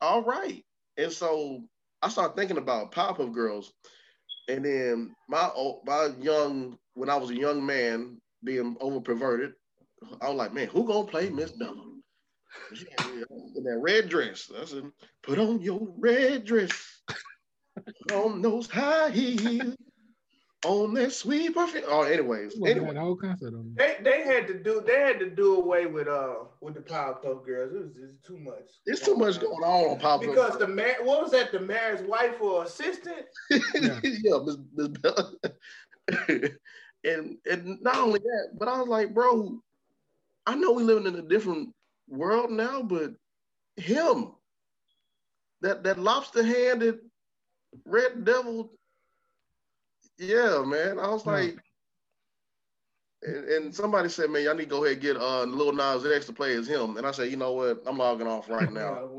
all 0.00 0.22
right, 0.22 0.64
and 0.96 1.12
so 1.12 1.62
I 2.02 2.08
started 2.08 2.36
thinking 2.36 2.58
about 2.58 2.92
Powerpuff 2.92 3.32
Girls, 3.32 3.72
and 4.48 4.64
then 4.64 5.14
my 5.28 5.50
my 5.84 6.10
young 6.20 6.78
when 6.94 7.10
I 7.10 7.16
was 7.16 7.30
a 7.30 7.36
young 7.36 7.64
man 7.64 8.20
being 8.44 8.76
over 8.80 9.00
perverted, 9.00 9.52
I 10.20 10.28
was 10.28 10.36
like, 10.36 10.54
man, 10.54 10.68
who 10.68 10.86
gonna 10.86 11.06
play 11.06 11.30
Miss 11.30 11.52
Bella? 11.52 11.84
In 12.72 13.64
that 13.64 13.80
red 13.80 14.08
dress. 14.08 14.50
I 14.60 14.64
said, 14.64 14.90
put 15.22 15.38
on 15.38 15.60
your 15.60 15.88
red 15.98 16.44
dress 16.44 16.70
on 18.12 18.42
those 18.42 18.68
high 18.68 19.10
heels, 19.10 19.76
on 20.64 20.94
that 20.94 21.12
sweet 21.12 21.54
perfume. 21.54 21.84
Oh, 21.88 22.02
anyways, 22.02 22.54
anyway, 22.66 22.94
whole 22.94 23.16
concept 23.16 23.54
of 23.54 23.76
they 23.76 23.96
they 24.02 24.22
had 24.22 24.46
to 24.48 24.54
do 24.62 24.82
they 24.86 25.00
had 25.00 25.18
to 25.20 25.30
do 25.30 25.56
away 25.56 25.86
with 25.86 26.08
uh 26.08 26.34
with 26.60 26.74
the 26.74 26.80
Powerpuff 26.80 27.44
Girls. 27.44 27.72
It 27.74 27.82
was 27.82 27.94
just 27.94 28.22
too 28.24 28.38
much. 28.38 28.68
It's 28.86 29.04
too 29.04 29.16
much 29.16 29.40
going 29.40 29.62
on 29.62 29.90
on 29.90 29.98
Powerpuff. 29.98 30.20
Because 30.20 30.58
the 30.58 30.68
mayor, 30.68 30.96
what 31.02 31.22
was 31.22 31.30
that? 31.32 31.52
The 31.52 31.60
mayor's 31.60 32.02
wife 32.02 32.40
or 32.40 32.64
assistant? 32.64 33.26
yeah, 33.50 33.60
yeah 34.04 34.38
Miss 34.44 34.56
Miss 34.74 34.88
Bella. 34.88 35.32
and 37.04 37.36
and 37.50 37.80
not 37.80 37.96
only 37.96 38.20
that, 38.20 38.48
but 38.58 38.68
I 38.68 38.78
was 38.78 38.88
like, 38.88 39.14
bro, 39.14 39.60
I 40.46 40.54
know 40.56 40.72
we 40.72 40.82
living 40.82 41.06
in 41.06 41.18
a 41.18 41.22
different 41.22 41.70
world 42.08 42.50
now, 42.50 42.82
but 42.82 43.12
him, 43.76 44.32
that 45.62 45.84
that 45.84 45.98
lobster 45.98 46.42
handed 46.42 46.98
Red 47.84 48.24
Devil. 48.24 48.72
Yeah, 50.18 50.62
man. 50.66 50.98
I 50.98 51.08
was 51.08 51.26
like, 51.26 51.56
and, 53.22 53.44
and, 53.44 53.74
somebody 53.74 54.08
said, 54.08 54.30
man, 54.30 54.44
y'all 54.44 54.54
need 54.54 54.64
to 54.64 54.70
go 54.70 54.84
ahead 54.84 54.94
and 54.94 55.02
get 55.02 55.16
uh, 55.16 55.44
Lil 55.44 55.72
Nas 55.72 56.06
X 56.06 56.26
to 56.26 56.32
play 56.32 56.54
as 56.54 56.66
him. 56.66 56.96
And 56.96 57.06
I 57.06 57.10
said, 57.10 57.30
you 57.30 57.36
know 57.36 57.52
what? 57.52 57.82
I'm 57.86 57.98
logging 57.98 58.26
off 58.26 58.48
right 58.48 58.72
now. 58.72 59.10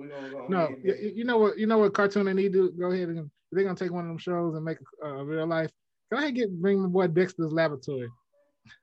no, 0.49 0.69
you, 0.83 1.11
you, 1.15 1.23
know 1.23 1.37
what? 1.37 1.57
You 1.57 1.67
know 1.67 1.77
what 1.77 1.93
cartoon 1.93 2.25
they 2.25 2.33
need 2.33 2.53
to 2.53 2.71
go 2.71 2.91
ahead 2.91 3.09
and 3.09 3.29
they're 3.51 3.63
gonna 3.63 3.75
take 3.75 3.91
one 3.91 4.05
of 4.05 4.07
them 4.07 4.17
shows 4.17 4.55
and 4.55 4.63
make 4.63 4.77
a 5.03 5.07
uh, 5.07 5.23
real 5.23 5.45
life. 5.45 5.71
Can 6.11 6.23
I 6.23 6.31
get 6.31 6.51
bring 6.61 6.81
my 6.81 6.87
boy 6.87 7.07
Dexter's 7.07 7.51
Laboratory? 7.51 8.09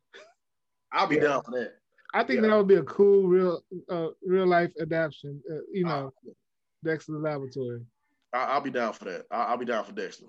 I'll 0.93 1.07
be 1.07 1.17
yeah. 1.17 1.23
down 1.23 1.43
for 1.43 1.53
that. 1.53 1.75
I 2.15 2.25
think 2.25 2.41
yeah. 2.41 2.49
that 2.49 2.57
would 2.57 2.69
be 2.69 2.77
a 2.77 2.83
cool 2.85 3.27
real 3.27 3.63
uh, 3.91 4.09
real 4.25 4.47
life 4.47 4.73
adaptation. 4.81 5.43
Uh, 5.51 5.57
you 5.73 5.85
know, 5.85 6.13
uh, 6.27 6.33
Dexter's 6.85 7.21
Laboratory. 7.21 7.81
I, 8.33 8.57
will 8.57 8.65
be 8.65 8.71
down 8.71 8.93
for 8.93 9.05
that. 9.07 9.25
I, 9.31 9.51
will 9.51 9.59
be 9.59 9.65
down 9.67 9.85
for 9.85 9.93
Dexter. 9.93 10.27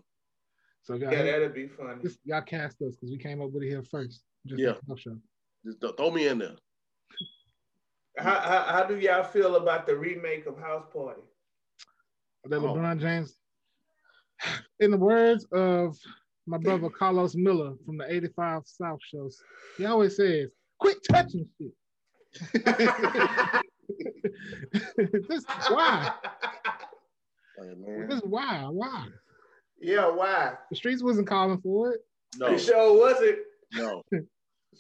So 0.84 0.96
yeah, 0.96 1.10
that'd 1.10 1.54
be 1.54 1.68
fun. 1.68 2.02
y'all 2.24 2.42
cast 2.42 2.82
us 2.82 2.96
because 2.96 3.12
we 3.12 3.18
came 3.18 3.42
up 3.42 3.52
with 3.52 3.64
it 3.64 3.70
here 3.70 3.84
first. 3.84 4.22
Just 4.46 4.62
yeah, 4.62 4.74
just 5.66 5.98
throw 5.98 6.12
me 6.12 6.28
in 6.28 6.40
there. 6.40 6.56
How, 8.18 8.40
how, 8.40 8.64
how 8.64 8.84
do 8.84 8.98
y'all 8.98 9.24
feel 9.24 9.58
about 9.58 9.86
the 9.86 9.96
remake 9.96 10.46
of 10.46 10.58
House 10.58 10.86
Party? 10.94 11.22
That 12.46 12.58
oh. 12.58 12.74
LeBron 12.74 13.00
James, 13.00 13.36
in 14.80 14.92
the 14.92 14.98
words 14.98 15.46
of 15.52 15.98
my 16.48 16.58
brother 16.58 16.90
Carlos 16.98 17.36
Miller 17.36 17.74
from 17.86 17.98
the 17.98 18.12
85 18.12 18.64
South 18.66 19.00
shows, 19.04 19.38
he 19.78 19.86
always 19.86 20.16
says, 20.16 20.50
quit 20.80 20.98
touching 21.10 21.48
shit. 21.58 21.72
this 25.28 25.46
why? 25.70 26.14
This 28.08 28.22
why? 28.22 28.66
Why? 28.70 29.08
Yeah, 29.82 30.10
why? 30.10 30.54
The 30.70 30.76
streets 30.76 31.04
wasn't 31.04 31.28
calling 31.28 31.62
for 31.62 31.94
it. 31.94 32.02
No. 32.38 32.48
It 32.48 32.60
sure 32.60 32.98
wasn't. 32.98 33.40
No. 33.74 34.04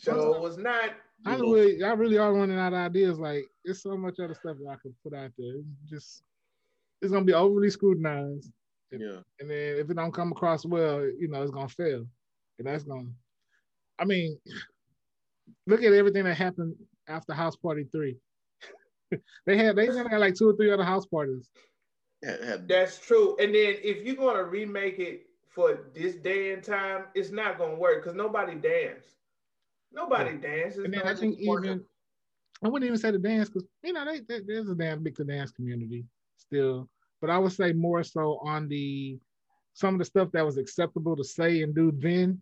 show 0.01 0.39
was 0.39 0.57
not. 0.57 0.91
I 1.25 1.35
really, 1.35 1.83
I 1.83 1.91
really 1.91 2.17
are 2.17 2.33
running 2.33 2.57
out 2.57 2.73
of 2.73 2.79
ideas. 2.79 3.19
Like, 3.19 3.45
it's 3.65 3.83
so 3.83 3.97
much 3.97 4.19
other 4.19 4.33
stuff 4.33 4.57
that 4.63 4.69
I 4.69 4.75
could 4.77 4.95
put 5.03 5.13
out 5.13 5.31
there. 5.37 5.55
It's 5.55 5.89
just, 5.89 6.23
it's 7.01 7.11
gonna 7.11 7.25
be 7.25 7.33
overly 7.33 7.69
scrutinized. 7.69 8.51
Yeah. 8.91 9.19
And 9.39 9.49
then 9.49 9.77
if 9.77 9.89
it 9.89 9.95
don't 9.95 10.13
come 10.13 10.31
across 10.31 10.65
well, 10.65 11.01
you 11.01 11.27
know, 11.27 11.41
it's 11.41 11.51
gonna 11.51 11.67
fail. 11.67 12.05
And 12.57 12.67
that's 12.67 12.83
gonna 12.83 13.09
I 13.99 14.05
mean, 14.05 14.39
look 15.67 15.83
at 15.83 15.93
everything 15.93 16.23
that 16.23 16.35
happened 16.35 16.75
after 17.07 17.33
House 17.33 17.57
Party 17.57 17.85
3. 17.91 18.15
they 19.45 19.57
had 19.57 19.75
they 19.75 19.87
had 19.87 20.19
like 20.19 20.35
two 20.35 20.49
or 20.49 20.55
three 20.55 20.71
other 20.71 20.83
house 20.83 21.05
parties. 21.05 21.49
Yeah, 22.21 22.57
that's 22.67 22.99
true. 22.99 23.37
And 23.39 23.55
then 23.55 23.75
if 23.83 24.05
you're 24.05 24.15
gonna 24.15 24.43
remake 24.43 24.99
it 24.99 25.27
for 25.47 25.87
this 25.93 26.15
day 26.15 26.53
and 26.53 26.63
time, 26.63 27.05
it's 27.15 27.31
not 27.31 27.57
gonna 27.57 27.75
work 27.75 28.03
because 28.03 28.15
nobody 28.15 28.55
dance. 28.55 29.05
Nobody 29.91 30.31
yeah. 30.35 30.55
dances. 30.55 30.83
And 30.83 30.93
then 30.93 31.03
I 31.03 31.15
think 31.15 31.39
even 31.39 31.83
I 32.63 32.67
wouldn't 32.67 32.87
even 32.87 32.99
say 32.99 33.11
the 33.11 33.19
dance 33.19 33.49
because 33.49 33.67
you 33.83 33.93
know 33.93 34.05
they, 34.05 34.19
they, 34.19 34.41
there's 34.45 34.69
a 34.69 34.75
damn 34.75 35.01
big 35.01 35.15
dance 35.25 35.51
community 35.51 36.05
still 36.35 36.89
but 37.21 37.29
I 37.29 37.37
would 37.37 37.51
say 37.51 37.73
more 37.73 38.03
so 38.03 38.39
on 38.43 38.67
the 38.67 39.19
some 39.73 39.95
of 39.95 39.99
the 39.99 40.05
stuff 40.05 40.31
that 40.33 40.45
was 40.45 40.57
acceptable 40.57 41.15
to 41.15 41.23
say 41.23 41.61
and 41.61 41.73
do 41.73 41.91
then 41.91 42.41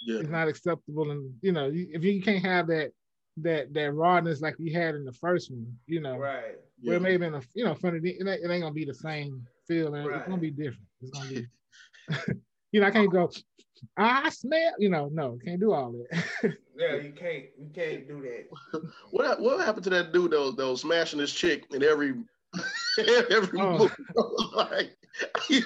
yeah. 0.00 0.20
is 0.20 0.28
not 0.28 0.48
acceptable. 0.48 1.10
And 1.10 1.34
you 1.40 1.52
know, 1.52 1.70
if 1.72 2.02
you 2.02 2.22
can't 2.22 2.44
have 2.44 2.66
that 2.68 2.92
that 3.38 3.74
that 3.74 3.92
rawness 3.92 4.40
like 4.40 4.56
you 4.58 4.72
had 4.78 4.94
in 4.94 5.04
the 5.04 5.12
first 5.12 5.50
one, 5.50 5.76
you 5.86 6.00
know, 6.00 6.16
right? 6.16 6.56
Where 6.84 6.96
yeah. 6.96 7.02
maybe 7.02 7.26
in 7.26 7.34
a 7.34 7.42
you 7.54 7.64
know, 7.64 7.74
funny, 7.74 7.98
it 7.98 8.20
ain't, 8.20 8.28
it 8.28 8.50
ain't 8.50 8.62
gonna 8.62 8.74
be 8.74 8.84
the 8.84 8.94
same 8.94 9.46
feeling. 9.66 10.04
Right. 10.04 10.18
It's 10.18 10.28
gonna 10.28 10.40
be 10.40 10.50
different. 10.50 10.86
It's 11.00 11.10
gonna 11.10 11.30
be, 11.30 11.46
you 12.72 12.80
know, 12.80 12.86
I 12.86 12.90
can't 12.90 13.10
go. 13.10 13.30
I 13.96 14.30
smell, 14.30 14.72
you 14.78 14.88
know, 14.88 15.08
no, 15.12 15.38
can't 15.44 15.60
do 15.60 15.72
all 15.72 15.92
that. 15.92 16.24
yeah, 16.76 16.96
you 16.96 17.12
can't, 17.12 17.44
you 17.58 17.70
can't 17.74 18.06
do 18.08 18.22
that. 18.22 18.82
what 19.10 19.40
what 19.40 19.64
happened 19.64 19.84
to 19.84 19.90
that 19.90 20.12
dude 20.12 20.32
though? 20.32 20.46
was, 20.46 20.56
that 20.56 20.66
was 20.66 20.80
smashing 20.82 21.20
his 21.20 21.32
chick 21.32 21.64
in 21.72 21.82
every 21.82 22.14
every 23.30 23.60
oh. 23.60 23.78
movie. 23.78 23.94
like, 24.54 24.96
you, 25.48 25.62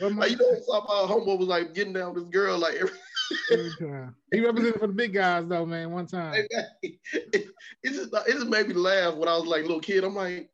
like, 0.00 0.30
you 0.30 0.36
know, 0.36 0.56
saw 0.66 0.84
my 0.86 1.12
homeboy 1.12 1.38
was 1.38 1.48
like 1.48 1.74
getting 1.74 1.92
down 1.92 2.14
with 2.14 2.24
this 2.24 2.32
girl 2.32 2.58
like 2.58 2.74
every, 2.74 2.96
every 3.52 3.72
time. 3.78 4.14
He 4.32 4.40
represented 4.40 4.80
for 4.80 4.86
the 4.86 4.92
big 4.92 5.12
guys 5.12 5.46
though, 5.46 5.66
man. 5.66 5.92
One 5.92 6.06
time, 6.06 6.34
it, 6.34 6.98
it, 7.32 7.46
just 7.84 8.12
it 8.12 8.32
just 8.32 8.48
made 8.48 8.68
me 8.68 8.74
laugh 8.74 9.14
when 9.14 9.28
I 9.28 9.36
was 9.36 9.46
like 9.46 9.62
little 9.62 9.80
kid. 9.80 10.04
I'm 10.04 10.14
like, 10.14 10.50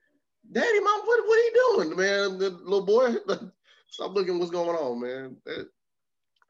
Daddy, 0.51 0.81
mom, 0.81 1.01
what 1.05 1.27
what 1.27 1.39
are 1.39 1.43
you 1.43 1.75
doing, 1.75 1.97
man? 1.97 2.39
The 2.39 2.51
little 2.51 2.85
boy, 2.85 3.15
stop 3.89 4.15
looking 4.15 4.39
what's 4.39 4.51
going 4.51 4.77
on, 4.77 5.01
man. 5.01 5.37
That, 5.45 5.69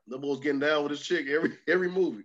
the 0.07 0.19
boy's 0.19 0.41
getting 0.41 0.61
down 0.61 0.83
with 0.85 0.91
his 0.93 1.03
chick 1.03 1.27
every 1.29 1.53
every 1.67 1.91
movie. 1.91 2.25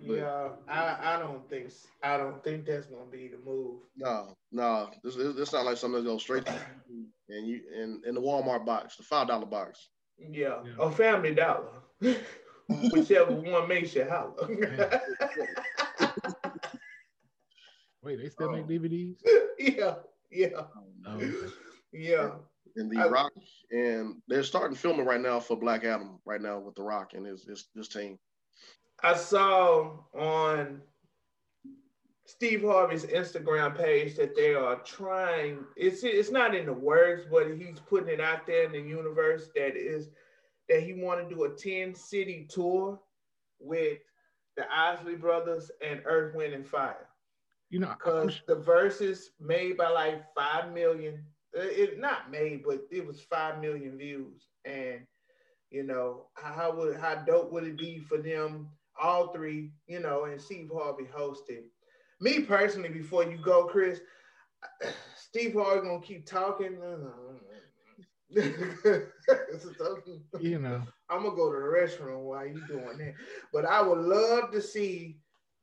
Yeah, 0.00 0.50
I, 0.68 0.96
I 1.02 1.18
don't 1.18 1.48
think 1.50 1.72
I 2.02 2.16
don't 2.16 2.42
think 2.44 2.64
that's 2.66 2.86
gonna 2.86 3.10
be 3.10 3.28
the 3.28 3.38
move. 3.44 3.80
No, 3.96 4.36
no, 4.52 4.90
this 5.02 5.16
this 5.16 5.52
not 5.52 5.64
like 5.64 5.76
something 5.76 6.04
that 6.04 6.08
goes 6.08 6.22
straight 6.22 6.46
to 6.46 6.52
and 7.28 7.46
you 7.46 7.60
in 7.74 8.02
in 8.06 8.14
the 8.14 8.20
Walmart 8.20 8.64
box, 8.64 8.96
the 8.96 9.02
five 9.02 9.26
dollar 9.28 9.46
box. 9.46 9.88
Yeah, 10.18 10.58
yeah. 10.64 10.72
a 10.78 10.90
family 10.90 11.34
dollar, 11.34 11.82
whichever 12.68 13.34
one 13.34 13.68
makes 13.68 13.94
you 13.94 14.06
holler. 14.08 14.46
Wait, 18.02 18.20
they 18.22 18.28
still 18.28 18.52
make 18.52 18.64
oh. 18.64 18.68
DVDs? 18.68 19.16
Yeah, 19.58 19.94
yeah, 20.30 20.48
oh, 20.56 21.18
no. 21.18 21.32
yeah. 21.92 22.30
And 22.76 22.90
the 22.90 23.00
I, 23.00 23.08
Rock, 23.08 23.32
and 23.70 24.16
they're 24.28 24.42
starting 24.42 24.76
filming 24.76 25.06
right 25.06 25.20
now 25.20 25.40
for 25.40 25.56
Black 25.56 25.84
Adam 25.84 26.20
right 26.24 26.40
now 26.40 26.58
with 26.58 26.74
the 26.74 26.82
Rock 26.82 27.14
and 27.14 27.26
his 27.26 27.44
his, 27.44 27.68
his 27.74 27.88
team. 27.88 28.18
I 29.02 29.14
saw 29.14 29.98
on 30.14 30.80
Steve 32.28 32.62
Harvey's 32.62 33.06
Instagram 33.06 33.76
page 33.76 34.14
that 34.16 34.36
they 34.36 34.54
are 34.54 34.76
trying. 34.76 35.64
It's 35.76 36.04
it's 36.04 36.30
not 36.30 36.54
in 36.54 36.66
the 36.66 36.72
works, 36.72 37.24
but 37.30 37.56
he's 37.56 37.80
putting 37.80 38.10
it 38.10 38.20
out 38.20 38.46
there 38.46 38.64
in 38.64 38.72
the 38.72 38.80
universe 38.80 39.48
that 39.54 39.76
is 39.76 40.10
that 40.68 40.82
he 40.82 40.92
want 40.92 41.26
to 41.26 41.34
do 41.34 41.44
a 41.44 41.50
ten 41.50 41.94
city 41.94 42.46
tour 42.48 43.00
with 43.58 43.98
the 44.56 44.70
Isley 44.70 45.14
Brothers 45.14 45.70
and 45.84 46.02
Earth, 46.04 46.34
Wind, 46.34 46.52
and 46.52 46.66
Fire. 46.66 47.07
You 47.70 47.80
know, 47.80 47.94
because 47.98 48.40
the 48.46 48.56
Verzuz 48.56 49.24
made 49.40 49.76
by 49.76 49.88
like 49.88 50.22
five 50.34 50.72
million. 50.72 51.24
Uh, 51.56 51.62
it 51.62 51.98
not 51.98 52.30
made, 52.30 52.62
but 52.66 52.80
it 52.90 53.06
was 53.06 53.22
five 53.22 53.60
million 53.60 53.96
views, 53.96 54.48
and 54.64 55.00
you 55.70 55.82
know 55.82 56.26
how 56.34 56.74
would 56.74 56.96
how 56.96 57.16
dope 57.16 57.52
would 57.52 57.64
it 57.64 57.78
be 57.78 57.98
for 57.98 58.18
them 58.18 58.68
all 59.00 59.32
three, 59.32 59.70
you 59.86 60.00
know, 60.00 60.24
and 60.24 60.40
Steve 60.40 60.70
Harvey 60.74 61.04
hosted. 61.04 61.62
Me 62.20 62.40
personally, 62.40 62.88
before 62.88 63.22
you 63.24 63.38
go, 63.38 63.66
Chris, 63.66 64.00
Steve 65.16 65.54
Harvey 65.54 65.86
gonna 65.86 66.00
keep 66.00 66.26
talking. 66.26 66.78
you 68.30 68.42
know, 70.58 70.82
I'm 71.08 71.22
gonna 71.22 71.36
go 71.36 71.52
to 71.52 71.58
the 71.58 71.64
restroom 71.64 72.24
while 72.24 72.46
you 72.46 72.60
doing 72.66 72.98
that. 72.98 73.14
But 73.52 73.64
I 73.64 73.80
would 73.80 73.98
love 73.98 74.50
to 74.52 74.60
see 74.60 75.18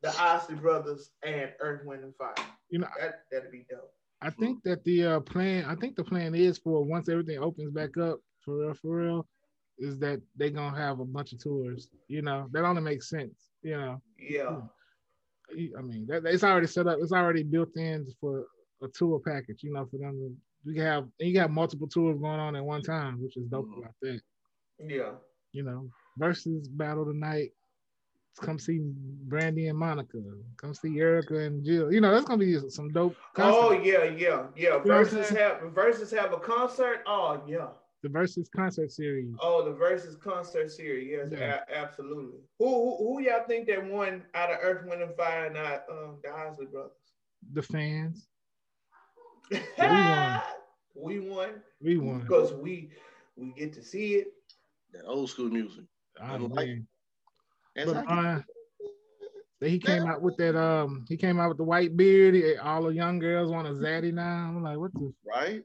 the 0.06 0.22
Isley 0.22 0.56
Brothers 0.56 1.10
and 1.24 1.51
Earth, 1.60 1.82
Wind, 1.86 2.03
and 2.03 2.16
Fire. 2.16 2.34
You 2.70 2.80
know, 2.80 2.88
that 2.99 3.22
that'd 3.32 3.51
be 3.51 3.66
dope. 3.70 3.91
I 4.22 4.30
think 4.30 4.64
that 4.64 4.84
the 4.84 5.06
uh, 5.06 5.20
plan, 5.20 5.66
I 5.66 5.76
think 5.76 5.95
the 5.95 6.03
plan 6.03 6.36
is 6.36 6.58
for 6.58 6.84
once 6.84 7.10
everything 7.10 7.39
opens 7.39 7.72
back 7.72 7.97
up, 7.97 8.20
for 8.43 8.60
real, 8.60 8.74
for 8.74 8.95
real, 8.97 9.28
is 9.80 9.97
that 9.99 10.22
they 10.36 10.51
gonna 10.51 10.78
have 10.78 10.99
a 10.99 11.06
bunch 11.06 11.34
of 11.34 11.39
tours. 11.41 11.89
You 12.08 12.22
know, 12.22 12.47
that 12.51 12.64
only 12.64 12.82
makes 12.82 13.10
sense. 13.10 13.49
You 13.64 13.78
know. 13.78 14.01
Yeah. 14.20 14.62
I 15.78 15.82
mean, 15.82 16.08
that, 16.08 16.26
it's 16.26 16.43
already 16.43 16.68
set 16.68 16.88
up. 16.88 16.97
It's 17.01 17.12
already 17.12 17.43
built 17.43 17.76
in 17.78 18.08
for 18.20 18.45
a 18.84 18.88
tour 18.88 19.20
package. 19.20 19.64
You 19.64 19.74
know, 19.74 19.86
for 19.89 19.97
them 19.97 20.14
to 20.14 20.36
you 20.72 20.82
have 20.82 21.03
and 21.20 21.30
you 21.30 21.34
got 21.34 21.51
multiple 21.51 21.88
tours 21.88 22.20
going 22.20 22.39
on 22.39 22.56
at 22.56 22.64
one 22.64 22.82
time, 22.82 23.22
which 23.22 23.38
is 23.38 23.45
dope 23.47 23.68
mm-hmm. 23.68 23.80
about 23.80 23.93
that. 24.01 24.22
Yeah. 24.88 25.12
You 25.51 25.64
know, 25.64 25.89
Verzuz 26.20 26.66
battle 26.70 27.06
tonight. 27.06 27.51
Come 28.42 28.60
see 28.60 28.80
Brandy 28.82 29.68
and 29.68 29.78
Monica. 29.78 30.18
Come 30.58 30.74
see 30.74 30.90
Erykah 30.90 31.48
and 31.48 31.64
Jill. 31.64 31.92
You 31.92 32.02
know, 32.02 32.12
that's 32.12 32.26
gonna 32.26 32.40
be 32.40 32.58
some 32.70 32.90
dope. 32.90 33.16
Concert. 33.34 33.60
Oh 33.60 33.72
yeah, 33.72 34.04
yeah, 34.04 34.44
yeah. 34.56 34.80
Verzuz 34.80 35.30
have 35.38 35.62
Verzuz 35.74 36.16
have 36.18 36.34
a 36.34 36.38
concert. 36.38 37.04
Oh 37.08 37.42
yeah. 37.48 37.68
The 38.04 38.10
Verzuz 38.10 38.48
concert 38.56 38.92
series. 38.92 39.34
Oh, 39.40 39.64
the 39.64 39.72
Verzuz 39.72 40.20
concert 40.20 40.70
series. 40.70 41.10
Yes, 41.10 41.30
yeah. 41.32 41.62
a- 41.68 41.78
absolutely. 41.78 42.40
Who, 42.60 42.66
who, 42.68 42.98
who 42.98 43.22
y'all 43.22 43.48
think 43.48 43.68
that 43.68 43.84
won 43.84 44.24
out 44.36 44.52
of 44.52 44.60
Earth, 44.62 44.86
Wind, 44.86 45.02
and 45.02 45.16
Fire, 45.16 45.50
not 45.50 45.86
um, 45.90 46.18
the 46.24 46.30
Isley 46.30 46.68
Brothers? 46.68 46.92
The 47.54 47.64
fans. 47.64 48.28
we 49.52 49.60
won. 49.80 50.42
We 50.94 51.20
won. 51.20 51.50
We 51.82 51.98
won 51.98 52.20
because 52.20 52.54
we 52.54 52.92
we 53.38 53.54
get 53.54 53.74
to 53.74 53.84
see 53.84 54.16
it. 54.16 54.28
That 54.94 55.06
old 55.06 55.30
school 55.30 55.50
music. 55.50 55.86
I 56.22 56.36
like. 56.38 56.52
But, 56.52 56.66
uh, 57.78 58.41
he 59.61 59.80
came 59.80 60.05
out 60.05 60.21
with 60.21 60.38
that. 60.38 60.59
Um, 60.59 61.05
he 61.07 61.17
came 61.17 61.39
out 61.39 61.49
with 61.49 61.57
the 61.57 61.63
white 61.63 61.95
beard. 61.95 62.36
He, 62.36 62.55
all 62.57 62.84
the 62.84 62.89
young 62.89 63.19
girls 63.19 63.51
want 63.51 63.67
a 63.67 63.71
zaddy 63.71 64.13
now. 64.13 64.47
I'm 64.47 64.63
like, 64.63 64.78
what 64.78 64.93
the? 64.93 65.13
Right. 65.26 65.63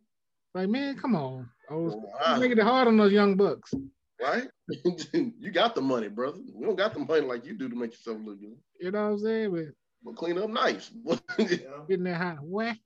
Like, 0.54 0.68
man, 0.68 0.96
come 0.96 1.14
on. 1.14 1.48
I 1.70 1.74
was 1.74 1.94
wow. 1.94 2.38
making 2.38 2.58
it 2.58 2.64
hard 2.64 2.88
on 2.88 2.96
those 2.96 3.12
young 3.12 3.36
bucks. 3.36 3.72
Right? 4.20 4.48
you 5.14 5.50
got 5.52 5.74
the 5.74 5.80
money, 5.80 6.08
brother. 6.08 6.38
We 6.54 6.66
don't 6.66 6.76
got 6.76 6.94
the 6.94 7.00
money 7.00 7.20
like 7.20 7.46
you 7.46 7.54
do 7.54 7.68
to 7.68 7.76
make 7.76 7.92
yourself 7.92 8.18
look 8.24 8.40
good. 8.40 8.56
You 8.80 8.90
know 8.90 9.04
what 9.04 9.12
I'm 9.12 9.18
saying? 9.20 9.50
But 9.52 9.66
we'll 10.02 10.14
clean 10.14 10.38
up 10.38 10.50
nice. 10.50 10.90
Getting 11.38 12.04
that 12.04 12.16
high. 12.16 12.38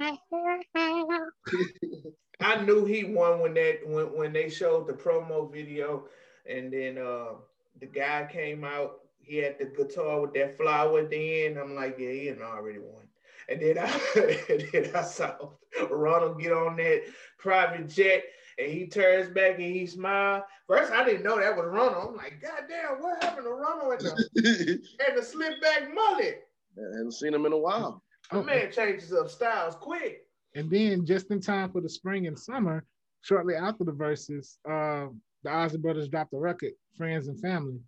I 2.41 2.65
knew 2.65 2.85
he 2.85 3.05
won 3.05 3.41
when 3.41 3.55
that 3.55 3.81
when, 3.87 4.07
when 4.17 4.33
they 4.33 4.49
showed 4.49 4.87
the 4.87 4.93
promo 4.93 5.51
video 5.51 6.05
and 6.47 6.73
then 6.73 6.99
uh 6.99 7.35
the 7.81 7.87
guy 7.87 8.29
came 8.31 8.65
out, 8.65 9.01
he 9.27 9.39
had 9.39 9.59
the 9.59 9.67
guitar 9.67 10.21
with 10.21 10.35
that 10.35 10.57
flower 10.57 11.01
at 11.01 11.11
the 11.11 11.47
end. 11.47 11.59
I'm 11.59 11.75
like, 11.75 11.97
yeah, 11.99 12.11
he 12.11 12.27
had 12.27 12.41
already 12.41 12.79
won. 12.79 13.05
And 13.49 13.61
then 13.61 13.79
I, 13.79 13.85
and 14.51 14.69
then 14.73 14.91
I 14.95 15.03
saw 15.03 15.51
Ronald 15.91 16.41
get 16.41 16.53
on 16.53 16.77
that 16.77 17.03
private 17.39 17.89
jet 17.89 18.25
and 18.59 18.71
he 18.71 18.87
turns 18.87 19.31
back 19.31 19.55
and 19.55 19.75
he 19.75 19.87
smiles. 19.87 20.45
First, 20.67 20.93
I 20.93 21.05
didn't 21.05 21.25
know 21.25 21.39
that 21.39 21.57
was 21.57 21.67
Ronald. 21.67 22.11
I'm 22.11 22.17
like, 22.17 22.41
God 22.41 22.63
damn, 22.69 23.03
what 23.03 23.23
happened 23.23 23.47
to 23.47 23.53
Ronald 23.53 23.93
and 23.93 24.01
the, 24.35 24.81
and 25.09 25.19
the 25.19 25.23
slip 25.23 25.61
back 25.61 25.93
mullet? 25.93 26.45
I 26.79 26.97
haven't 26.97 27.13
seen 27.13 27.35
him 27.35 27.47
in 27.47 27.53
a 27.53 27.59
while. 27.59 28.03
The 28.31 28.43
man 28.43 28.73
changes 28.73 29.13
up 29.13 29.29
styles 29.29 29.77
quick. 29.77 30.23
And 30.55 30.71
then 30.71 31.05
just 31.05 31.31
in 31.31 31.41
time 31.41 31.71
for 31.71 31.81
the 31.81 31.89
spring 31.89 32.27
and 32.27 32.39
summer, 32.39 32.85
shortly 33.23 33.55
after 33.55 33.85
the 33.85 33.93
Verzuz, 33.93 34.57
uh, 34.69 35.09
the 35.43 35.51
Isley 35.51 35.79
Brothers 35.79 36.09
dropped 36.09 36.31
the 36.31 36.39
record, 36.39 36.73
Friends 36.97 37.29
and 37.29 37.41
Family. 37.41 37.79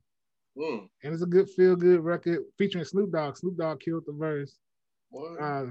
Mm. 0.57 0.89
And 1.05 1.13
it's 1.13 1.23
a 1.23 1.27
good 1.27 1.51
feel 1.51 1.77
good 1.77 2.01
record 2.01 2.41
featuring 2.57 2.85
Snoop 2.85 3.13
Dogg. 3.13 3.37
Snoop 3.37 3.57
Dogg 3.57 3.81
killed 3.81 4.05
the 4.07 4.13
verse. 4.13 4.59
Uh, 5.41 5.67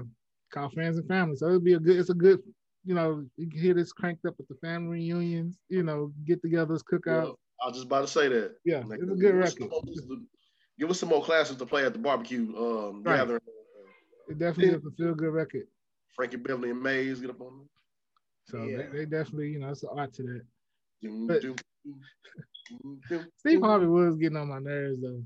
called 0.52 0.72
Friends 0.72 0.98
and 0.98 1.06
Family. 1.08 1.36
So 1.36 1.46
it'll 1.46 1.60
be 1.60 1.74
a 1.74 1.78
good, 1.78 1.98
it's 1.98 2.10
a 2.10 2.14
good, 2.14 2.40
you 2.84 2.94
know, 2.94 3.24
you 3.36 3.48
can 3.48 3.60
hear 3.60 3.74
this 3.74 3.92
cranked 3.92 4.24
up 4.24 4.34
at 4.38 4.48
the 4.48 4.54
family 4.56 4.98
reunions, 4.98 5.58
you 5.68 5.82
know, 5.82 6.12
get 6.24 6.42
togethers, 6.42 6.82
cookout. 6.82 7.26
Yeah, 7.26 7.32
I 7.62 7.66
was 7.66 7.74
just 7.74 7.86
about 7.86 8.02
to 8.02 8.08
say 8.08 8.28
that. 8.28 8.56
Yeah, 8.64 8.82
like, 8.86 9.00
it's 9.00 9.10
a 9.10 9.14
good 9.14 9.34
record. 9.34 9.70
Give 10.78 10.90
us 10.90 11.00
some 11.00 11.08
more 11.08 11.22
classes 11.22 11.56
to 11.56 11.66
play 11.66 11.84
at 11.84 11.92
the 11.92 11.98
barbecue 11.98 12.54
um, 12.56 13.02
right. 13.02 13.18
gathering. 13.18 13.40
It 14.28 14.38
definitely 14.38 14.74
is 14.74 14.84
a 14.84 14.90
feel 14.96 15.14
good 15.14 15.32
record. 15.32 15.66
Frankie 16.14 16.36
Beverly 16.36 16.70
and 16.70 16.82
Maze 16.82 17.20
get 17.20 17.30
up 17.30 17.40
on 17.40 17.46
them. 17.46 17.68
So 18.44 18.64
yeah. 18.64 18.76
they, 18.78 18.98
they, 18.98 19.04
definitely, 19.04 19.50
you 19.50 19.58
know, 19.58 19.68
it's 19.68 19.82
an 19.82 19.90
art 19.96 20.12
to 20.14 20.22
that. 20.22 20.42
But, 21.02 21.42
Steve 23.36 23.60
Harvey 23.60 23.86
was 23.86 24.16
getting 24.16 24.36
on 24.36 24.48
my 24.48 24.58
nerves 24.58 25.00
though. 25.00 25.22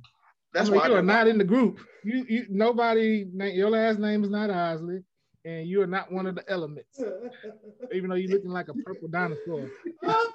That's 0.53 0.68
I 0.68 0.73
mean, 0.73 0.81
why 0.81 0.89
you 0.89 0.97
are 0.97 1.03
not 1.03 1.29
in 1.29 1.39
the 1.39 1.45
group. 1.45 1.81
You, 2.05 2.27
you, 2.29 2.47
nobody. 2.51 3.25
Your 3.33 3.71
last 3.71 3.99
name 3.99 4.25
is 4.25 4.31
not 4.31 4.51
Isley, 4.51 5.03
and 5.45 5.66
you 5.68 5.81
are 5.81 5.87
not 5.87 6.12
one 6.12 6.27
of 6.27 6.35
the 6.35 6.45
elements. 6.51 7.01
Even 7.93 8.11
though 8.11 8.16
you're 8.16 8.33
looking 8.33 8.51
like 8.51 8.68
a 8.68 8.75
purple 8.75 9.09
dinosaur. 9.09 9.71
you're 9.91 9.95
not 10.03 10.35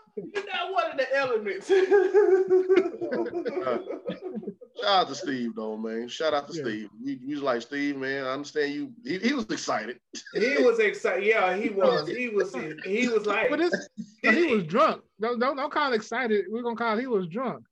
one 0.73 0.91
of 0.91 0.97
the 0.97 1.15
elements. 1.15 1.69
Shout 4.82 4.89
out 4.89 5.07
to 5.07 5.15
Steve 5.15 5.55
though, 5.55 5.78
man. 5.78 6.07
Shout 6.07 6.34
out 6.34 6.49
to 6.49 6.55
yeah. 6.55 6.63
Steve. 6.63 6.89
We, 7.03 7.19
we 7.26 7.34
was 7.34 7.43
like 7.43 7.61
Steve, 7.61 7.97
man. 7.97 8.26
I 8.26 8.32
understand 8.32 8.73
you. 8.73 8.91
He, 9.03 9.19
he 9.19 9.34
was 9.34 9.45
excited. 9.45 9.99
He 10.34 10.63
was 10.63 10.80
excited. 10.80 11.23
Yeah, 11.23 11.55
he 11.55 11.69
was. 11.71 12.07
He 12.07 12.30
was. 12.30 12.53
He 12.84 13.07
was 13.07 13.26
like. 13.26 13.49
But 13.49 13.61
it's, 13.61 13.89
he 14.21 14.47
was 14.47 14.63
drunk. 14.65 15.01
Don't 15.21 15.39
don't 15.39 15.55
don't 15.55 15.71
call 15.71 15.93
excited. 15.93 16.45
We're 16.49 16.63
gonna 16.63 16.76
call. 16.76 16.97
He 16.97 17.07
was 17.07 17.28
drunk. 17.28 17.63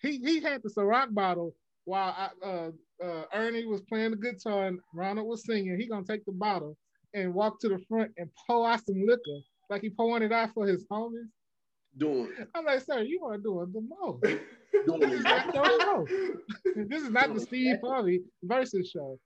He 0.00 0.18
he 0.18 0.42
had 0.42 0.62
the 0.62 0.68
Ciroc 0.68 1.14
bottle 1.14 1.54
while 1.86 2.14
I, 2.16 2.46
uh, 2.46 2.70
uh, 3.02 3.24
Ernie 3.32 3.66
was 3.66 3.82
playing 3.82 4.12
the 4.12 4.16
guitar 4.16 4.66
and 4.66 4.80
Ronald 4.92 5.26
was 5.26 5.44
singing. 5.46 5.78
He 5.78 5.86
gonna 5.86 6.04
take 6.04 6.24
the 6.24 6.32
bottle 6.32 6.76
and 7.14 7.32
walk 7.32 7.60
to 7.60 7.68
the 7.68 7.78
front 7.88 8.12
and 8.18 8.28
pour 8.46 8.68
out 8.68 8.84
some 8.84 9.06
liquor, 9.06 9.40
like 9.70 9.82
he 9.82 9.90
pouring 9.90 10.22
it 10.22 10.32
out 10.32 10.50
for 10.52 10.66
his 10.66 10.84
homies. 10.90 11.28
Doing. 11.96 12.32
I'm 12.54 12.64
like, 12.64 12.80
sir, 12.80 13.02
you 13.02 13.24
are 13.24 13.38
doing 13.38 13.72
the 13.72 13.80
most. 13.80 14.24
Doing 14.86 15.02
exactly. 15.02 15.60
this 16.88 17.02
is 17.02 17.10
not 17.10 17.34
the 17.34 17.40
Steve 17.40 17.76
Harvey 17.82 18.22
Verzuz 18.44 18.90
show. 18.92 19.18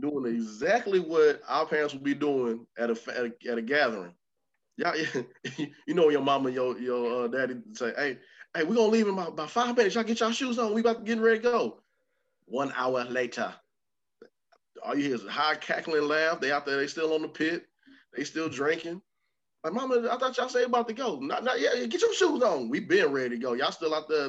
Doing 0.00 0.34
exactly 0.34 1.00
what 1.00 1.40
our 1.48 1.66
parents 1.66 1.94
would 1.94 2.04
be 2.04 2.14
doing 2.14 2.66
at 2.78 2.90
a 2.90 2.98
at 3.16 3.26
a, 3.26 3.50
at 3.50 3.58
a 3.58 3.62
gathering. 3.62 4.14
Yeah, 4.76 4.94
you 5.86 5.94
know 5.94 6.08
your 6.10 6.22
mama, 6.22 6.50
your 6.50 6.78
your 6.78 7.24
uh, 7.24 7.28
daddy 7.28 7.56
say, 7.72 7.92
"Hey, 7.96 8.18
hey, 8.54 8.64
we're 8.64 8.74
gonna 8.76 8.88
leave 8.88 9.06
in 9.08 9.14
about, 9.14 9.30
about 9.30 9.50
five 9.50 9.76
minutes. 9.76 9.94
Y'all 9.94 10.04
get 10.04 10.20
y'all 10.20 10.30
shoes 10.30 10.58
on. 10.58 10.74
We 10.74 10.80
about 10.80 10.98
to 10.98 11.04
get 11.04 11.22
ready 11.22 11.38
to 11.38 11.42
go." 11.42 11.80
One 12.46 12.72
hour 12.76 13.04
later, 13.04 13.54
all 14.84 14.96
you 14.96 15.04
hear 15.04 15.14
is 15.14 15.24
a 15.24 15.30
high 15.30 15.56
cackling 15.56 16.06
laugh. 16.06 16.40
They 16.40 16.52
out 16.52 16.66
there, 16.66 16.76
they 16.76 16.86
still 16.86 17.14
on 17.14 17.22
the 17.22 17.28
pit, 17.28 17.66
they 18.16 18.24
still 18.24 18.48
drinking. 18.48 19.00
Like, 19.64 19.72
mama, 19.72 20.08
I 20.10 20.18
thought 20.18 20.36
y'all 20.36 20.48
say 20.50 20.64
about 20.64 20.88
to 20.88 20.94
go. 20.94 21.18
Not, 21.20 21.42
not 21.42 21.58
yet. 21.58 21.88
Get 21.88 22.02
your 22.02 22.12
shoes 22.12 22.42
on. 22.42 22.68
We 22.68 22.80
been 22.80 23.10
ready 23.12 23.30
to 23.30 23.38
go. 23.38 23.54
Y'all 23.54 23.72
still 23.72 23.94
out 23.94 24.10
there 24.10 24.28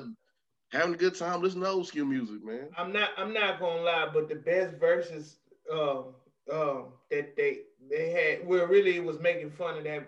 having 0.76 0.94
a 0.94 0.98
good 0.98 1.16
time 1.16 1.42
listening 1.42 1.64
to 1.64 1.70
old 1.70 1.88
school 1.88 2.06
music, 2.06 2.44
man. 2.44 2.70
I'm 2.78 2.92
not 2.92 3.10
I'm 3.18 3.34
not 3.34 3.60
gonna 3.60 3.82
lie, 3.82 4.10
but 4.14 4.30
the 4.30 4.36
best 4.36 4.76
Verzuz 4.80 5.36
um 5.72 6.16
um 6.52 6.86
that 7.12 7.36
they 7.36 7.60
they 7.90 8.10
had 8.12 8.48
well 8.48 8.68
really 8.68 8.98
it 8.98 9.04
was 9.04 9.20
making 9.20 9.52
fun 9.52 9.78
of 9.78 9.84
that. 9.86 10.08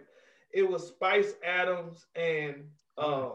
It 0.53 0.70
was 0.70 0.88
Spice 0.88 1.34
Adams 1.45 2.05
and 2.15 2.65
uh, 2.97 3.30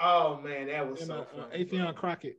oh 0.00 0.40
man, 0.42 0.68
that 0.68 0.88
was 0.88 1.00
and, 1.00 1.08
so 1.08 1.14
uh, 1.14 1.24
funny. 1.48 1.64
Affion 1.64 1.94
Crockett. 1.94 2.38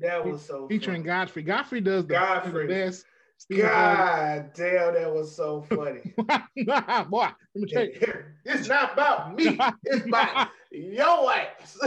That 0.00 0.24
was 0.24 0.44
so 0.44 0.68
featuring 0.68 1.02
funny. 1.02 1.06
Godfrey. 1.06 1.42
Godfrey 1.42 1.80
does 1.80 2.06
the, 2.06 2.14
Godfrey. 2.14 2.66
the 2.66 2.72
best. 2.72 3.06
Steve 3.38 3.62
God 3.62 4.50
damn, 4.54 4.94
that 4.94 5.12
was 5.12 5.34
so 5.34 5.60
funny. 5.68 6.00
Boy, 6.16 6.32
let 6.64 7.44
me 7.54 7.66
tell 7.68 7.84
you. 7.84 8.00
It's 8.48 8.68
not 8.68 8.92
about 8.92 9.34
me, 9.34 9.58
it's 9.84 10.06
about 10.06 10.48
your 10.70 11.32
ass. 11.32 11.78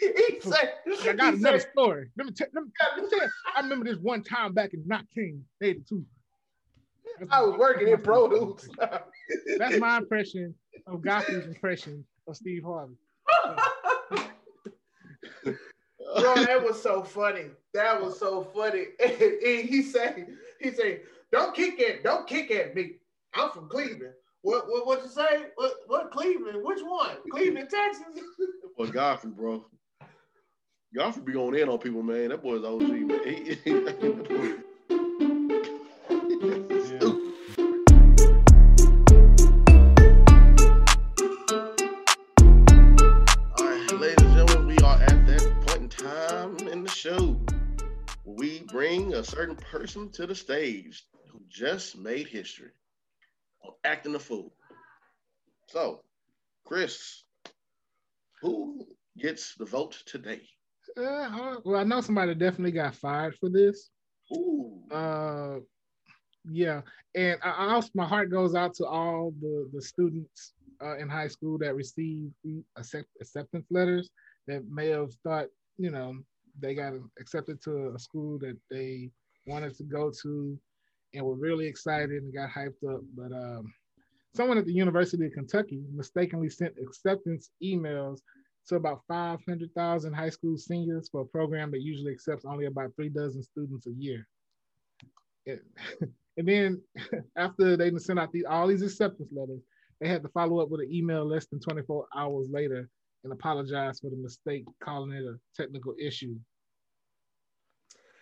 He 0.00 0.40
said, 0.40 0.72
I 1.02 1.12
got 1.12 1.34
another 1.34 1.60
said, 1.60 1.70
story. 1.72 2.10
Let 2.16 2.26
me, 2.26 2.32
tell, 2.32 2.46
let, 2.54 2.64
me, 2.64 2.70
let 2.96 3.04
me 3.04 3.10
tell 3.10 3.20
you, 3.20 3.30
I 3.56 3.60
remember 3.60 3.84
this 3.84 3.98
one 3.98 4.22
time 4.22 4.52
back 4.54 4.74
in 4.74 4.82
Not 4.86 5.04
King, 5.14 5.44
82. 5.60 6.04
I 7.30 7.42
was 7.42 7.58
working 7.58 7.88
in 7.88 8.00
produce. 8.00 8.68
That's 9.58 9.78
my 9.78 9.98
impression 9.98 10.54
of 10.86 11.02
Godfrey's 11.02 11.46
impression 11.46 12.04
of 12.26 12.36
Steve 12.36 12.62
Harvey. 12.64 12.94
Bro, 16.18 16.34
that 16.34 16.62
was 16.64 16.82
so 16.82 17.02
funny. 17.02 17.46
That 17.74 18.02
was 18.02 18.18
so 18.18 18.42
funny. 18.42 18.86
And, 19.00 19.12
and 19.12 19.68
he 19.68 19.82
said, 19.82 20.26
he 20.60 20.70
said, 20.70 21.00
don't 21.30 21.54
kick 21.54 21.80
at, 21.80 22.02
don't 22.02 22.26
kick 22.26 22.50
at 22.50 22.74
me. 22.74 22.96
I'm 23.34 23.50
from 23.50 23.68
Cleveland. 23.68 24.14
What 24.42 24.68
what 24.68 24.86
what 24.86 25.02
you 25.02 25.08
say? 25.08 25.46
What 25.56 25.74
what 25.86 26.10
Cleveland? 26.10 26.64
Which 26.64 26.80
one? 26.82 27.16
Cleveland, 27.30 27.68
Texas? 27.70 28.24
well, 28.76 28.90
Godfrey, 28.90 29.30
bro. 29.30 29.64
Godfrey 30.92 31.22
be 31.22 31.32
going 31.32 31.54
in 31.54 31.68
on 31.68 31.78
people, 31.78 32.02
man. 32.02 32.30
That 32.30 32.42
boy's 32.42 32.64
OG, 32.64 32.82
man. 32.82 33.10
All 43.56 43.66
right, 43.66 43.92
ladies 44.00 44.24
and 44.24 44.34
gentlemen, 44.34 44.66
we 44.66 44.78
are 44.78 45.00
at 45.00 45.26
that 45.28 45.62
point 45.64 45.82
in 45.82 45.88
time 45.90 46.58
in 46.66 46.82
the 46.82 46.90
show. 46.90 47.40
We 48.24 48.64
bring 48.64 49.14
a 49.14 49.22
certain 49.22 49.54
person 49.54 50.10
to 50.14 50.26
the 50.26 50.34
stage 50.34 51.04
who 51.30 51.40
just 51.48 51.96
made 51.96 52.26
history 52.26 52.72
on 53.62 53.74
acting 53.84 54.10
the 54.10 54.18
fool. 54.18 54.52
So, 55.68 56.00
Chris, 56.64 57.22
who 58.40 58.88
gets 59.16 59.54
the 59.54 59.66
vote 59.66 60.02
today? 60.04 60.42
Uh, 60.96 61.56
well, 61.64 61.80
I 61.80 61.84
know 61.84 62.00
somebody 62.00 62.34
definitely 62.34 62.72
got 62.72 62.94
fired 62.94 63.36
for 63.36 63.48
this. 63.48 63.90
Ooh. 64.32 64.80
Uh, 64.90 65.58
yeah, 66.48 66.82
and 67.14 67.38
I, 67.42 67.50
I 67.50 67.74
also 67.74 67.90
my 67.94 68.06
heart 68.06 68.30
goes 68.30 68.54
out 68.54 68.74
to 68.74 68.86
all 68.86 69.32
the 69.40 69.68
the 69.72 69.82
students 69.82 70.54
uh, 70.82 70.96
in 70.96 71.08
high 71.08 71.28
school 71.28 71.58
that 71.58 71.74
received 71.74 72.32
accept, 72.76 73.08
acceptance 73.20 73.66
letters 73.70 74.08
that 74.46 74.62
may 74.68 74.88
have 74.88 75.12
thought, 75.22 75.46
you 75.78 75.90
know, 75.90 76.16
they 76.58 76.74
got 76.74 76.94
accepted 77.18 77.62
to 77.62 77.92
a 77.94 77.98
school 77.98 78.38
that 78.38 78.56
they 78.70 79.10
wanted 79.46 79.76
to 79.76 79.84
go 79.84 80.10
to 80.22 80.58
and 81.14 81.24
were 81.24 81.34
really 81.34 81.66
excited 81.66 82.22
and 82.22 82.34
got 82.34 82.50
hyped 82.50 82.82
up. 82.88 83.00
But 83.16 83.32
um, 83.32 83.72
someone 84.34 84.58
at 84.58 84.66
the 84.66 84.72
University 84.72 85.26
of 85.26 85.32
Kentucky 85.32 85.82
mistakenly 85.94 86.48
sent 86.48 86.74
acceptance 86.82 87.50
emails 87.62 88.20
to 88.68 88.76
about 88.76 89.02
500,000 89.08 90.12
high 90.12 90.30
school 90.30 90.56
seniors 90.56 91.08
for 91.08 91.22
a 91.22 91.26
program 91.26 91.70
that 91.72 91.82
usually 91.82 92.12
accepts 92.12 92.44
only 92.44 92.66
about 92.66 92.94
three 92.96 93.08
dozen 93.08 93.42
students 93.42 93.86
a 93.86 93.92
year. 93.92 94.26
It, 95.46 95.62
and 96.36 96.48
then 96.48 96.82
after 97.36 97.76
they 97.76 97.90
sent 97.98 98.18
out 98.18 98.32
the, 98.32 98.46
all 98.46 98.66
these 98.66 98.82
acceptance 98.82 99.30
letters, 99.32 99.60
they 100.00 100.08
had 100.08 100.22
to 100.22 100.28
follow 100.30 100.60
up 100.60 100.70
with 100.70 100.80
an 100.80 100.92
email 100.92 101.24
less 101.24 101.46
than 101.46 101.60
24 101.60 102.06
hours 102.16 102.48
later 102.50 102.88
and 103.24 103.32
apologize 103.32 104.00
for 104.00 104.10
the 104.10 104.16
mistake, 104.16 104.64
calling 104.82 105.12
it 105.12 105.24
a 105.24 105.38
technical 105.54 105.94
issue. 106.00 106.36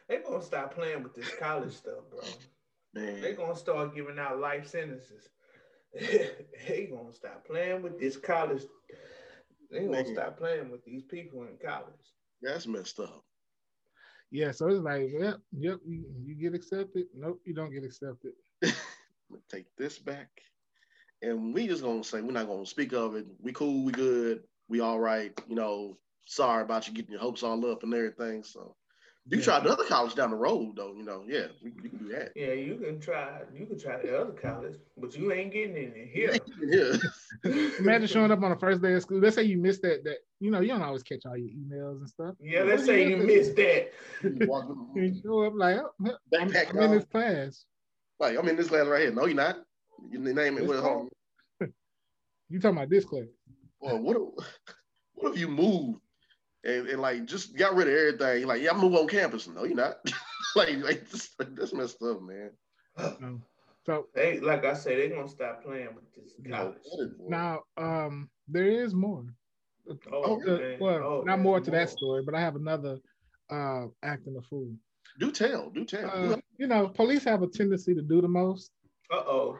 They're 0.09 0.23
gonna 0.23 0.43
stop 0.43 0.75
playing 0.75 1.03
with 1.03 1.15
this 1.15 1.31
college 1.39 1.75
stuff, 1.75 2.05
bro. 2.11 2.21
Man. 2.95 3.21
They're 3.21 3.35
gonna 3.35 3.57
start 3.57 3.95
giving 3.95 4.19
out 4.19 4.41
life 4.41 4.67
sentences. 4.67 5.29
they 5.95 6.89
gonna 6.91 7.13
stop 7.13 7.47
playing 7.47 7.83
with 7.83 7.99
this 7.99 8.17
college. 8.17 8.63
They 9.71 9.81
gonna 9.81 9.91
Man. 9.91 10.07
stop 10.07 10.39
playing 10.39 10.71
with 10.71 10.85
these 10.85 11.05
people 11.05 11.43
in 11.43 11.59
college. 11.59 12.15
That's 12.43 12.67
messed 12.67 13.01
up. 13.01 13.25
Yeah, 14.31 14.53
so 14.53 14.69
it's 14.69 14.81
like, 14.81 15.09
yep, 15.11 15.39
yep, 15.53 15.81
you, 15.87 16.05
you 16.25 16.35
get 16.35 16.55
accepted. 16.55 17.07
Nope, 17.15 17.41
you 17.45 17.55
don't 17.55 17.73
get 17.73 17.85
accepted. 17.85 18.33
Take 19.51 19.67
this 19.77 19.99
back. 19.99 20.29
And 21.23 21.55
we 21.55 21.67
just 21.67 21.83
gonna 21.83 22.05
say 22.05 22.21
we're 22.23 22.33
not 22.33 22.47
gonna 22.49 22.67
speak 22.67 22.93
of 22.93 23.17
it. 23.17 23.27
We 23.41 23.53
cool, 23.53 23.85
we 23.85 23.93
good, 23.93 24.45
we 24.69 24.81
all 24.81 25.01
right. 25.01 25.39
You 25.49 25.57
know, 25.57 25.99
sorry 26.27 26.63
about 26.63 26.87
you 26.89 26.95
getting 26.95 27.13
your 27.13 27.21
hopes 27.21 27.43
all 27.43 27.71
up 27.71 27.83
and 27.83 27.95
everything. 27.95 28.45
So 28.45 28.77
you 29.31 29.39
Yeah. 29.39 29.45
try 29.45 29.59
another 29.59 29.85
college 29.85 30.15
down 30.15 30.31
the 30.31 30.37
road 30.37 30.75
though, 30.77 30.95
you 30.95 31.03
know, 31.05 31.25
yeah, 31.27 31.47
you, 31.61 31.73
we 31.83 31.89
can 31.91 31.99
do 31.99 32.09
that. 32.09 32.33
Yeah, 32.35 32.53
you 32.53 32.77
can 32.77 32.99
try. 33.01 33.41
You 33.55 33.67
can 33.67 33.79
try 33.79 34.01
the 34.01 34.19
other 34.21 34.33
college, 34.33 34.77
but 34.97 35.17
you 35.17 35.33
ain't 35.33 35.53
getting 35.53 35.77
in 35.77 36.09
here. 36.13 36.37
Yeah. 36.63 36.97
Imagine 37.79 38.07
showing 38.09 38.31
up 38.31 38.43
on 38.43 38.51
the 38.51 38.59
first 38.59 38.81
day 38.83 38.95
of 38.95 39.03
school. 39.03 39.21
Let's 39.21 39.37
say 39.37 39.43
you 39.45 39.59
missed 39.59 39.83
that. 39.83 40.03
That 40.05 40.19
you 40.41 40.51
know 40.51 40.61
you 40.61 40.69
don't 40.69 40.83
always 40.83 41.03
catch 41.03 41.27
all 41.27 41.37
your 41.37 41.51
emails 41.51 41.99
and 41.99 42.09
stuff. 42.09 42.35
Yeah, 42.41 42.63
let's 42.63 42.85
say 42.87 43.09
you 43.09 43.17
missed 43.19 43.57
that. 43.57 43.91
You 44.23 44.47
walk 44.49 44.65
in- 44.97 45.03
You 45.05 45.21
show 45.23 45.43
up 45.45 45.53
like, 45.57 45.77
oh, 45.79 45.93
I'm, 46.35 46.55
I'm 46.55 46.79
in 46.83 46.91
this 46.93 47.05
class. 47.07 47.65
like, 48.19 48.37
I'm 48.39 48.49
in 48.49 48.57
this 48.57 48.69
class 48.69 48.87
right 48.87 49.03
here. 49.03 49.13
No, 49.13 49.27
you're 49.27 49.35
not. 49.37 49.59
You 50.11 50.19
name 50.21 50.57
it. 50.59 50.61
This 50.61 50.69
What, 50.69 50.79
hold. 50.83 51.09
You 52.49 52.59
talking 52.61 52.79
about 52.79 52.89
this 52.89 53.05
class? 53.05 53.25
Well, 53.81 53.99
what 53.99 54.17
if, 54.17 54.47
what 55.15 55.33
if 55.35 55.39
you 55.39 55.49
moved 55.49 56.01
and, 56.69 56.89
and 56.89 57.01
like 57.01 57.25
just 57.25 57.57
got 57.57 57.75
rid 57.75 57.89
of 57.89 57.95
everything? 57.95 58.47
Like, 58.47 58.63
yeah, 58.63 58.71
I'm 58.71 58.81
moving 58.81 58.99
on 58.99 59.09
campus. 59.09 59.49
No, 59.49 59.65
you're 59.65 59.77
not. 59.77 59.97
like, 60.57 60.77
like 60.85 61.09
this, 61.09 61.31
that's 61.39 61.73
messed 61.75 62.03
up, 62.03 62.21
man. 62.23 62.51
No. 63.21 63.41
So 63.87 64.07
They 64.15 64.39
like 64.41 64.65
I 64.65 64.75
said, 64.75 64.99
they're 64.99 65.09
gonna 65.09 65.29
stop 65.29 65.63
playing 65.65 65.89
with 65.95 66.05
this 66.15 66.35
college. 66.51 66.77
now, 67.29 67.61
um, 67.79 68.29
there 68.47 68.67
is 68.69 68.93
more. 68.95 69.25
Oh, 70.13 70.41
Uh, 70.47 70.59
man. 70.59 70.77
well, 70.81 71.03
Oh, 71.03 71.23
not 71.25 71.41
more 71.41 71.61
to 71.61 71.71
that 71.71 71.89
story, 71.91 72.23
but 72.23 72.35
I 72.35 72.41
have 72.41 72.57
another 72.57 72.99
uh 73.51 73.87
acting 74.03 74.37
a 74.37 74.43
fool. 74.43 74.71
do 75.19 75.33
tell, 75.33 75.71
do 75.71 75.85
tell. 75.87 76.11
Uh, 76.11 76.37
you 76.59 76.67
know, 76.67 76.89
police 76.89 77.25
have 77.25 77.43
a 77.43 77.47
tendency 77.47 77.95
to 77.95 78.03
do 78.03 78.21
the 78.21 78.29
most. 78.29 78.71
Uh 79.11 79.17
oh. 79.27 79.59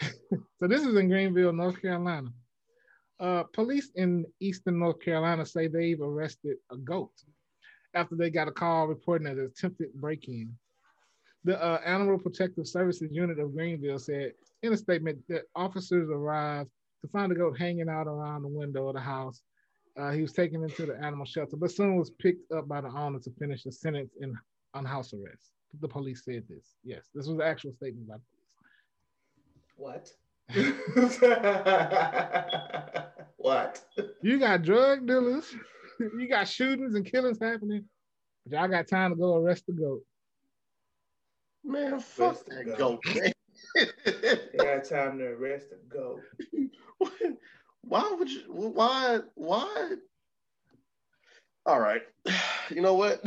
So 0.58 0.66
this 0.66 0.82
is 0.86 0.96
in 0.96 1.08
Greenville, 1.10 1.52
North 1.52 1.80
Carolina. 1.82 2.30
Uh, 3.18 3.44
police 3.52 3.90
in 3.94 4.26
eastern 4.40 4.78
North 4.78 5.00
Carolina 5.00 5.46
say 5.46 5.68
they've 5.68 6.00
arrested 6.00 6.56
a 6.70 6.76
goat 6.76 7.12
after 7.94 8.14
they 8.14 8.28
got 8.28 8.48
a 8.48 8.52
call 8.52 8.86
reporting 8.86 9.26
an 9.26 9.40
attempted 9.40 9.92
break-in. 9.94 10.52
The 11.44 11.62
uh, 11.62 11.80
Animal 11.84 12.18
Protective 12.18 12.66
Services 12.66 13.08
unit 13.12 13.38
of 13.38 13.54
Greenville 13.54 13.98
said 13.98 14.32
in 14.62 14.72
a 14.72 14.76
statement 14.76 15.18
that 15.28 15.44
officers 15.54 16.10
arrived 16.10 16.68
to 17.00 17.08
find 17.08 17.30
the 17.30 17.36
goat 17.36 17.58
hanging 17.58 17.88
out 17.88 18.06
around 18.06 18.42
the 18.42 18.48
window 18.48 18.88
of 18.88 18.94
the 18.94 19.00
house. 19.00 19.40
Uh, 19.98 20.10
he 20.10 20.20
was 20.20 20.32
taken 20.32 20.62
into 20.62 20.84
the 20.84 20.96
animal 20.96 21.24
shelter, 21.24 21.56
but 21.56 21.70
soon 21.70 21.96
was 21.96 22.10
picked 22.10 22.52
up 22.52 22.68
by 22.68 22.82
the 22.82 22.88
owner 22.88 23.18
to 23.18 23.30
finish 23.38 23.62
the 23.62 23.72
sentence 23.72 24.12
in 24.20 24.36
on 24.74 24.84
house 24.84 25.14
arrest. 25.14 25.52
The 25.80 25.88
police 25.88 26.24
said 26.24 26.44
this. 26.50 26.74
Yes, 26.84 27.08
this 27.14 27.26
was 27.26 27.36
an 27.36 27.42
actual 27.42 27.72
statement 27.72 28.08
by 28.08 28.16
the 28.16 28.22
police. 28.30 28.46
What? 29.76 30.10
what? 33.36 33.82
You 34.22 34.38
got 34.38 34.62
drug 34.62 35.06
dealers, 35.06 35.54
you 36.00 36.28
got 36.28 36.48
shootings 36.48 36.94
and 36.94 37.04
killings 37.04 37.38
happening, 37.40 37.84
but 38.44 38.56
y'all 38.58 38.68
got 38.68 38.88
time 38.88 39.10
to 39.10 39.16
go 39.16 39.36
arrest 39.36 39.64
the 39.66 39.72
goat. 39.72 40.02
man, 41.64 41.98
fuck 42.00 42.28
Arrest 42.28 42.46
the 42.46 42.54
that 42.56 42.64
goat. 42.64 42.76
goat, 42.76 43.00
man. 43.14 43.32
They 44.52 44.58
got 44.58 44.84
time 44.84 45.18
to 45.18 45.24
arrest 45.26 45.70
the 45.70 45.76
goat. 45.88 46.20
why 47.82 48.14
would 48.18 48.30
you? 48.30 48.42
Why? 48.48 49.20
Why? 49.34 49.90
All 51.66 51.80
right. 51.80 52.02
You 52.70 52.82
know 52.82 52.94
what? 52.94 53.22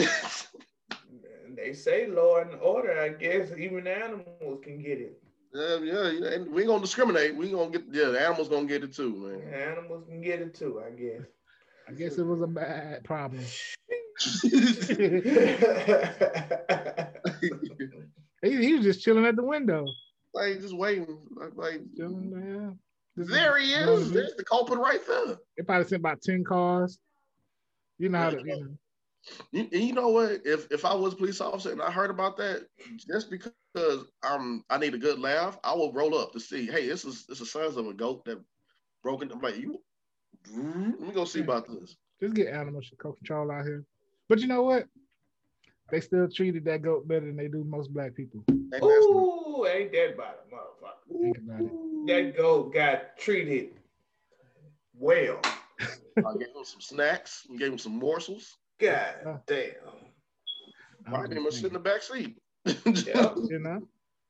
They 1.56 1.74
say 1.74 2.08
law 2.08 2.40
and 2.42 2.54
order. 2.62 3.00
I 3.00 3.10
guess 3.10 3.52
even 3.58 3.88
animals 3.88 4.60
can 4.64 4.82
get 4.82 5.00
it. 5.00 5.22
Um, 5.54 5.84
yeah, 5.84 6.04
yeah, 6.04 6.10
you 6.10 6.26
and 6.26 6.52
we 6.52 6.62
ain't 6.62 6.70
gonna 6.70 6.82
discriminate. 6.82 7.36
We 7.36 7.50
gonna 7.50 7.72
get 7.72 7.86
yeah, 7.92 8.10
the 8.10 8.22
animals 8.22 8.50
gonna 8.50 8.68
get 8.68 8.84
it 8.84 8.94
too, 8.94 9.16
man. 9.16 9.54
Animals 9.54 10.06
can 10.08 10.22
get 10.22 10.42
it 10.42 10.54
too. 10.54 10.82
I 10.86 10.92
guess. 10.92 11.22
I 11.88 11.94
guess 11.94 12.18
it 12.20 12.24
was 12.24 12.42
a 12.42 12.48
bad 12.48 13.04
problem. 13.04 13.44
He, 18.42 18.56
he 18.56 18.74
was 18.74 18.84
just 18.84 19.02
chilling 19.02 19.26
at 19.26 19.36
the 19.36 19.44
window. 19.44 19.86
like 20.34 20.62
just 20.62 20.76
waiting, 20.76 21.20
like, 21.36 21.56
like 21.56 21.82
Chilling 21.96 22.32
there. 22.32 22.74
This 23.16 23.30
there 23.30 23.58
he 23.58 23.74
is. 23.74 24.12
There's 24.12 24.36
the 24.36 24.44
culprit 24.44 24.80
right 24.80 25.02
there. 25.06 25.38
They 25.58 25.64
probably 25.64 25.88
sent 25.88 26.00
about 26.00 26.22
10 26.22 26.44
cars. 26.46 26.98
You 27.98 28.10
know 28.10 28.20
how 28.20 28.30
to, 28.30 28.38
you 28.38 28.46
know. 28.46 28.78
You, 29.52 29.68
and 29.72 29.84
you 29.84 29.94
know 29.94 30.10
what? 30.10 30.42
If 30.46 30.72
if 30.72 30.86
I 30.86 30.94
was 30.94 31.14
a 31.14 31.18
police 31.18 31.42
officer 31.42 31.72
and 31.72 31.82
I 31.82 31.92
heard 31.92 32.10
about 32.10 32.38
that, 32.38 32.68
just 33.08 33.30
because 33.30 34.06
I'm 34.24 34.64
I 34.70 34.78
need 34.78 34.94
a 34.94 35.00
good 35.00 35.20
laugh, 35.20 35.60
I 35.64 35.74
will 35.74 35.94
roll 35.94 36.18
up 36.18 36.32
to 36.34 36.40
see. 36.40 36.66
Hey, 36.66 36.88
this 36.88 37.06
is 37.06 37.26
this 37.26 37.42
is 37.42 37.52
sons 37.52 37.78
of 37.78 37.88
a 37.88 37.94
goat 37.94 38.26
that 38.26 38.40
broken. 39.04 39.32
I'm 39.32 39.42
like 39.42 39.58
you. 39.58 39.82
Let 40.56 41.00
me 41.02 41.12
go 41.14 41.26
see 41.26 41.42
about 41.42 41.68
this. 41.68 41.96
just 42.22 42.34
get 42.34 42.48
animal 42.54 42.82
control 42.98 43.52
out 43.52 43.66
here. 43.66 43.86
But 44.28 44.40
you 44.40 44.48
know 44.48 44.64
what? 44.64 44.88
They 45.92 46.02
still 46.02 46.28
treated 46.30 46.66
that 46.66 46.82
goat 46.82 47.08
better 47.08 47.26
than 47.26 47.36
they 47.36 47.48
do 47.48 47.64
most 47.64 47.92
black 47.94 48.16
people. 48.16 48.44
Ain't 48.50 48.72
that 48.72 48.82
Ooh, 48.82 49.66
ain't 49.66 49.92
that 49.92 50.14
about 50.14 50.40
a 50.46 50.56
motherfucker? 50.56 51.22
Think 51.22 51.38
about 51.40 51.62
it. 51.62 52.08
That 52.08 52.38
goat 52.38 52.74
got 52.74 53.18
treated 53.18 53.72
well. 54.98 55.40
I 55.82 56.38
gave 56.38 56.50
him 56.50 56.64
some 56.64 56.82
snacks. 56.82 57.46
and 57.50 57.58
Gave 57.58 57.72
him 57.72 57.78
some 57.80 57.98
morsels. 57.98 58.59
God 58.80 59.42
damn. 59.48 59.72
I 61.08 61.12
Right, 61.12 61.22
was 61.22 61.30
they 61.30 61.36
just 61.36 61.44
must 61.46 61.58
sit 61.58 61.68
in 61.68 61.74
the 61.74 61.80
back 61.80 62.02
seat. 62.02 62.38
Yeah. 63.08 63.34
You 63.50 63.60
know? 63.60 63.88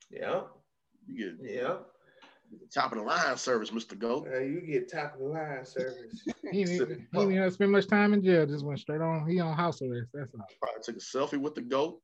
Yeah. 0.09 0.41
You 1.07 1.37
get 1.37 1.51
Yeah. 1.51 1.77
the 2.51 2.67
top 2.73 2.91
of 2.91 2.97
the 2.99 3.03
line 3.03 3.37
service, 3.37 3.69
Mr. 3.71 3.97
Goat. 3.97 4.27
Uh, 4.33 4.39
you 4.39 4.61
get 4.61 4.91
top 4.91 5.13
of 5.15 5.19
the 5.19 5.25
line 5.25 5.65
service. 5.65 6.23
He 6.51 6.63
didn't, 6.63 6.75
even- 6.81 7.07
he 7.11 7.19
didn't 7.19 7.33
even 7.35 7.51
spend 7.51 7.71
much 7.71 7.87
time 7.87 8.13
in 8.13 8.23
jail. 8.23 8.45
Just 8.47 8.65
went 8.65 8.79
straight 8.79 9.01
on. 9.01 9.29
He 9.29 9.39
on 9.39 9.55
house 9.55 9.81
arrest. 9.83 10.09
That's 10.13 10.33
all. 10.33 10.47
Probably 10.61 10.81
took 10.83 10.95
a 10.95 10.99
selfie 10.99 11.39
with 11.39 11.53
the 11.55 11.61
goat. 11.61 12.01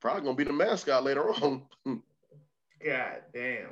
Probably 0.00 0.22
gonna 0.22 0.34
be 0.36 0.44
the 0.44 0.52
mascot 0.52 1.04
later 1.04 1.28
on. 1.30 1.62
God 2.84 3.22
damn. 3.34 3.68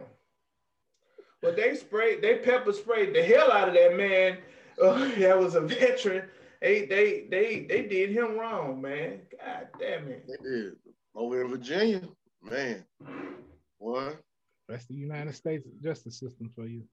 Well, 1.43 1.55
they 1.57 1.75
sprayed, 1.75 2.21
they 2.23 2.37
pepper 2.37 2.73
sprayed 2.73 3.15
the 3.15 3.23
hell 3.23 3.51
out 3.51 3.69
of 3.69 3.75
that 3.75 3.97
man. 3.97 4.39
Uh, 4.81 5.09
that 5.19 5.39
was 5.39 5.55
a 5.55 5.61
veteran. 5.63 6.29
They, 6.63 6.87
they, 6.87 7.27
they, 7.29 7.67
they 7.69 7.83
did 7.89 8.11
him 8.11 8.39
wrong, 8.39 8.81
man. 8.81 9.23
God 9.45 9.67
damn 9.81 10.07
it. 10.09 10.25
they 10.29 10.49
did 10.49 10.75
over 11.15 11.43
in 11.43 11.49
Virginia, 11.51 12.03
man. 12.41 12.85
Boy, 13.81 14.13
That's 14.69 14.87
the 14.87 14.95
United 14.95 15.35
States 15.35 15.67
justice 15.83 16.21
system 16.21 16.49
for 16.55 16.67
you. 16.67 16.85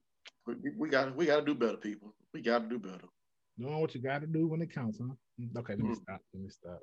we, 0.46 0.54
we 0.76 0.88
got 0.88 1.14
we 1.14 1.24
got 1.26 1.36
to 1.40 1.46
do 1.46 1.54
better, 1.54 1.76
people. 1.76 2.12
We 2.34 2.42
got 2.42 2.64
to 2.64 2.68
do 2.68 2.78
better. 2.80 3.06
Doing 3.60 3.80
what 3.80 3.94
you 3.94 4.00
got 4.02 4.22
to 4.22 4.26
do 4.26 4.48
when 4.48 4.60
it 4.60 4.74
counts, 4.74 4.98
huh? 5.00 5.14
Okay, 5.60 5.74
let 5.74 5.78
me 5.78 5.90
Mm. 5.94 6.02
stop. 6.02 6.20
Let 6.34 6.42
me 6.42 6.48
stop. 6.50 6.80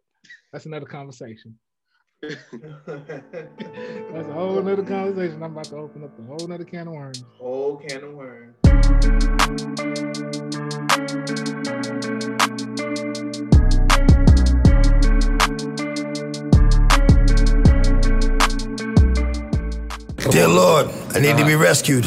That's 0.54 0.66
another 0.66 0.86
conversation. 0.86 1.60
That's 2.22 2.40
a 2.56 4.34
whole 4.34 4.62
nother 4.62 4.84
conversation. 4.84 5.44
I'm 5.44 5.52
about 5.52 5.66
to 5.66 5.76
open 5.76 6.04
up 6.06 6.18
a 6.18 6.24
whole 6.24 6.48
nother 6.48 6.64
can 6.64 6.88
of 6.88 6.94
worms. 6.94 7.24
Whole 7.38 7.76
can 7.78 8.04
of 8.04 8.14
worms. 8.14 8.56
Dear 20.48 20.56
Lord, 20.56 20.88
I 21.14 21.20
need 21.20 21.36
to 21.36 21.46
be 21.46 21.56
uh-huh. 21.56 21.64
rescued. 21.64 22.06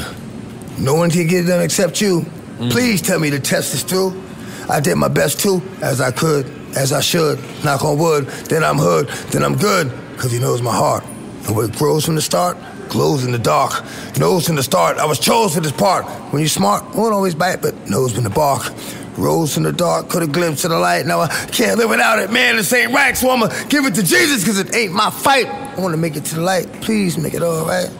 No 0.79 0.95
one 0.95 1.11
can 1.11 1.27
get 1.27 1.45
it 1.45 1.49
done 1.49 1.61
except 1.61 2.01
you. 2.01 2.23
Mm. 2.23 2.71
Please 2.71 3.03
tell 3.03 3.19
me 3.21 3.29
the 3.29 3.39
test 3.39 3.75
is 3.75 3.83
through. 3.83 4.19
I 4.67 4.81
did 4.81 4.95
my 4.95 5.09
best 5.09 5.41
too, 5.41 5.61
as 5.83 6.01
I 6.01 6.11
could, 6.11 6.47
as 6.75 6.91
I 6.95 7.01
should. 7.01 7.39
Knock 7.63 7.85
on 7.85 7.99
wood, 7.99 8.29
then 8.49 8.65
I'm 8.65 8.79
hood, 8.79 9.09
then 9.31 9.45
I'm 9.45 9.57
good, 9.57 9.93
cause 10.17 10.33
he 10.33 10.39
knows 10.39 10.63
my 10.63 10.75
heart. 10.75 11.05
And 11.49 11.55
what 11.55 11.77
grows 11.77 12.07
from 12.07 12.15
the 12.15 12.23
start, 12.23 12.57
glows 12.89 13.27
in 13.27 13.33
the 13.33 13.39
dark. 13.39 13.85
Knows 14.17 14.47
from 14.47 14.57
the 14.57 14.63
start, 14.63 14.97
I 14.97 15.05
was 15.05 15.19
chose 15.19 15.55
for 15.55 15.61
this 15.61 15.73
part. 15.73 16.07
When 16.33 16.41
you're 16.41 16.49
smart, 16.49 16.95
won't 16.95 17.13
always 17.13 17.35
bite, 17.35 17.61
but 17.61 17.91
knows 17.91 18.15
when 18.15 18.25
to 18.25 18.31
bark. 18.31 18.73
Rose 19.19 19.59
in 19.59 19.65
the 19.65 19.73
dark, 19.73 20.09
caught 20.09 20.23
a 20.23 20.27
glimpse 20.27 20.65
of 20.65 20.71
the 20.71 20.79
light. 20.79 21.05
Now 21.05 21.21
I 21.21 21.29
can't 21.53 21.77
live 21.77 21.91
without 21.91 22.19
it, 22.19 22.33
man. 22.33 22.57
This 22.57 22.73
ain't 22.73 22.95
right, 22.95 23.15
so 23.15 23.29
I'ma 23.29 23.49
give 23.69 23.85
it 23.85 23.95
to 23.97 24.03
Jesus, 24.03 24.47
cause 24.47 24.59
it 24.59 24.75
ain't 24.75 24.95
my 24.95 25.11
fight. 25.11 25.47
I 25.47 25.79
wanna 25.79 25.99
make 25.99 26.17
it 26.17 26.25
to 26.25 26.37
the 26.37 26.41
light. 26.41 26.73
Please 26.81 27.19
make 27.19 27.35
it 27.35 27.43
alright. 27.43 27.91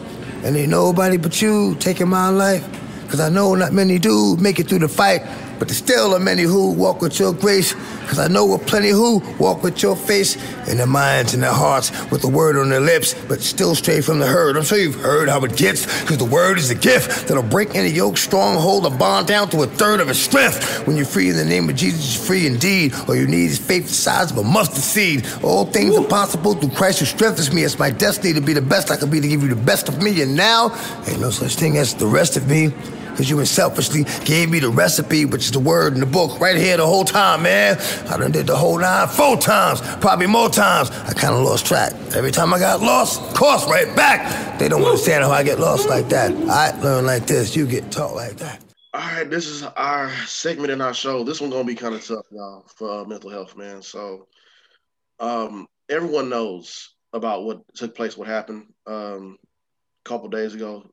And 0.43 0.55
ain't 0.55 0.69
nobody 0.69 1.17
but 1.17 1.41
you 1.41 1.75
taking 1.75 2.07
my 2.07 2.29
life. 2.29 2.67
Cause 3.09 3.19
I 3.19 3.29
know 3.29 3.55
not 3.55 3.73
many 3.73 3.99
do 3.99 4.37
make 4.37 4.59
it 4.59 4.67
through 4.67 4.79
the 4.79 4.87
fight. 4.87 5.21
But 5.61 5.67
there's 5.67 5.77
still 5.77 6.15
are 6.15 6.19
many 6.19 6.41
who 6.41 6.71
walk 6.71 7.03
with 7.03 7.19
your 7.19 7.35
grace. 7.35 7.75
Cause 8.07 8.17
I 8.17 8.27
know 8.27 8.51
of 8.55 8.65
plenty 8.65 8.89
who 8.89 9.19
walk 9.37 9.61
with 9.61 9.83
your 9.83 9.95
face 9.95 10.35
in 10.67 10.77
their 10.77 10.87
minds 10.87 11.35
and 11.35 11.43
their 11.43 11.53
hearts 11.53 11.91
with 12.09 12.23
the 12.23 12.27
word 12.27 12.57
on 12.57 12.69
their 12.69 12.79
lips, 12.79 13.13
but 13.27 13.41
still 13.41 13.75
stray 13.75 14.01
from 14.01 14.17
the 14.17 14.25
herd. 14.25 14.57
I'm 14.57 14.63
sure 14.63 14.79
you've 14.79 14.99
heard 14.99 15.29
how 15.29 15.39
it 15.41 15.55
gets, 15.55 15.85
cause 16.05 16.17
the 16.17 16.25
word 16.25 16.57
is 16.57 16.71
a 16.71 16.75
gift 16.75 17.27
that'll 17.27 17.43
break 17.43 17.75
any 17.75 17.89
yoke, 17.89 18.17
stronghold, 18.17 18.87
or 18.87 18.97
bond 18.97 19.27
down 19.27 19.51
to 19.51 19.61
a 19.61 19.67
third 19.67 19.99
of 19.99 20.09
its 20.09 20.17
strength. 20.17 20.87
When 20.87 20.97
you're 20.97 21.05
free 21.05 21.29
in 21.29 21.37
the 21.37 21.45
name 21.45 21.69
of 21.69 21.75
Jesus, 21.75 22.15
you're 22.15 22.25
free 22.25 22.47
indeed. 22.47 22.95
All 23.07 23.15
you 23.15 23.27
need 23.27 23.51
is 23.51 23.59
faith 23.59 23.87
the 23.87 23.93
size 23.93 24.31
of 24.31 24.39
a 24.39 24.43
mustard 24.43 24.81
seed. 24.81 25.27
All 25.43 25.65
things 25.65 25.95
are 25.95 26.07
possible 26.07 26.55
through 26.55 26.71
Christ 26.71 27.01
who 27.01 27.05
strengthens 27.05 27.53
me. 27.53 27.61
It's 27.61 27.77
my 27.77 27.91
destiny 27.91 28.33
to 28.33 28.41
be 28.41 28.53
the 28.53 28.63
best 28.63 28.89
I 28.89 28.97
can 28.97 29.11
be, 29.11 29.21
to 29.21 29.27
give 29.27 29.43
you 29.43 29.49
the 29.49 29.55
best 29.61 29.89
of 29.89 30.01
me. 30.01 30.23
And 30.23 30.35
now, 30.35 30.75
ain't 31.07 31.21
no 31.21 31.29
such 31.29 31.53
thing 31.53 31.77
as 31.77 31.93
the 31.93 32.07
rest 32.07 32.35
of 32.35 32.49
me. 32.49 32.73
Cause 33.21 33.29
you 33.29 33.39
unselfishly 33.39 34.03
gave 34.25 34.49
me 34.49 34.57
the 34.57 34.69
recipe, 34.69 35.25
which 35.25 35.43
is 35.43 35.51
the 35.51 35.59
word 35.59 35.93
in 35.93 35.99
the 35.99 36.07
book 36.07 36.39
right 36.39 36.57
here 36.57 36.75
the 36.75 36.87
whole 36.87 37.03
time, 37.03 37.43
man. 37.43 37.77
I 38.09 38.17
done 38.17 38.31
did 38.31 38.47
the 38.47 38.55
whole 38.55 38.79
nine 38.79 39.07
four 39.09 39.37
times, 39.37 39.79
probably 39.97 40.25
more 40.25 40.49
times. 40.49 40.89
I 40.89 41.13
kinda 41.13 41.37
lost 41.37 41.67
track. 41.67 41.93
Every 42.15 42.31
time 42.31 42.51
I 42.51 42.57
got 42.57 42.81
lost, 42.81 43.21
course 43.35 43.67
right 43.67 43.95
back. 43.95 44.57
They 44.57 44.67
don't 44.67 44.83
understand 44.83 45.23
how 45.23 45.29
I 45.29 45.43
get 45.43 45.59
lost 45.59 45.87
like 45.87 46.09
that. 46.09 46.31
I 46.49 46.71
learn 46.81 47.05
like 47.05 47.27
this, 47.27 47.55
you 47.55 47.67
get 47.67 47.91
taught 47.91 48.15
like 48.15 48.37
that. 48.37 48.59
All 48.95 49.01
right, 49.01 49.29
this 49.29 49.45
is 49.45 49.61
our 49.61 50.09
segment 50.25 50.71
in 50.71 50.81
our 50.81 50.95
show. 50.95 51.23
This 51.23 51.39
one's 51.39 51.53
gonna 51.53 51.63
be 51.63 51.75
kind 51.75 51.93
of 51.93 52.03
tough, 52.03 52.25
y'all, 52.31 52.65
for 52.75 53.01
uh, 53.01 53.05
mental 53.05 53.29
health, 53.29 53.55
man. 53.55 53.83
So, 53.83 54.25
um, 55.19 55.67
everyone 55.89 56.29
knows 56.29 56.89
about 57.13 57.43
what 57.43 57.61
took 57.75 57.93
place, 57.93 58.17
what 58.17 58.27
happened 58.27 58.73
um, 58.87 59.37
a 60.03 60.09
couple 60.09 60.27
days 60.29 60.55
ago. 60.55 60.89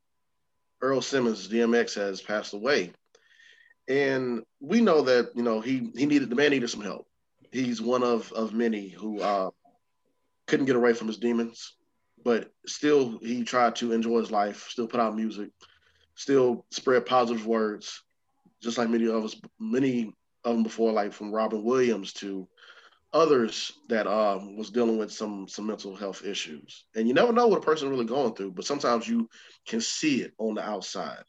Earl 0.81 1.01
Simmons, 1.01 1.49
DMX, 1.49 1.95
has 1.95 2.21
passed 2.21 2.55
away, 2.55 2.93
and 3.89 4.43
we 4.61 4.81
know 4.81 5.03
that 5.03 5.31
you 5.35 5.43
know 5.43 5.61
he 5.61 5.91
he 5.97 6.07
needed 6.07 6.31
the 6.31 6.37
man 6.37 6.51
needed 6.51 6.71
some 6.71 6.83
help. 6.83 7.07
He's 7.51 7.81
one 7.81 8.03
of 8.03 8.33
of 8.33 8.53
many 8.53 8.89
who 8.89 9.21
uh, 9.21 9.51
couldn't 10.47 10.67
get 10.67 10.77
away 10.77 10.93
from 10.93 11.09
his 11.09 11.19
demons, 11.19 11.75
but 12.25 12.53
still 12.67 13.19
he 13.19 13.45
tried 13.45 13.77
to 13.77 13.93
enjoy 13.93 14.21
his 14.21 14.31
life, 14.31 14.69
still 14.69 14.87
put 14.87 15.01
out 15.01 15.17
music, 15.17 15.51
still 16.15 16.65
spread 16.71 17.07
positive 17.07 17.47
words, 17.47 18.03
just 18.63 18.79
like 18.79 18.89
many 18.89 19.09
of 19.09 19.25
us, 19.25 19.41
many 19.59 20.13
of 20.45 20.55
them 20.55 20.63
before, 20.63 20.93
like 20.93 21.13
from 21.13 21.33
Robin 21.33 21.63
Williams 21.63 22.13
to 22.15 22.49
others 23.13 23.73
that 23.89 24.07
um, 24.07 24.57
was 24.57 24.71
dealing 24.71 24.99
with 24.99 25.13
some 25.13 25.49
some 25.49 25.67
mental 25.67 25.97
health 25.97 26.25
issues. 26.25 26.85
And 26.95 27.09
you 27.09 27.15
never 27.15 27.33
know 27.33 27.47
what 27.47 27.59
a 27.59 27.65
person 27.65 27.89
really 27.89 28.05
going 28.05 28.35
through, 28.35 28.53
but 28.53 28.67
sometimes 28.67 29.09
you 29.09 29.29
can 29.67 29.81
see 29.81 30.23
it 30.23 30.33
on 30.39 30.55
the 30.55 30.63
outside. 30.63 31.23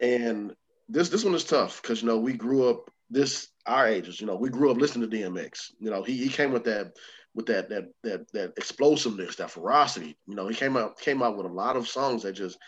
And 0.00 0.52
this 0.88 1.08
this 1.08 1.24
one 1.24 1.34
is 1.34 1.44
tough 1.44 1.82
because 1.82 2.02
you 2.02 2.08
know 2.08 2.18
we 2.18 2.32
grew 2.32 2.68
up 2.68 2.90
this 3.10 3.48
our 3.66 3.86
ages. 3.86 4.20
You 4.20 4.26
know 4.26 4.36
we 4.36 4.48
grew 4.48 4.70
up 4.70 4.78
listening 4.78 5.08
to 5.08 5.16
DMX. 5.16 5.72
You 5.78 5.90
know 5.90 6.02
he 6.02 6.16
he 6.16 6.28
came 6.28 6.52
with 6.52 6.64
that 6.64 6.96
with 7.34 7.46
that 7.46 7.68
that 7.68 7.88
that 8.02 8.32
that 8.32 8.52
explosiveness, 8.56 9.36
that 9.36 9.50
ferocity. 9.50 10.16
You 10.26 10.34
know 10.34 10.48
he 10.48 10.54
came 10.54 10.76
out 10.76 10.98
came 10.98 11.22
out 11.22 11.36
with 11.36 11.46
a 11.46 11.52
lot 11.52 11.76
of 11.76 11.88
songs 11.88 12.22
that 12.22 12.32
just 12.32 12.58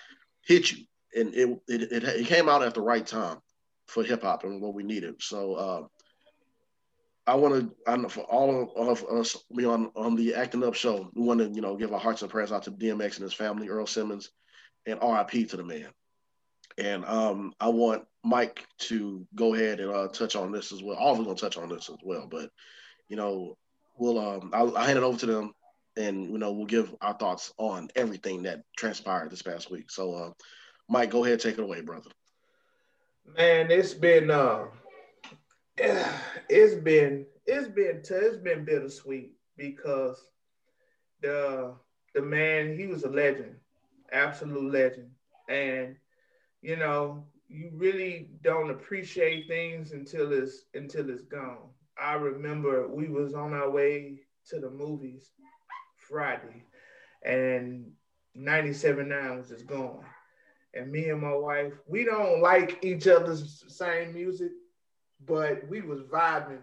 hit 0.45 0.71
you, 0.71 0.85
and 1.15 1.35
it 1.35 1.59
it 1.69 1.93
it, 1.93 2.05
it 2.05 2.27
came 2.27 2.49
out 2.49 2.63
at 2.63 2.75
the 2.75 2.83
right 2.83 3.07
time 3.07 3.39
for 3.87 4.03
hip 4.03 4.23
hop 4.23 4.45
and 4.45 4.61
what 4.61 4.75
we 4.75 4.83
needed. 4.83 5.15
So. 5.21 5.55
Uh, 5.55 5.83
I 7.27 7.35
want 7.35 7.55
to, 7.55 7.91
I 7.91 7.97
know 7.97 8.09
for 8.09 8.20
all 8.22 8.72
of 8.77 9.05
us, 9.05 9.37
we 9.49 9.64
on 9.64 9.91
on 9.97 10.14
the 10.14 10.35
Acting 10.35 10.62
Up 10.62 10.75
show, 10.75 11.11
we 11.14 11.22
want 11.22 11.41
to, 11.41 11.49
you 11.49 11.62
know, 11.62 11.77
give 11.77 11.93
our 11.93 12.01
hearts 12.01 12.22
and 12.22 12.31
prayers 12.31 12.53
out 12.53 12.64
to 12.64 12.70
DMX 12.70 13.16
and 13.16 13.22
his 13.22 13.33
family, 13.33 13.68
Earl 13.68 13.87
Simmons, 13.87 14.31
and 14.87 15.01
RIP 15.03 15.49
to 15.49 15.57
the 15.57 15.64
man. 15.64 15.89
And 16.77 17.05
um, 17.07 17.55
I 17.61 17.68
want 17.68 18.05
Mike 18.25 18.66
to 18.79 19.27
go 19.35 19.55
ahead 19.55 19.81
and 19.81 19.91
uh, 19.91 20.09
touch 20.09 20.37
on 20.37 20.53
this 20.53 20.72
as 20.72 20.83
well. 20.83 20.97
All 20.97 21.14
of 21.14 21.20
us 21.20 21.27
gonna 21.27 21.37
touch 21.39 21.57
on 21.57 21.68
this 21.68 21.89
as 21.89 21.97
well, 22.03 22.27
but 22.31 22.51
you 23.09 23.16
know, 23.16 23.57
we'll 23.97 24.18
um, 24.18 24.51
I'll, 24.53 24.77
I'll 24.77 24.85
hand 24.85 24.99
it 24.99 25.05
over 25.05 25.18
to 25.20 25.27
them, 25.27 25.55
and 25.97 26.31
you 26.31 26.39
know, 26.39 26.53
we'll 26.53 26.66
give 26.66 26.95
our 27.01 27.14
thoughts 27.14 27.55
on 27.57 27.89
everything 27.97 28.43
that 28.43 28.64
transpired 28.77 29.31
this 29.31 29.43
past 29.43 29.70
week. 29.70 29.91
So, 29.91 30.14
uh, 30.14 30.31
Mike, 30.91 31.11
go 31.11 31.25
ahead, 31.25 31.41
take 31.41 31.57
it 31.59 31.64
away, 31.64 31.81
brother. 31.81 32.11
Man, 33.39 33.70
it's 33.70 33.95
been 33.95 34.31
uh 34.31 34.64
it's 36.49 36.75
been 36.75 37.27
it's 37.47 37.68
been 37.68 38.03
it's 38.09 38.37
been 38.37 38.64
bittersweet 38.64 39.33
because 39.57 40.31
the 41.20 41.75
the 42.14 42.22
man 42.22 42.77
he 42.77 42.87
was 42.87 43.05
a 43.05 43.09
legend, 43.11 43.57
absolute 44.12 44.72
legend, 44.72 45.11
and 45.49 45.97
you 46.62 46.77
know 46.77 47.27
you 47.49 47.70
really 47.75 48.31
don't 48.43 48.70
appreciate 48.70 49.49
things 49.49 49.93
until 49.93 50.33
it's 50.33 50.66
until 50.75 51.11
it's 51.11 51.22
gone. 51.22 51.70
I 51.99 52.14
remember 52.14 52.89
we 52.89 53.09
was 53.09 53.35
on 53.35 53.53
our 53.53 53.70
way 53.70 54.20
to 54.51 54.61
the 54.61 54.70
movies 54.70 55.33
Friday, 55.97 56.64
and 57.25 57.91
97.9 58.37 59.39
was 59.39 59.49
just 59.49 59.66
gone. 59.66 60.05
And 60.75 60.91
me 60.91 61.09
and 61.11 61.20
my 61.20 61.35
wife, 61.35 61.72
we 61.87 62.05
don't 62.05 62.43
like 62.43 62.85
each 62.85 63.07
other's 63.07 63.64
same 63.68 64.12
music, 64.12 64.51
but 65.27 65.68
we 65.68 65.81
was 65.81 66.01
vibing 66.03 66.61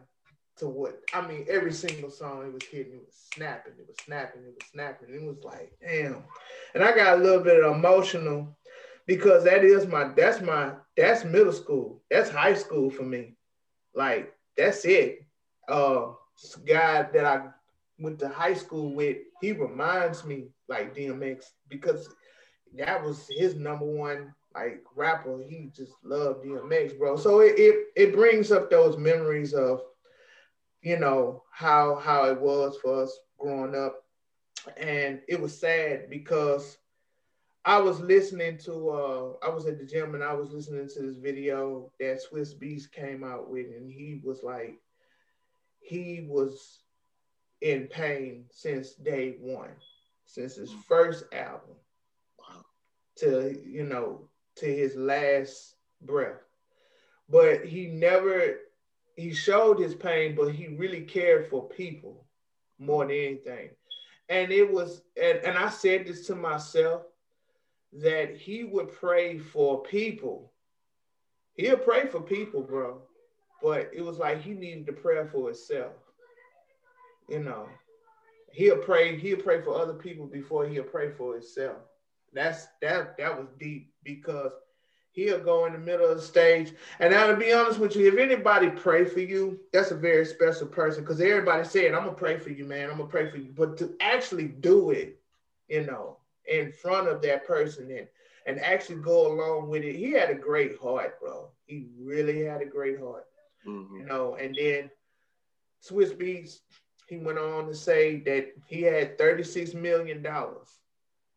to 0.58 0.68
what 0.68 1.00
I 1.14 1.26
mean, 1.26 1.46
every 1.50 1.74
single 1.74 2.10
song 2.10 2.46
it 2.46 2.54
was 2.54 2.64
hitting, 2.64 2.94
it 2.94 3.06
was 3.06 3.30
snapping, 3.34 3.74
it 3.80 3.88
was 3.88 3.98
snapping, 4.04 4.42
it 4.44 4.54
was 4.54 4.70
snapping. 4.72 5.14
It 5.14 5.24
was 5.24 5.44
like, 5.44 5.74
damn. 5.82 6.24
And 6.76 6.84
I 6.84 6.96
got 6.96 7.18
a 7.18 7.22
little 7.22 7.44
bit 7.44 7.64
emotional 7.64 8.58
because 9.08 9.44
that 9.46 9.64
is 9.64 9.88
my 9.88 10.10
that's 10.16 10.42
my 10.42 10.74
that's 10.96 11.24
middle 11.24 11.54
school. 11.54 12.02
That's 12.10 12.30
high 12.30 12.54
school 12.54 12.90
for 12.90 13.04
me. 13.04 13.36
Like, 13.96 14.34
that's 14.58 14.86
it. 14.86 15.26
Uh 15.68 16.12
guy 16.66 17.04
that 17.14 17.26
I 17.26 17.48
went 18.00 18.20
to 18.20 18.30
high 18.30 18.54
school 18.54 18.94
with, 18.94 19.18
he 19.42 19.52
reminds 19.52 20.26
me 20.26 20.50
like 20.68 20.96
DMX 20.96 21.46
because 21.70 22.10
that 22.78 23.04
was 23.04 23.28
his 23.30 23.56
number 23.56 23.86
one 23.86 24.34
like 24.56 24.84
rapper. 24.96 25.40
He 25.48 25.72
just 25.76 25.94
loved 26.04 26.44
DMX, 26.44 26.94
bro. 26.94 27.16
So 27.18 27.40
it, 27.42 27.54
it 27.58 27.88
it 27.96 28.14
brings 28.14 28.52
up 28.52 28.70
those 28.70 28.98
memories 28.98 29.54
of, 29.54 29.82
you 30.82 30.98
know, 31.00 31.44
how 31.52 31.96
how 31.96 32.26
it 32.30 32.40
was 32.40 32.78
for 32.82 33.04
us 33.04 33.18
growing 33.40 33.76
up. 33.76 34.04
And 34.78 35.22
it 35.28 35.40
was 35.42 35.60
sad 35.60 36.10
because 36.10 36.78
I 37.66 37.80
was 37.80 38.00
listening 38.02 38.58
to 38.60 38.90
uh 38.90 39.34
I 39.46 39.50
was 39.50 39.66
at 39.68 39.80
the 39.80 39.86
gym 39.86 40.16
and 40.16 40.24
I 40.24 40.34
was 40.34 40.52
listening 40.52 40.88
to 40.88 41.02
this 41.02 41.18
video 41.18 41.92
that 42.00 42.22
Swizz 42.22 42.56
Beatz 42.58 42.92
came 42.92 43.24
out 43.24 43.50
with, 43.50 43.68
and 43.68 43.92
he 43.92 44.22
was 44.24 44.44
like, 44.44 44.80
he 45.80 46.26
was 46.30 46.84
in 47.62 47.88
pain 47.88 48.46
since 48.52 48.94
day 48.96 49.38
one, 49.40 49.72
since 50.26 50.56
his 50.56 50.72
first 50.72 51.26
album 51.34 51.76
to 53.18 53.60
you 53.66 53.84
know 53.84 54.28
to 54.58 54.66
his 54.66 54.96
last 54.96 55.76
breath. 56.02 56.42
But 57.30 57.66
he 57.66 57.88
never, 57.88 58.58
he 59.16 59.34
showed 59.34 59.80
his 59.80 59.96
pain, 59.96 60.36
but 60.36 60.54
he 60.54 60.68
really 60.68 61.02
cared 61.02 61.50
for 61.50 61.68
people 61.70 62.26
more 62.80 63.06
than 63.06 63.16
anything. 63.16 63.70
And 64.30 64.52
it 64.52 64.72
was, 64.72 65.02
and, 65.22 65.40
and 65.40 65.58
I 65.58 65.70
said 65.70 66.06
this 66.06 66.28
to 66.28 66.36
myself 66.36 67.04
that 67.94 68.38
he 68.38 68.64
would 68.64 68.92
pray 68.92 69.38
for 69.38 69.84
people. 69.84 70.52
He'll 71.56 71.78
pray 71.78 72.08
for 72.08 72.22
people, 72.22 72.62
bro. 72.62 73.02
But 73.62 73.92
it 73.94 74.02
was 74.02 74.18
like 74.18 74.42
he 74.42 74.52
needed 74.54 74.88
to 74.88 74.94
pray 74.94 75.26
for 75.32 75.48
himself, 75.48 75.94
you 77.30 77.40
know. 77.40 77.68
he'll 78.52 78.78
pray, 78.78 79.18
he'll 79.18 79.38
pray 79.38 79.62
for 79.62 79.76
other 79.76 79.94
people 79.94 80.26
before 80.26 80.68
he'll 80.68 80.84
pray 80.84 81.12
for 81.12 81.34
himself. 81.34 81.78
That's 82.34 82.68
that 82.82 83.18
that 83.18 83.38
was 83.38 83.48
deep 83.60 83.94
because 84.04 84.52
he'll 85.12 85.40
go 85.44 85.66
in 85.66 85.74
the 85.74 85.80
middle 85.80 86.10
of 86.10 86.18
the 86.18 86.24
stage. 86.24 86.74
And 87.00 87.12
now 87.12 87.28
to 87.28 87.36
be 87.36 87.52
honest 87.52 87.80
with 87.80 87.96
you, 87.96 88.08
if 88.08 88.18
anybody 88.18 88.70
pray 88.70 89.06
for 89.06 89.20
you, 89.20 89.60
that's 89.74 89.92
a 89.92 89.96
very 89.96 90.26
special 90.26 90.68
person 90.68 91.04
because 91.04 91.20
everybody 91.20 91.68
said, 91.68 91.94
I'm 91.94 92.06
gonna 92.06 92.14
pray 92.14 92.38
for 92.38 92.50
you, 92.50 92.66
man. 92.66 92.90
I'm 92.90 92.98
gonna 92.98 93.10
pray 93.10 93.30
for 93.30 93.38
you. 93.38 93.54
But 93.56 93.78
to 93.78 93.94
actually 94.00 94.48
do 94.48 94.92
it, 94.92 95.20
you 95.68 95.86
know, 95.86 96.18
in 96.48 96.72
front 96.72 97.08
of 97.08 97.22
that 97.22 97.46
person 97.46 97.92
and 97.92 98.08
and 98.48 98.60
actually 98.60 99.02
go 99.02 99.32
along 99.32 99.70
with 99.70 99.84
it, 99.84 99.96
he 99.96 100.12
had 100.12 100.30
a 100.30 100.36
great 100.36 100.80
heart, 100.80 101.20
bro. 101.20 101.50
He 101.66 101.88
really 102.00 102.44
had 102.44 102.62
a 102.62 102.66
great 102.66 103.00
heart. 103.00 103.26
Mm-hmm. 103.68 103.98
You 103.98 104.06
know, 104.06 104.36
and 104.36 104.56
then 104.60 104.90
Swizz 105.84 106.16
Beatz, 106.18 106.60
he 107.08 107.18
went 107.18 107.38
on 107.38 107.68
to 107.68 107.76
say 107.76 108.20
that 108.22 108.54
he 108.66 108.82
had 108.82 109.18
$36 109.18 109.76
million 109.76 110.26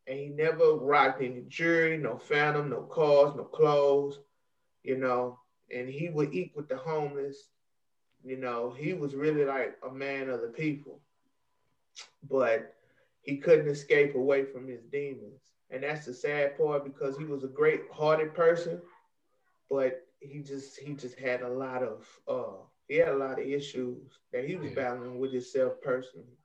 and 0.06 0.18
he 0.18 0.28
never 0.28 0.74
rocked 0.74 1.22
any 1.22 1.42
jewelry, 1.48 1.96
no 1.98 2.18
phantom, 2.18 2.70
no 2.70 2.82
cars, 2.82 3.34
no 3.36 3.44
clothes, 3.44 4.20
you 4.82 4.96
know, 4.96 5.38
and 5.72 5.88
he 5.88 6.08
would 6.10 6.34
eat 6.34 6.52
with 6.56 6.68
the 6.68 6.76
homeless. 6.76 7.50
You 8.24 8.36
know, 8.38 8.70
he 8.70 8.92
was 8.94 9.14
really 9.14 9.44
like 9.44 9.76
a 9.88 9.92
man 9.92 10.28
of 10.30 10.40
the 10.42 10.48
people. 10.48 11.00
But 12.28 12.74
he 13.22 13.38
couldn't 13.38 13.68
escape 13.68 14.14
away 14.14 14.44
from 14.44 14.66
his 14.68 14.82
demons. 14.84 15.52
And 15.70 15.82
that's 15.82 16.06
the 16.06 16.14
sad 16.14 16.56
part 16.56 16.84
because 16.84 17.16
he 17.18 17.24
was 17.24 17.44
a 17.44 17.48
great 17.48 17.82
hearted 17.92 18.34
person, 18.34 18.80
but 19.70 20.06
he 20.20 20.40
just 20.42 20.78
he 20.78 20.94
just 20.94 21.18
had 21.18 21.42
a 21.42 21.48
lot 21.48 21.82
of 21.82 22.06
uh 22.28 22.62
he 22.88 22.96
had 22.96 23.08
a 23.08 23.16
lot 23.16 23.40
of 23.40 23.46
issues 23.46 24.18
that 24.32 24.44
he 24.44 24.56
was 24.56 24.70
battling 24.70 25.18
with 25.18 25.32
himself 25.32 25.74
personally. 25.82 26.36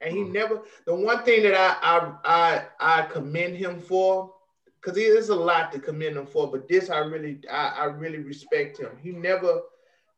And 0.00 0.14
he 0.14 0.22
mm. 0.22 0.32
never 0.32 0.62
the 0.86 0.94
one 0.94 1.24
thing 1.24 1.42
that 1.42 1.54
I 1.54 1.76
I 1.82 2.64
I, 2.80 3.00
I 3.00 3.02
commend 3.06 3.56
him 3.56 3.80
for, 3.80 4.32
because 4.80 4.96
there's 4.96 5.28
a 5.28 5.34
lot 5.34 5.72
to 5.72 5.78
commend 5.78 6.16
him 6.16 6.26
for, 6.26 6.50
but 6.50 6.68
this 6.68 6.90
I 6.90 6.98
really 6.98 7.40
I, 7.50 7.68
I 7.78 7.84
really 7.84 8.18
respect 8.18 8.78
him. 8.78 8.90
He 9.00 9.10
never 9.10 9.62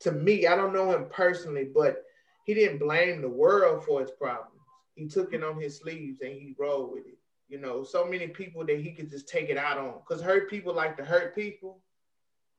to 0.00 0.12
me, 0.12 0.46
I 0.46 0.56
don't 0.56 0.72
know 0.72 0.90
him 0.90 1.06
personally, 1.10 1.68
but 1.74 2.04
he 2.44 2.54
didn't 2.54 2.78
blame 2.78 3.20
the 3.20 3.28
world 3.28 3.84
for 3.84 4.00
his 4.00 4.10
problems. 4.10 4.60
He 4.94 5.06
took 5.06 5.32
it 5.32 5.44
on 5.44 5.60
his 5.60 5.78
sleeves 5.78 6.20
and 6.22 6.32
he 6.32 6.54
rolled 6.58 6.92
with 6.92 7.06
it. 7.06 7.18
You 7.48 7.58
know, 7.58 7.82
so 7.82 8.04
many 8.04 8.28
people 8.28 8.64
that 8.66 8.80
he 8.80 8.92
could 8.92 9.10
just 9.10 9.28
take 9.28 9.50
it 9.50 9.56
out 9.56 9.78
on. 9.78 9.94
Because 9.98 10.22
hurt 10.22 10.48
people 10.48 10.72
like 10.72 10.96
to 10.96 11.04
hurt 11.04 11.34
people. 11.34 11.82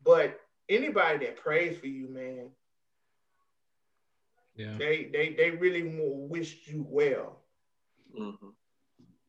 But 0.03 0.39
anybody 0.69 1.26
that 1.26 1.38
prays 1.38 1.78
for 1.78 1.88
you, 1.88 2.09
man, 2.09 2.49
yeah. 4.56 4.78
They 4.78 5.10
they 5.12 5.34
they 5.34 5.52
really 5.52 5.84
wished 5.97 6.68
you 6.68 6.86
well. 6.88 7.41
Mm-hmm. 8.18 8.49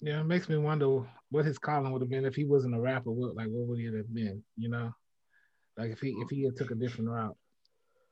Yeah, 0.00 0.20
it 0.20 0.24
makes 0.24 0.48
me 0.48 0.56
wonder 0.56 1.02
what 1.30 1.44
his 1.44 1.58
calling 1.58 1.92
would 1.92 2.02
have 2.02 2.10
been 2.10 2.24
if 2.24 2.34
he 2.34 2.44
wasn't 2.44 2.74
a 2.74 2.80
rapper. 2.80 3.10
What 3.10 3.36
like 3.36 3.48
what 3.48 3.68
would 3.68 3.78
he 3.78 3.86
have 3.86 4.14
been? 4.14 4.42
You 4.56 4.68
know, 4.68 4.92
like 5.76 5.90
if 5.90 6.00
he 6.00 6.10
if 6.18 6.28
he 6.30 6.44
had 6.44 6.56
took 6.56 6.70
a 6.70 6.74
different 6.74 7.10
route, 7.10 7.36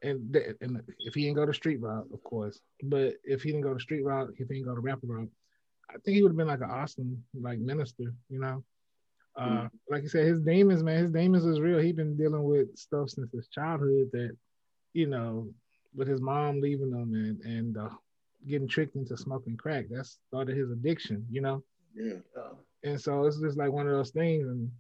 and 0.03 0.35
and 0.61 0.83
if 1.01 1.15
he 1.15 1.23
didn't 1.23 1.37
go 1.37 1.47
the 1.47 1.55
street 1.55 1.81
route, 1.81 2.07
of 2.13 2.23
course. 2.23 2.61
But 2.83 3.15
if 3.25 3.43
he 3.43 3.51
didn't 3.51 3.63
go 3.65 3.75
the 3.75 3.81
street 3.81 4.05
route, 4.05 4.31
if 4.37 4.49
he 4.49 4.55
didn't 4.55 4.67
go 4.67 4.75
the 4.75 4.81
rapper 4.81 5.07
route, 5.07 5.31
I 5.91 5.95
think 5.95 6.17
he 6.17 6.23
would 6.23 6.31
have 6.31 6.37
been 6.37 6.47
like 6.47 6.61
an 6.61 6.71
awesome 6.71 7.25
like 7.35 7.59
minister. 7.59 8.15
You 8.29 8.41
know, 8.41 8.65
uh, 9.37 9.49
mm-hmm. 9.49 9.67
like 9.89 10.03
you 10.03 10.09
said, 10.09 10.27
his 10.27 10.41
demons, 10.41 10.83
man, 10.83 11.05
his 11.05 11.13
demons 11.13 11.45
is 11.45 11.61
real. 11.61 11.79
He's 11.79 11.95
been 11.95 12.17
dealing 12.17 12.45
with 12.45 12.77
stuff 12.77 13.11
since 13.11 13.31
his 13.33 13.49
childhood 13.49 14.11
that, 14.13 14.37
you 14.93 15.07
know, 15.07 15.49
with 15.95 16.09
his 16.09 16.21
mom 16.21 16.61
leaving 16.61 16.91
him 16.91 17.15
and 17.15 17.41
and 17.43 17.77
uh, 17.77 17.89
getting 18.47 18.69
tricked 18.69 18.97
into 18.97 19.17
smoking 19.17 19.57
crack. 19.57 19.87
That 19.91 20.07
started 20.07 20.57
his 20.57 20.71
addiction, 20.71 21.27
you 21.31 21.41
know. 21.41 21.63
Yeah. 21.95 22.19
Uh, 22.37 22.55
and 22.83 23.01
so 23.01 23.25
it's 23.25 23.41
just 23.41 23.59
like 23.59 23.73
one 23.73 23.87
of 23.87 23.93
those 23.93 24.11
things, 24.11 24.47
and 24.49 24.71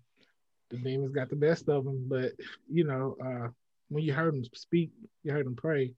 the 0.70 0.78
demons 0.78 1.12
got 1.12 1.28
the 1.28 1.36
best 1.36 1.68
of 1.68 1.86
him. 1.86 2.06
But 2.08 2.32
you 2.68 2.84
know, 2.84 3.16
uh, 3.24 3.48
when 3.88 4.04
you 4.04 4.12
heard 4.12 4.34
him 4.34 4.44
speak, 4.54 4.90
you 5.22 5.32
heard 5.32 5.46
him 5.46 5.56
pray, 5.56 5.92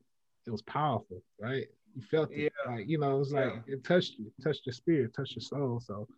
it 0.46 0.50
was 0.50 0.62
powerful, 0.62 1.22
right? 1.38 1.66
You 1.94 2.02
felt 2.02 2.32
it, 2.32 2.52
yeah. 2.66 2.72
like 2.72 2.88
you 2.88 2.98
know, 2.98 3.16
it 3.16 3.18
was 3.18 3.32
like 3.32 3.52
yeah. 3.66 3.74
it 3.74 3.84
touched 3.84 4.18
you, 4.18 4.26
it 4.26 4.42
touched 4.42 4.66
your 4.66 4.72
spirit, 4.72 5.14
touched 5.14 5.36
your 5.36 5.42
soul. 5.42 5.80
So, 5.84 6.08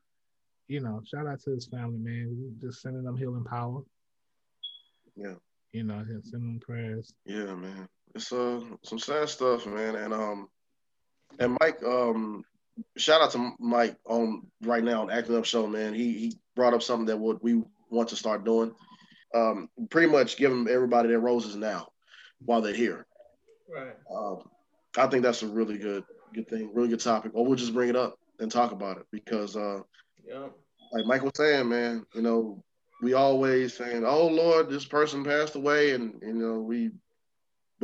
you 0.69 0.81
know, 0.81 1.03
shout 1.05 1.27
out 1.27 1.41
to 1.43 1.51
his 1.51 1.67
family, 1.67 1.99
man. 1.99 2.57
Just 2.61 2.81
sending 2.81 3.03
them 3.03 3.17
healing 3.17 3.45
power. 3.45 3.83
Yeah. 5.17 5.35
You 5.73 5.83
know, 5.83 6.05
sending 6.23 6.53
them 6.53 6.61
prayers. 6.61 7.13
Yeah, 7.27 7.55
man 7.57 7.89
it's 8.15 8.33
uh 8.33 8.61
some 8.83 8.99
sad 8.99 9.29
stuff, 9.29 9.67
man. 9.67 9.97
And 9.97 10.15
um 10.15 10.49
and 11.39 11.57
Mike, 11.61 11.83
um 11.83 12.45
shout 12.97 13.21
out 13.21 13.31
to 13.33 13.53
Mike 13.59 13.97
on 14.07 14.47
right 14.63 14.85
now 14.85 15.03
on 15.03 15.11
Acting 15.11 15.37
Up 15.37 15.45
Show, 15.45 15.67
man. 15.67 15.95
He 15.95 16.13
he 16.13 16.39
brought 16.55 16.75
up 16.75 16.83
something 16.83 17.07
that 17.07 17.19
what 17.19 17.43
we 17.43 17.63
want 17.91 18.09
to 18.09 18.17
start 18.17 18.45
doing. 18.45 18.73
Um, 19.35 19.69
pretty 19.91 20.11
much 20.11 20.37
giving 20.37 20.69
everybody 20.69 21.09
their 21.09 21.19
roses 21.19 21.57
now 21.57 21.89
while 22.45 22.61
they're 22.61 22.73
here. 22.73 23.05
Right. 23.69 23.95
Um, 24.15 24.49
I 24.97 25.09
think 25.09 25.25
that's 25.25 25.43
a 25.43 25.49
really 25.49 25.77
good 25.77 26.05
good 26.33 26.49
thing, 26.49 26.71
really 26.73 26.89
good 26.89 27.01
topic. 27.01 27.33
Or 27.35 27.45
we'll 27.45 27.57
just 27.57 27.75
bring 27.75 27.89
it 27.89 27.97
up 27.97 28.19
and 28.39 28.51
talk 28.51 28.73
about 28.73 28.99
it 28.99 29.07
because 29.11 29.57
uh 29.57 29.81
yeah. 30.27 30.49
like 30.93 31.07
Mike 31.07 31.23
was 31.23 31.33
saying, 31.37 31.69
man, 31.69 32.07
you 32.15 32.23
know, 32.23 32.63
we 33.03 33.15
always 33.15 33.75
saying, 33.75 34.05
Oh 34.05 34.29
Lord, 34.29 34.71
this 34.71 34.85
person 34.85 35.25
passed 35.25 35.57
away 35.57 35.93
and 35.93 36.15
you 36.23 36.35
know, 36.35 36.61
we 36.61 36.91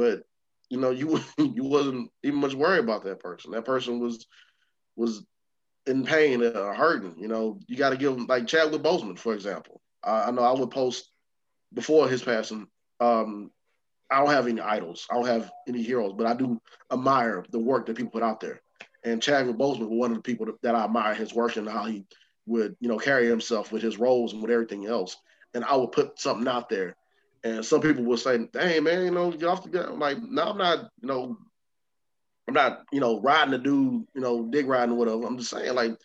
but 0.01 0.22
you 0.70 0.78
know, 0.78 0.90
you 0.90 1.20
you 1.38 1.64
wasn't 1.64 2.11
even 2.22 2.40
much 2.40 2.55
worried 2.55 2.84
about 2.84 3.05
that 3.05 3.20
person. 3.20 3.51
That 3.51 3.66
person 3.66 4.01
was 4.01 4.26
was 4.96 5.24
in 5.86 6.05
pain 6.05 6.42
or 6.42 6.74
hurting. 6.74 7.16
You 7.18 7.28
know, 7.28 7.61
you 7.66 7.76
got 7.76 7.90
to 7.90 7.96
give 7.96 8.14
them 8.14 8.26
like 8.26 8.46
Chadwick 8.46 8.82
Boseman, 8.82 9.18
for 9.18 9.34
example. 9.34 9.82
I, 10.03 10.24
I 10.24 10.30
know 10.30 10.42
I 10.42 10.59
would 10.59 10.70
post 10.70 11.11
before 11.74 12.09
his 12.09 12.22
passing. 12.22 12.66
Um, 12.98 13.51
I 14.11 14.18
don't 14.18 14.30
have 14.30 14.48
any 14.48 14.61
idols. 14.61 15.07
I 15.11 15.14
don't 15.14 15.26
have 15.26 15.51
any 15.68 15.82
heroes, 15.82 16.14
but 16.16 16.26
I 16.26 16.34
do 16.34 16.61
admire 16.90 17.44
the 17.51 17.59
work 17.59 17.86
that 17.86 17.96
people 17.96 18.11
put 18.11 18.22
out 18.22 18.40
there. 18.40 18.61
And 19.05 19.22
Chadwick 19.22 19.57
Boseman 19.57 19.88
was 19.88 19.98
one 19.98 20.11
of 20.11 20.16
the 20.16 20.22
people 20.22 20.46
that 20.62 20.74
I 20.74 20.84
admire 20.84 21.14
his 21.14 21.32
work 21.32 21.57
and 21.57 21.68
how 21.68 21.84
he 21.84 22.05
would, 22.46 22.76
you 22.80 22.88
know, 22.88 22.98
carry 22.98 23.28
himself 23.28 23.70
with 23.70 23.82
his 23.82 23.98
roles 23.98 24.32
and 24.32 24.42
with 24.42 24.51
everything 24.51 24.86
else. 24.86 25.16
And 25.55 25.64
I 25.64 25.76
would 25.76 25.92
put 25.92 26.18
something 26.18 26.48
out 26.48 26.68
there 26.68 26.96
and 27.43 27.64
some 27.64 27.80
people 27.80 28.05
will 28.05 28.16
say, 28.16 28.38
"Dang 28.53 28.84
man, 28.84 29.05
you 29.05 29.11
know, 29.11 29.30
get 29.30 29.49
off 29.49 29.62
the 29.62 29.70
gun." 29.70 29.93
I'm 29.93 29.99
like, 29.99 30.18
no, 30.22 30.43
I'm 30.43 30.59
not. 30.59 30.91
You 31.01 31.09
know, 31.09 31.38
I'm 32.49 32.55
not. 32.55 32.82
You 32.93 33.01
know, 33.01 33.20
riding 33.20 33.53
the 33.53 33.59
dude. 33.59 34.07
You 34.14 34.20
know, 34.20 34.45
dig 34.45 34.66
riding 34.66 34.97
whatever. 34.97 35.24
I'm 35.24 35.38
just 35.38 35.51
saying, 35.51 35.74
like, 35.74 35.97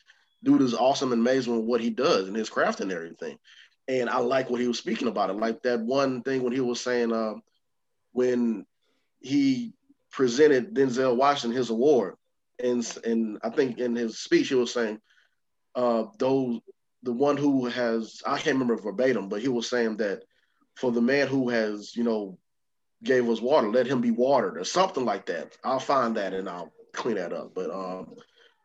dude 0.44 0.62
is 0.62 0.74
awesome 0.74 1.12
and 1.12 1.22
amazing 1.22 1.56
with 1.56 1.66
what 1.66 1.82
he 1.82 1.90
does 1.90 2.28
and 2.28 2.38
his 2.38 2.50
craft 2.50 2.80
and 2.80 2.92
everything. 2.92 3.38
And 3.88 4.10
I 4.10 4.18
like 4.20 4.50
what 4.50 4.62
he 4.62 4.68
was 4.68 4.80
speaking 4.80 5.08
about 5.08 5.30
it. 5.30 5.38
Like 5.38 5.62
that 5.64 5.82
one 5.82 6.24
thing 6.24 6.42
when 6.44 6.54
he 6.54 6.62
was 6.62 6.82
saying, 6.82 7.12
uh, 7.12 7.34
when 8.14 8.66
he 9.20 9.74
presented 10.12 10.74
Denzel 10.74 11.18
Washington 11.18 11.58
his 11.58 11.70
award, 11.70 12.16
and 12.64 12.98
and 13.04 13.40
I 13.44 13.50
think 13.50 13.78
in 13.80 13.96
his 13.96 14.20
speech 14.20 14.50
he 14.50 14.56
was 14.56 14.72
saying, 14.72 15.00
uh, 15.76 16.06
those 16.18 16.62
the 17.04 17.12
one 17.12 17.38
who 17.38 17.66
has 17.66 18.22
I 18.26 18.40
can't 18.40 18.58
remember 18.58 18.78
verbatim, 18.78 19.28
but 19.28 19.42
he 19.42 19.50
was 19.50 19.70
saying 19.70 19.98
that 19.98 20.24
for 20.76 20.92
the 20.92 21.02
man 21.02 21.28
who 21.28 21.50
has, 21.50 21.96
you 21.96 22.04
know, 22.04 22.38
gave 23.04 23.30
us 23.30 23.42
water, 23.42 23.70
let 23.70 23.88
him 23.88 24.02
be 24.02 24.12
watered 24.12 24.58
or 24.58 24.64
something 24.64 25.06
like 25.06 25.26
that. 25.28 25.58
I'll 25.64 25.80
find 25.80 26.16
that 26.18 26.34
and 26.34 26.50
I'll 26.50 26.72
clean 26.94 27.16
that 27.16 27.34
up. 27.34 27.54
But 27.54 27.70
um, 27.72 28.16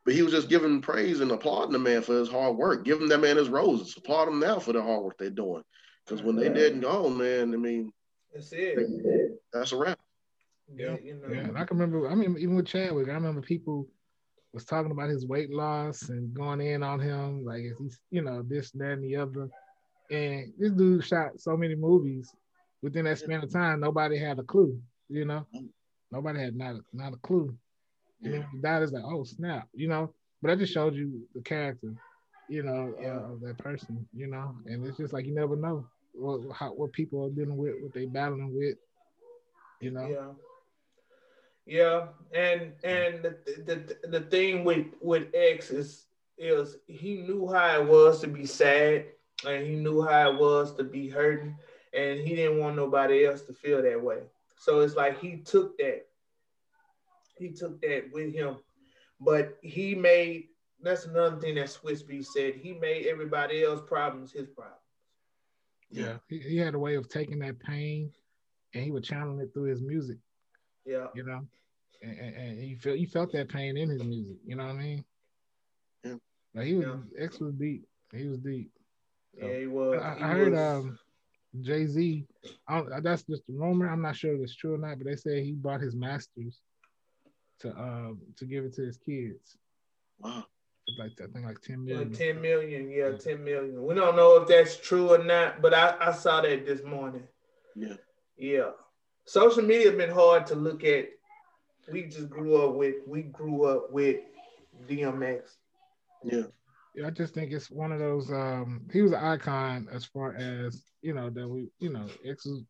but 0.05 0.15
he 0.15 0.23
was 0.23 0.33
just 0.33 0.49
giving 0.49 0.81
praise 0.81 1.21
and 1.21 1.31
applauding 1.31 1.73
the 1.73 1.79
man 1.79 2.03
for 2.03 2.15
his 2.15 2.31
hard 2.31 2.57
work, 2.57 2.85
giving 2.85 3.09
that 3.09 3.21
man 3.21 3.37
his 3.37 3.49
roses, 3.49 3.97
applaud 3.97 4.29
him 4.29 4.41
now 4.41 4.59
for 4.59 4.73
the 4.73 4.83
hard 4.83 5.03
work 5.03 5.19
they're 5.19 5.31
doing. 5.31 5.63
Because 6.05 6.23
when 6.23 6.37
they 6.37 6.49
didn't 6.49 6.81
go, 6.81 7.09
man, 7.09 7.55
I 7.55 7.57
mean, 7.57 7.93
that's 8.33 8.53
it. 8.53 9.39
That's 9.53 9.73
a 9.73 9.77
wrap. 9.77 9.99
Yeah, 10.75 10.97
you 11.03 11.15
know. 11.15 11.33
yeah. 11.33 11.41
And 11.41 11.59
I 11.59 11.65
can 11.65 11.79
remember. 11.79 12.09
I 12.09 12.15
mean, 12.15 12.37
even 12.39 12.57
with 12.57 12.67
Chadwick, 12.67 13.09
I 13.09 13.13
remember 13.13 13.43
people 13.43 13.87
was 14.53 14.65
talking 14.65 14.91
about 14.91 15.11
his 15.11 15.27
weight 15.27 15.51
loss 15.51 16.09
and 16.09 16.35
going 16.35 16.61
in 16.61 16.83
on 16.83 16.99
him, 16.99 17.45
like 17.45 17.63
he's, 17.79 17.99
you 18.11 18.23
know, 18.23 18.43
this, 18.43 18.71
that, 18.73 18.93
and 18.93 19.05
the 19.05 19.17
other. 19.17 19.49
And 20.11 20.53
this 20.59 20.73
dude 20.73 21.05
shot 21.05 21.41
so 21.41 21.57
many 21.57 21.75
movies 21.75 22.35
within 22.83 23.05
that 23.05 23.19
span 23.19 23.43
of 23.43 23.53
time. 23.53 23.81
Nobody 23.81 24.19
had 24.19 24.39
a 24.39 24.43
clue, 24.43 24.81
you 25.09 25.25
know. 25.25 25.47
Nobody 26.11 26.41
had 26.41 26.57
not 26.57 26.77
a, 26.77 26.81
not 26.93 27.13
a 27.13 27.17
clue. 27.19 27.55
And 28.23 28.35
then 28.35 28.47
he 28.53 28.59
died, 28.59 28.83
it's 28.83 28.93
like, 28.93 29.05
oh 29.05 29.25
snap, 29.25 29.69
you 29.73 29.89
know. 29.89 30.13
But 30.43 30.51
I 30.51 30.55
just 30.57 30.73
showed 30.73 30.95
you 30.95 31.27
the 31.35 31.43
character, 31.43 31.95
you 32.49 32.63
know, 32.63 32.95
uh, 33.01 33.33
of 33.33 33.41
that 33.43 33.59
person, 33.59 34.07
you 34.15 34.27
know. 34.27 34.57
And 34.67 34.85
it's 34.87 34.99
just 34.99 35.13
like 35.13 35.27
you 35.27 35.35
never 35.35 35.57
know 35.57 35.87
what 36.13 36.41
how, 36.55 36.71
what 36.73 36.93
people 36.93 37.25
are 37.25 37.31
dealing 37.31 37.57
with, 37.57 37.75
what 37.81 37.95
they 37.95 38.07
battling 38.07 38.55
with, 38.55 38.77
you 39.81 39.91
know. 39.91 40.07
Yeah. 40.07 40.33
Yeah, 41.67 42.07
and 42.35 42.73
and 42.83 43.23
the, 43.23 43.37
the 43.65 44.09
the 44.09 44.21
thing 44.23 44.65
with 44.65 44.87
with 45.01 45.29
X 45.33 45.71
is 45.71 46.07
is 46.37 46.79
he 46.89 47.19
knew 47.19 47.49
how 47.53 47.81
it 47.81 47.87
was 47.87 48.21
to 48.23 48.27
be 48.27 48.45
sad 48.45 49.05
and 49.47 49.67
he 49.67 49.75
knew 49.77 50.03
how 50.03 50.33
it 50.33 50.39
was 50.39 50.75
to 50.77 50.85
be 50.85 51.09
hurting, 51.09 51.57
and 51.95 52.21
he 52.21 52.35
didn't 52.37 52.59
want 52.59 52.77
nobody 52.77 53.25
else 53.25 53.43
to 53.43 53.53
feel 53.53 53.83
that 53.83 54.03
way. 54.03 54.19
So 54.59 54.81
it's 54.81 54.97
like 54.97 55.21
he 55.21 55.39
took 55.39 55.77
that, 55.79 56.07
he 57.39 57.51
took 57.51 57.81
that 57.83 58.11
with 58.13 58.35
him, 58.35 58.57
but 59.21 59.59
he 59.63 59.95
made 59.95 60.49
that's 60.83 61.05
another 61.05 61.39
thing 61.39 61.57
that 61.57 61.67
Swizz 61.67 62.03
Beatz 62.03 62.27
said. 62.27 62.55
He 62.55 62.73
made 62.73 63.07
everybody 63.07 63.63
else 63.63 63.83
problems 63.87 64.33
his 64.33 64.49
problems. 64.49 64.77
Yeah, 65.91 66.17
he, 66.29 66.39
he 66.39 66.57
had 66.57 66.75
a 66.75 66.79
way 66.79 66.95
of 66.95 67.09
taking 67.09 67.41
that 67.41 67.59
pain 67.59 68.11
and 68.75 68.85
he 68.85 68.91
would 68.91 69.05
channel 69.05 69.39
it 69.41 69.53
through 69.53 69.65
his 69.65 69.83
music. 69.83 70.19
Yeah, 70.87 71.09
you 71.15 71.25
know, 71.25 71.41
and, 72.03 72.19
and, 72.19 72.37
and 72.37 72.63
he 72.63 72.75
felt 72.77 72.97
he 72.97 73.07
felt 73.07 73.33
that 73.33 73.49
pain 73.49 73.77
in 73.77 73.91
his 73.91 74.03
music. 74.03 74.37
You 74.45 74.57
know 74.57 74.65
what 74.65 74.77
I 74.77 74.79
mean? 74.79 75.05
Yeah. 76.05 76.15
Like 76.55 76.67
he 76.67 76.75
was 76.75 76.87
yeah. 76.87 77.25
X 77.25 77.41
was 77.41 77.55
deep. 77.55 77.87
He 78.13 78.27
was 78.27 78.39
deep. 78.39 78.71
So, 79.39 79.47
yeah, 79.47 79.59
he 79.59 79.67
was. 79.67 80.03
I, 80.03 80.15
he 80.17 80.25
I 80.25 80.29
heard 80.29 80.53
was... 80.53 80.61
um 80.61 80.99
Jay 81.61 81.87
Z. 81.87 82.27
That's 83.03 83.23
just 83.25 83.43
a 83.49 83.53
rumor. 83.53 83.89
I'm 83.89 84.03
not 84.03 84.17
sure 84.17 84.35
if 84.35 84.41
it's 84.41 84.55
true 84.55 84.75
or 84.75 84.79
not, 84.79 84.99
but 84.99 85.07
they 85.07 85.17
say 85.17 85.43
he 85.43 85.53
bought 85.53 85.81
his 85.81 85.95
masters 85.95 86.61
to 87.61 87.71
um 87.77 88.21
to 88.37 88.45
give 88.45 88.65
it 88.65 88.75
to 88.75 88.83
his 88.83 88.97
kids. 88.97 89.57
Wow. 90.19 90.45
Like 90.99 91.13
I 91.23 91.27
think 91.33 91.47
like 91.47 91.61
10 91.61 91.85
million. 91.85 92.11
Yeah, 92.11 92.19
10 92.19 92.41
million. 92.41 92.91
Yeah, 92.91 93.13
10 93.17 93.45
million. 93.45 93.85
We 93.85 93.95
don't 93.95 94.17
know 94.17 94.37
if 94.37 94.49
that's 94.49 94.77
true 94.77 95.11
or 95.11 95.23
not, 95.23 95.63
but 95.63 95.73
I, 95.73 95.95
I 96.01 96.13
saw 96.13 96.41
that 96.41 96.67
this 96.67 96.83
morning. 96.83 97.23
Yeah. 97.77 97.95
Yeah. 98.37 98.71
Social 99.25 99.63
media 99.63 99.89
has 99.89 99.97
been 99.97 100.11
hard 100.11 100.47
to 100.47 100.55
look 100.55 100.85
at. 100.85 101.11
We 101.93 102.05
just 102.05 102.29
grew 102.29 102.57
up 102.65 102.75
with 102.75 102.97
we 103.07 103.23
grew 103.23 103.65
up 103.65 103.93
with 103.93 104.21
DMX. 104.89 105.57
Yeah. 106.25 106.43
I 107.07 107.11
just 107.11 107.35
think 107.35 107.53
it's 107.53 107.71
one 107.71 107.93
of 107.93 107.99
those 107.99 108.31
um 108.31 108.83
he 108.93 109.03
was 109.03 109.13
an 109.13 109.25
icon 109.25 109.89
as 109.93 110.05
far 110.05 110.35
as, 110.35 110.85
you 111.03 111.15
know, 111.15 111.31
that 111.31 111.49
we, 111.49 111.69
you 111.79 111.91
know, 111.93 112.07
X 112.27 112.47
was 112.47 112.63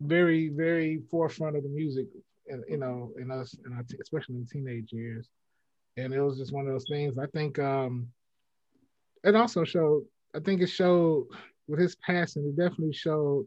very, 0.00 0.48
very 0.48 1.02
forefront 1.10 1.56
of 1.56 1.62
the 1.62 1.68
music 1.68 2.06
and 2.48 2.64
you 2.68 2.78
know, 2.78 3.12
in 3.18 3.30
us 3.30 3.56
and 3.64 3.84
especially 4.00 4.36
in 4.36 4.46
teenage 4.46 4.92
years 4.92 5.28
and 5.96 6.12
it 6.12 6.20
was 6.22 6.38
just 6.38 6.52
one 6.52 6.66
of 6.66 6.72
those 6.72 6.86
things. 6.88 7.18
I 7.18 7.26
think 7.26 7.58
um, 7.58 8.08
it 9.24 9.36
also 9.36 9.64
showed. 9.64 10.04
I 10.34 10.40
think 10.40 10.62
it 10.62 10.68
showed 10.68 11.26
with 11.68 11.78
his 11.78 11.96
passing. 11.96 12.46
It 12.46 12.56
definitely 12.56 12.94
showed 12.94 13.46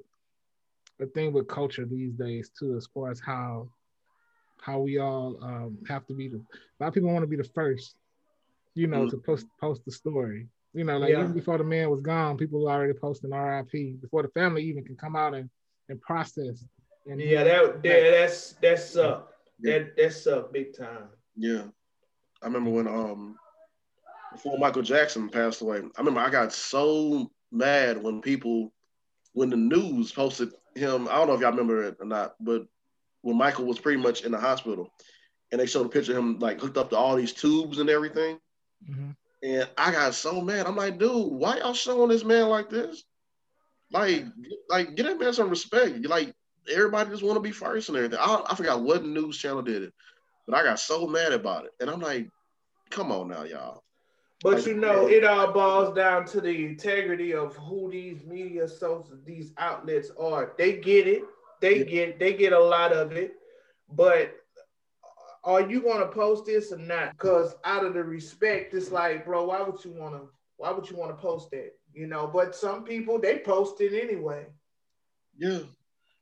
a 1.01 1.07
thing 1.07 1.33
with 1.33 1.47
culture 1.47 1.85
these 1.85 2.13
days 2.13 2.51
too, 2.57 2.75
as 2.77 2.87
far 2.93 3.09
as 3.09 3.19
how 3.19 3.69
how 4.61 4.79
we 4.79 4.99
all 4.99 5.37
um, 5.41 5.77
have 5.87 6.05
to 6.07 6.13
be 6.13 6.27
the. 6.27 6.37
A 6.37 6.77
lot 6.79 6.87
of 6.89 6.93
people 6.93 7.11
want 7.11 7.23
to 7.23 7.27
be 7.27 7.35
the 7.35 7.49
first, 7.55 7.95
you 8.75 8.87
know, 8.87 9.05
mm 9.05 9.09
to 9.09 9.17
post 9.17 9.47
post 9.59 9.83
the 9.85 9.91
story. 9.91 10.47
You 10.73 10.83
know, 10.83 10.97
like 10.97 11.11
yeah. 11.11 11.21
even 11.21 11.33
before 11.33 11.57
the 11.57 11.63
man 11.63 11.89
was 11.89 12.01
gone, 12.01 12.37
people 12.37 12.61
were 12.61 12.71
already 12.71 12.93
posting 12.93 13.31
RIP 13.31 14.01
before 14.01 14.21
the 14.23 14.29
family 14.29 14.63
even 14.63 14.83
can 14.83 14.97
come 14.97 15.15
out 15.15 15.33
and 15.33 15.49
and 15.89 16.01
process. 16.01 16.63
And 17.07 17.19
yeah, 17.21 17.43
that 17.43 17.79
yeah, 17.83 18.11
that's 18.11 18.53
that's 18.61 18.97
uh 18.97 19.21
yeah. 19.59 19.79
that 19.79 19.97
that's 19.97 20.27
uh 20.27 20.43
big 20.51 20.77
time. 20.77 21.07
Yeah. 21.35 21.63
I 22.41 22.47
remember 22.47 22.71
when 22.71 22.87
um 22.87 23.37
before 24.33 24.57
Michael 24.57 24.81
Jackson 24.81 25.29
passed 25.29 25.61
away. 25.61 25.77
I 25.77 25.99
remember 25.99 26.19
I 26.19 26.29
got 26.29 26.51
so 26.51 27.31
mad 27.51 28.01
when 28.01 28.21
people 28.21 28.73
when 29.33 29.49
the 29.49 29.55
news 29.55 30.11
posted 30.11 30.51
him. 30.75 31.07
I 31.07 31.15
don't 31.15 31.27
know 31.27 31.35
if 31.35 31.41
y'all 31.41 31.51
remember 31.51 31.83
it 31.83 31.97
or 31.99 32.05
not, 32.05 32.35
but 32.39 32.65
when 33.21 33.37
Michael 33.37 33.65
was 33.65 33.79
pretty 33.79 34.01
much 34.01 34.23
in 34.23 34.31
the 34.31 34.39
hospital, 34.39 34.89
and 35.51 35.61
they 35.61 35.65
showed 35.65 35.85
a 35.85 35.89
picture 35.89 36.11
of 36.11 36.17
him 36.17 36.39
like 36.39 36.59
hooked 36.59 36.77
up 36.77 36.89
to 36.89 36.97
all 36.97 37.15
these 37.15 37.33
tubes 37.33 37.79
and 37.79 37.89
everything. 37.89 38.39
Mm-hmm. 38.89 39.11
And 39.43 39.69
I 39.77 39.91
got 39.91 40.15
so 40.15 40.41
mad. 40.41 40.65
I'm 40.65 40.75
like, 40.75 40.97
dude, 40.97 41.31
why 41.31 41.57
y'all 41.57 41.73
showing 41.73 42.09
this 42.09 42.23
man 42.23 42.47
like 42.47 42.69
this? 42.69 43.03
Like, 43.91 44.25
like 44.69 44.95
get 44.95 45.05
that 45.05 45.19
man 45.19 45.33
some 45.33 45.49
respect. 45.49 46.05
Like 46.07 46.33
everybody 46.73 47.09
just 47.09 47.23
want 47.23 47.35
to 47.35 47.41
be 47.41 47.51
first 47.51 47.89
and 47.89 47.97
everything. 47.97 48.19
I, 48.19 48.43
I 48.49 48.55
forgot 48.55 48.81
what 48.81 49.05
news 49.05 49.37
channel 49.37 49.61
did 49.61 49.83
it, 49.83 49.93
but 50.47 50.55
I 50.55 50.63
got 50.63 50.79
so 50.79 51.07
mad 51.07 51.33
about 51.33 51.65
it. 51.65 51.71
And 51.79 51.89
I'm 51.89 51.99
like, 51.99 52.27
come 52.89 53.11
on 53.11 53.29
now, 53.29 53.43
y'all. 53.43 53.83
But 54.41 54.55
like, 54.55 54.65
you 54.65 54.75
know, 54.75 55.07
it 55.07 55.23
all 55.23 55.51
boils 55.51 55.95
down 55.95 56.25
to 56.27 56.41
the 56.41 56.65
integrity 56.65 57.33
of 57.33 57.55
who 57.55 57.89
these 57.89 58.23
media 58.25 58.67
sources, 58.67 59.19
these 59.25 59.53
outlets 59.57 60.11
are. 60.19 60.53
They 60.57 60.77
get 60.77 61.07
it. 61.07 61.23
They 61.61 61.79
yeah. 61.79 61.83
get 61.83 62.19
they 62.19 62.33
get 62.33 62.53
a 62.53 62.59
lot 62.59 62.91
of 62.91 63.11
it. 63.13 63.33
But 63.89 64.35
are 65.45 65.61
you 65.61 65.81
gonna 65.81 66.07
post 66.07 66.45
this 66.45 66.71
or 66.71 66.77
not? 66.77 67.11
Because 67.11 67.55
out 67.63 67.85
of 67.85 67.93
the 67.93 68.03
respect, 68.03 68.73
it's 68.73 68.91
like, 68.91 69.25
bro, 69.25 69.45
why 69.45 69.61
would 69.61 69.83
you 69.85 69.91
wanna 69.91 70.21
why 70.57 70.71
would 70.71 70.89
you 70.89 70.97
wanna 70.97 71.13
post 71.13 71.51
that? 71.51 71.73
You 71.93 72.07
know, 72.07 72.27
but 72.27 72.55
some 72.55 72.83
people 72.83 73.19
they 73.19 73.39
post 73.39 73.79
it 73.79 73.93
anyway. 73.93 74.47
Yeah. 75.37 75.59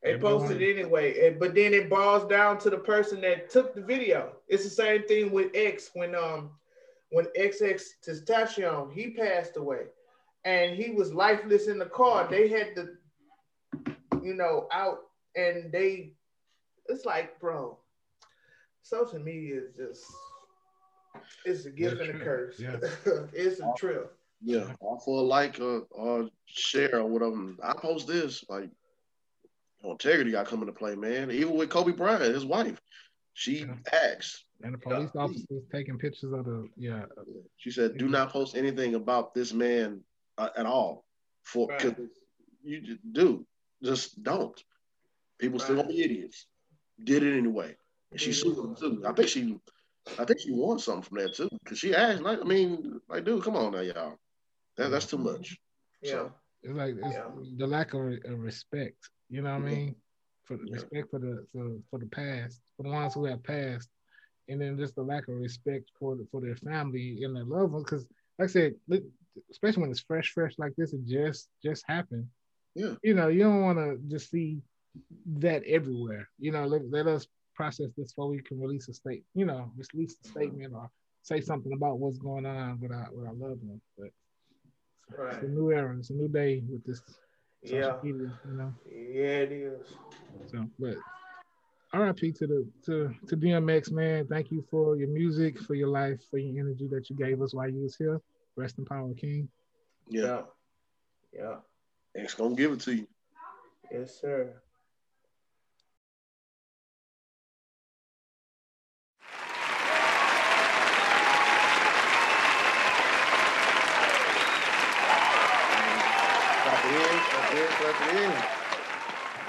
They 0.04 0.18
post 0.18 0.52
it 0.52 0.62
anyway, 0.62 1.34
but 1.40 1.56
then 1.56 1.74
it 1.74 1.90
boils 1.90 2.28
down 2.28 2.58
to 2.60 2.70
the 2.70 2.78
person 2.78 3.22
that 3.22 3.50
took 3.50 3.74
the 3.74 3.82
video. 3.82 4.34
It's 4.50 4.66
the 4.66 4.70
same 4.70 5.04
thing 5.08 5.32
with 5.32 5.52
X 5.56 5.92
when 5.94 6.14
um 6.14 6.52
when 7.10 7.26
XX 7.40 7.82
Tentacion 8.06 8.92
he 8.92 9.12
passed 9.12 9.56
away, 9.56 9.86
and 10.44 10.76
he 10.76 10.92
was 10.92 11.14
lifeless 11.14 11.68
in 11.68 11.80
the 11.80 11.86
car. 11.86 12.28
They 12.30 12.50
had 12.50 12.76
to, 12.76 12.90
you 14.22 14.34
know, 14.34 14.68
out 14.74 15.00
and 15.38 15.72
they. 15.72 16.16
It's 16.90 17.06
like, 17.06 17.40
bro, 17.40 17.78
social 18.84 19.20
media 19.20 19.62
is 19.62 19.76
just 19.76 20.06
it's 21.46 21.66
a 21.66 21.72
gift 21.72 22.02
and 22.02 22.22
a 22.22 22.24
curse. 22.24 22.60
Yeah. 22.60 22.78
it's 23.34 23.60
a 23.60 23.74
trip. 23.78 24.16
Yeah, 24.42 24.74
all 24.82 25.00
for 25.00 25.20
a 25.20 25.24
like 25.24 25.60
or, 25.60 25.88
or 25.92 26.30
share 26.46 27.00
or 27.00 27.06
whatever. 27.06 27.54
I 27.64 27.74
post 27.74 28.08
this 28.08 28.44
like 28.50 28.70
integrity 29.84 30.32
got 30.32 30.48
come 30.48 30.62
into 30.62 30.74
play, 30.74 30.96
man. 30.96 31.32
Even 31.32 31.56
with 31.56 31.70
Kobe 31.70 31.94
Bryant, 31.94 32.34
his 32.34 32.46
wife, 32.46 32.80
she 33.34 33.60
yeah. 33.60 33.76
asked. 33.94 34.44
And 34.62 34.74
the 34.74 34.78
police 34.78 35.10
yeah. 35.16 35.22
officers 35.22 35.64
taking 35.72 35.98
pictures 35.98 36.34
of 36.34 36.46
the 36.46 36.68
yeah. 36.78 37.04
She 37.58 37.72
said, 37.72 37.98
"Do 37.98 38.10
not 38.10 38.32
post 38.32 38.56
anything 38.56 38.96
about 38.96 39.34
this 39.34 39.54
man 39.54 40.02
uh, 40.38 40.50
at 40.58 40.66
all, 40.66 41.06
for 41.44 41.68
because 41.68 41.94
right. 41.98 42.10
you 42.64 42.82
just, 42.82 43.14
do 43.14 43.46
just 43.82 44.24
don't. 44.24 44.62
People 45.40 45.60
right. 45.60 45.64
still 45.64 45.78
gonna 45.78 45.88
be 45.88 46.04
idiots. 46.04 46.48
Did 47.04 47.24
it 47.24 47.38
anyway, 47.38 47.76
and 48.14 48.22
she 48.22 48.34
sued 48.34 48.56
them 48.56 48.76
too. 48.76 49.04
I 49.06 49.12
think 49.14 49.30
she, 49.30 49.60
I 50.18 50.26
think 50.26 50.40
she 50.40 50.52
won 50.52 50.80
something 50.80 51.04
from 51.04 51.18
that 51.20 51.36
too 51.36 51.50
because 51.64 51.80
she 51.80 51.94
asked. 51.94 52.22
Like, 52.22 52.40
I 52.40 52.44
mean, 52.44 53.00
like, 53.10 53.26
dude, 53.26 53.44
come 53.44 53.56
on 53.56 53.74
now, 53.74 53.82
y'all. 53.82 54.18
That, 54.78 54.90
that's 54.90 55.06
too 55.06 55.18
much. 55.18 55.58
Yeah. 56.02 56.12
So, 56.12 56.34
it's 56.64 56.74
like 56.74 56.96
it's 56.96 57.14
yeah. 57.14 57.28
the 57.58 57.68
lack 57.68 57.94
of, 57.94 58.02
of 58.02 58.40
respect 58.40 59.10
you 59.34 59.42
know 59.42 59.50
what 59.50 59.68
I 59.68 59.72
mean? 59.72 59.96
For 60.46 60.58
the 60.58 60.66
yeah. 60.68 60.76
respect 60.76 61.10
for 61.10 61.18
the 61.18 61.44
for, 61.52 61.78
for 61.90 62.00
the 62.00 62.06
past, 62.06 62.62
for 62.78 62.84
the 62.84 62.90
ones 62.90 63.16
who 63.16 63.26
have 63.26 63.44
passed, 63.44 63.90
and 64.48 64.62
then 64.62 64.78
just 64.78 64.94
the 64.94 65.02
lack 65.02 65.28
of 65.28 65.36
respect 65.36 65.90
for 66.00 66.16
the, 66.16 66.28
for 66.32 66.40
their 66.40 66.56
family 66.56 67.24
and 67.24 67.36
their 67.36 67.44
loved 67.44 67.74
ones. 67.74 67.86
Because, 67.86 68.06
like 68.38 68.50
I 68.50 68.52
said, 68.52 68.76
especially 69.50 69.82
when 69.82 69.90
it's 69.90 70.02
fresh, 70.02 70.32
fresh 70.34 70.54
like 70.60 70.74
this, 70.78 70.94
it 70.94 71.04
just 71.08 71.50
just 71.64 71.84
happened. 71.88 72.28
Yeah. 72.76 72.94
You 73.02 73.16
know, 73.16 73.30
you 73.30 73.40
don't 73.40 73.64
want 73.64 73.80
to 73.80 73.98
just 74.08 74.30
see 74.30 74.62
that 75.38 75.64
everywhere. 75.64 76.30
You 76.38 76.52
know, 76.52 76.66
let, 76.66 76.88
let 76.92 77.08
us 77.08 77.26
process 77.54 77.88
this 77.98 78.14
before 78.14 78.30
we 78.30 78.42
can 78.42 78.60
release 78.60 78.88
a 78.90 78.94
state. 78.94 79.24
You 79.34 79.46
know, 79.46 79.72
release 79.94 80.14
a 80.14 80.28
mm-hmm. 80.28 80.40
statement 80.40 80.74
or 80.74 80.90
say 81.22 81.42
something 81.42 81.74
about 81.74 82.00
what's 82.00 82.18
going 82.18 82.46
on 82.46 82.80
with 82.80 82.92
our 82.92 83.10
with 83.12 83.28
our 83.28 83.34
loved 83.34 83.64
ones. 83.64 83.82
But 83.98 84.10
right. 85.18 85.36
it's 85.36 85.44
a 85.44 85.48
new 85.48 85.72
era. 85.72 85.96
It's 85.98 86.10
a 86.10 86.14
new 86.14 86.28
day 86.28 86.64
with 86.70 86.84
this 86.86 87.02
yeah. 87.64 87.96
Media, 88.04 88.32
you 88.46 88.58
know? 88.58 88.74
Yeah, 88.90 89.46
it 89.46 89.52
is. 89.52 89.88
So, 90.48 90.66
but 90.78 90.98
RIP 91.94 92.36
to 92.36 92.48
the 92.48 92.68
to 92.86 93.14
to 93.28 93.38
DMX 93.38 93.92
man. 93.92 94.28
Thank 94.28 94.52
you 94.52 94.66
for 94.70 94.98
your 94.98 95.10
music, 95.10 95.60
for 95.60 95.76
your 95.76 95.88
life, 95.88 96.20
for 96.30 96.38
your 96.38 96.60
energy 96.60 96.88
that 96.90 97.10
you 97.10 97.16
gave 97.16 97.42
us 97.42 97.54
while 97.54 97.70
you 97.70 97.84
was 97.84 97.96
here. 97.96 98.20
Rest 98.56 98.78
in 98.78 98.86
power, 98.86 99.14
King. 99.14 99.48
Yeah. 100.10 100.42
Yeah. 101.34 101.58
X 102.16 102.34
gonna 102.34 102.56
give 102.56 102.74
it 102.74 102.80
to 102.82 102.96
you. 102.96 103.08
Yes, 103.92 104.20
sir. 104.20 104.62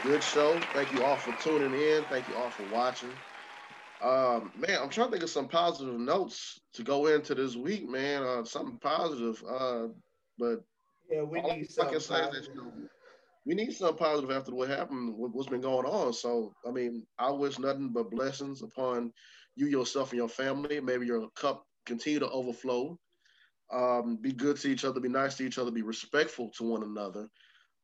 Good 0.04 0.22
show. 0.22 0.60
Thank 0.72 0.92
you 0.92 1.02
all 1.02 1.16
for 1.16 1.32
tuning 1.42 1.72
in. 1.80 2.04
Thank 2.04 2.28
you 2.28 2.36
all 2.36 2.50
for 2.50 2.62
watching. 2.72 3.10
Um, 4.02 4.52
man, 4.56 4.78
I'm 4.80 4.90
trying 4.90 5.08
to 5.08 5.12
think 5.12 5.24
of 5.24 5.30
some 5.30 5.48
positive 5.48 5.98
notes 5.98 6.60
to 6.74 6.82
go 6.82 7.06
into 7.06 7.34
this 7.34 7.56
week, 7.56 7.88
man. 7.88 8.22
Uh, 8.22 8.44
something 8.44 8.78
positive. 8.78 9.42
Uh, 9.48 9.88
but 10.38 10.62
yeah, 11.10 11.22
we 11.22 11.40
need 11.40 11.70
something 11.70 11.94
positive. 11.94 12.44
That, 12.44 12.48
you 12.48 12.54
know, 12.54 12.72
we 13.46 13.54
need 13.54 13.72
something 13.72 13.96
positive 13.96 14.30
after 14.30 14.54
what 14.54 14.68
happened, 14.68 15.14
what's 15.16 15.48
been 15.48 15.60
going 15.60 15.86
on. 15.86 16.12
So, 16.12 16.52
I 16.68 16.70
mean, 16.70 17.04
I 17.18 17.30
wish 17.30 17.58
nothing 17.58 17.88
but 17.88 18.10
blessings 18.10 18.62
upon 18.62 19.12
you, 19.56 19.66
yourself, 19.66 20.10
and 20.10 20.18
your 20.18 20.28
family. 20.28 20.80
Maybe 20.80 21.06
your 21.06 21.28
cup 21.30 21.64
continue 21.86 22.20
to 22.20 22.28
overflow. 22.30 22.98
Um, 23.72 24.16
be 24.16 24.32
good 24.32 24.56
to 24.58 24.68
each 24.68 24.84
other, 24.84 25.00
be 25.00 25.08
nice 25.08 25.36
to 25.36 25.46
each 25.46 25.58
other, 25.58 25.70
be 25.70 25.82
respectful 25.82 26.50
to 26.56 26.64
one 26.64 26.82
another. 26.82 27.28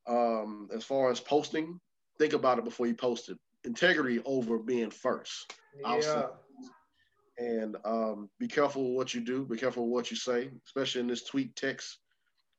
Um, 0.07 0.69
as 0.73 0.83
far 0.83 1.11
as 1.11 1.19
posting, 1.19 1.79
think 2.17 2.33
about 2.33 2.59
it 2.59 2.65
before 2.65 2.87
you 2.87 2.95
post 2.95 3.29
it. 3.29 3.37
Integrity 3.63 4.21
over 4.25 4.57
being 4.57 4.89
first. 4.89 5.53
Yeah. 5.77 6.27
And 7.37 7.77
um, 7.85 8.29
be 8.39 8.47
careful 8.47 8.93
what 8.95 9.13
you 9.13 9.21
do. 9.21 9.45
Be 9.45 9.57
careful 9.57 9.87
what 9.87 10.11
you 10.11 10.17
say, 10.17 10.49
especially 10.65 11.01
in 11.01 11.07
this 11.07 11.23
tweet 11.23 11.55
text 11.55 11.97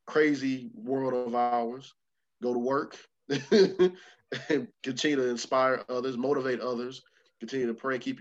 crazy 0.07 0.71
world 0.75 1.15
of 1.15 1.35
ours. 1.35 1.95
Go 2.43 2.53
to 2.53 2.59
work 2.59 2.97
and 3.51 4.69
continue 4.83 5.17
to 5.17 5.29
inspire 5.29 5.85
others, 5.89 6.17
motivate 6.17 6.61
others. 6.61 7.03
Continue 7.41 7.67
to 7.67 7.75
pray, 7.75 7.99
keep 7.99 8.21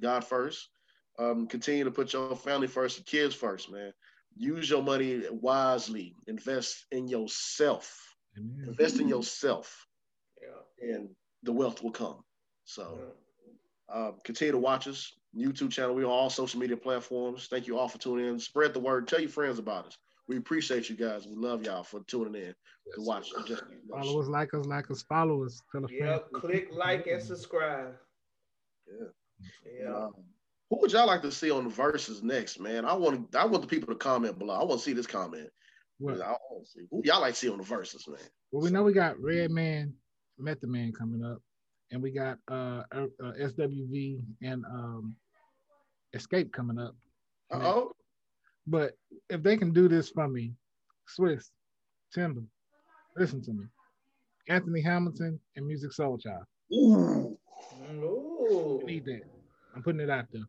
God 0.00 0.24
first. 0.24 0.68
Um, 1.18 1.46
continue 1.46 1.84
to 1.84 1.90
put 1.90 2.12
your 2.12 2.36
family 2.36 2.66
first, 2.66 2.98
your 2.98 3.04
kids 3.04 3.34
first, 3.34 3.70
man. 3.70 3.92
Use 4.40 4.70
your 4.70 4.82
money 4.82 5.22
wisely. 5.30 6.14
Invest 6.26 6.86
in 6.92 7.08
yourself. 7.08 8.16
Amen. 8.38 8.68
Invest 8.68 8.98
in 8.98 9.06
yourself. 9.06 9.86
Yeah. 10.40 10.94
And 10.94 11.10
the 11.42 11.52
wealth 11.52 11.82
will 11.82 11.90
come. 11.90 12.24
So 12.64 12.98
uh, 13.92 14.12
continue 14.24 14.52
to 14.52 14.58
watch 14.58 14.88
us. 14.88 15.12
YouTube 15.36 15.70
channel. 15.70 15.94
We're 15.94 16.06
on 16.06 16.10
all 16.10 16.30
social 16.30 16.58
media 16.58 16.78
platforms. 16.78 17.48
Thank 17.50 17.66
you 17.66 17.78
all 17.78 17.86
for 17.86 17.98
tuning 17.98 18.28
in. 18.28 18.40
Spread 18.40 18.72
the 18.72 18.80
word. 18.80 19.06
Tell 19.06 19.20
your 19.20 19.28
friends 19.28 19.58
about 19.58 19.88
us. 19.88 19.98
We 20.26 20.38
appreciate 20.38 20.88
you 20.88 20.96
guys. 20.96 21.26
We 21.26 21.34
love 21.34 21.66
y'all 21.66 21.84
for 21.84 22.00
tuning 22.06 22.34
in 22.34 22.54
yes. 22.86 22.94
to 22.94 23.02
watch. 23.02 23.28
Just, 23.46 23.62
follow 23.90 24.22
us, 24.22 24.28
like 24.28 24.54
us, 24.54 24.64
like 24.64 24.90
us, 24.90 25.02
follow 25.02 25.44
us. 25.44 25.60
Tell 25.70 25.84
a 25.84 25.88
friend. 25.88 26.20
click 26.32 26.68
like 26.72 27.06
and 27.08 27.22
subscribe. 27.22 27.92
Yeah. 28.88 29.06
Yeah. 29.82 29.94
Um, 29.94 30.12
who 30.70 30.78
would 30.80 30.92
y'all 30.92 31.06
like 31.06 31.22
to 31.22 31.32
see 31.32 31.50
on 31.50 31.64
the 31.64 31.70
Verzuz 31.70 32.22
next, 32.22 32.60
man? 32.60 32.84
I 32.84 32.94
want 32.94 33.34
I 33.34 33.44
want 33.44 33.62
the 33.62 33.68
people 33.68 33.92
to 33.92 33.98
comment 33.98 34.38
below. 34.38 34.54
I 34.54 34.64
want 34.64 34.80
to 34.80 34.84
see 34.84 34.92
this 34.92 35.06
comment. 35.06 35.50
What? 35.98 36.20
I 36.20 36.30
want 36.50 36.64
to 36.64 36.70
see 36.70 36.86
who 36.90 37.02
y'all 37.04 37.20
like 37.20 37.34
to 37.34 37.38
see 37.38 37.50
on 37.50 37.58
the 37.58 37.64
Verzuz, 37.64 38.08
man. 38.08 38.20
Well, 38.52 38.62
we 38.62 38.70
know 38.70 38.84
we 38.84 38.92
got 38.92 39.20
Redman, 39.20 39.92
Method 40.38 40.70
Man 40.70 40.92
coming 40.92 41.24
up, 41.24 41.42
and 41.90 42.00
we 42.00 42.12
got 42.12 42.38
uh, 42.48 42.82
uh, 42.92 43.06
uh 43.22 43.32
SWV 43.40 44.20
and 44.42 44.64
um, 44.64 45.16
Xscape 46.16 46.52
coming 46.52 46.78
up. 46.78 46.94
Oh. 47.50 47.92
But 48.66 48.92
if 49.28 49.42
they 49.42 49.56
can 49.56 49.72
do 49.72 49.88
this 49.88 50.10
for 50.10 50.28
me, 50.28 50.52
Swizz, 51.18 51.50
Timber, 52.14 52.42
listen 53.16 53.42
to 53.42 53.52
me. 53.52 53.64
Anthony 54.48 54.80
Hamilton 54.80 55.40
and 55.56 55.66
Musiq 55.68 55.96
Soulchild. 55.98 56.44
Ooh. 56.72 57.36
Ooh. 57.92 58.82
need 58.84 59.04
that. 59.06 59.22
I'm 59.74 59.82
putting 59.82 60.00
it 60.00 60.10
out 60.10 60.26
there. 60.32 60.42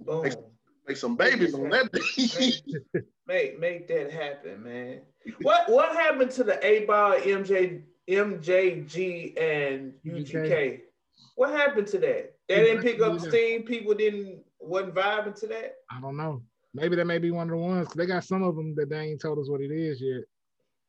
Boom. 0.00 0.22
Make, 0.22 0.34
make 0.86 0.96
some 0.96 1.16
babies 1.16 1.54
on 1.54 1.68
that 1.70 1.92
make, 3.26 3.58
make 3.58 3.88
that 3.88 4.10
happen, 4.10 4.62
man. 4.62 5.00
What 5.42 5.68
what 5.68 5.94
happened 5.94 6.30
to 6.32 6.44
the 6.44 6.54
8Ball 6.54 7.20
MJ 7.22 7.82
MJG 8.08 9.38
and 9.38 9.92
UGK? 10.06 10.80
What 11.34 11.50
happened 11.50 11.86
to 11.88 11.98
that? 11.98 12.34
They 12.48 12.64
didn't 12.64 12.82
pick 12.82 13.00
up 13.02 13.20
steam. 13.20 13.64
People 13.64 13.94
didn't 13.94 14.42
wasn't 14.58 14.94
vibing 14.94 15.38
to 15.40 15.46
that. 15.48 15.74
I 15.90 16.00
don't 16.00 16.16
know. 16.16 16.42
Maybe 16.74 16.96
that 16.96 17.06
may 17.06 17.18
be 17.18 17.30
one 17.30 17.48
of 17.48 17.50
the 17.50 17.56
ones. 17.56 17.88
They 17.94 18.06
got 18.06 18.24
some 18.24 18.42
of 18.42 18.56
them 18.56 18.74
that 18.76 18.88
they 18.88 18.98
ain't 18.98 19.20
told 19.20 19.38
us 19.38 19.50
what 19.50 19.60
it 19.60 19.70
is 19.70 20.00
yet. 20.00 20.22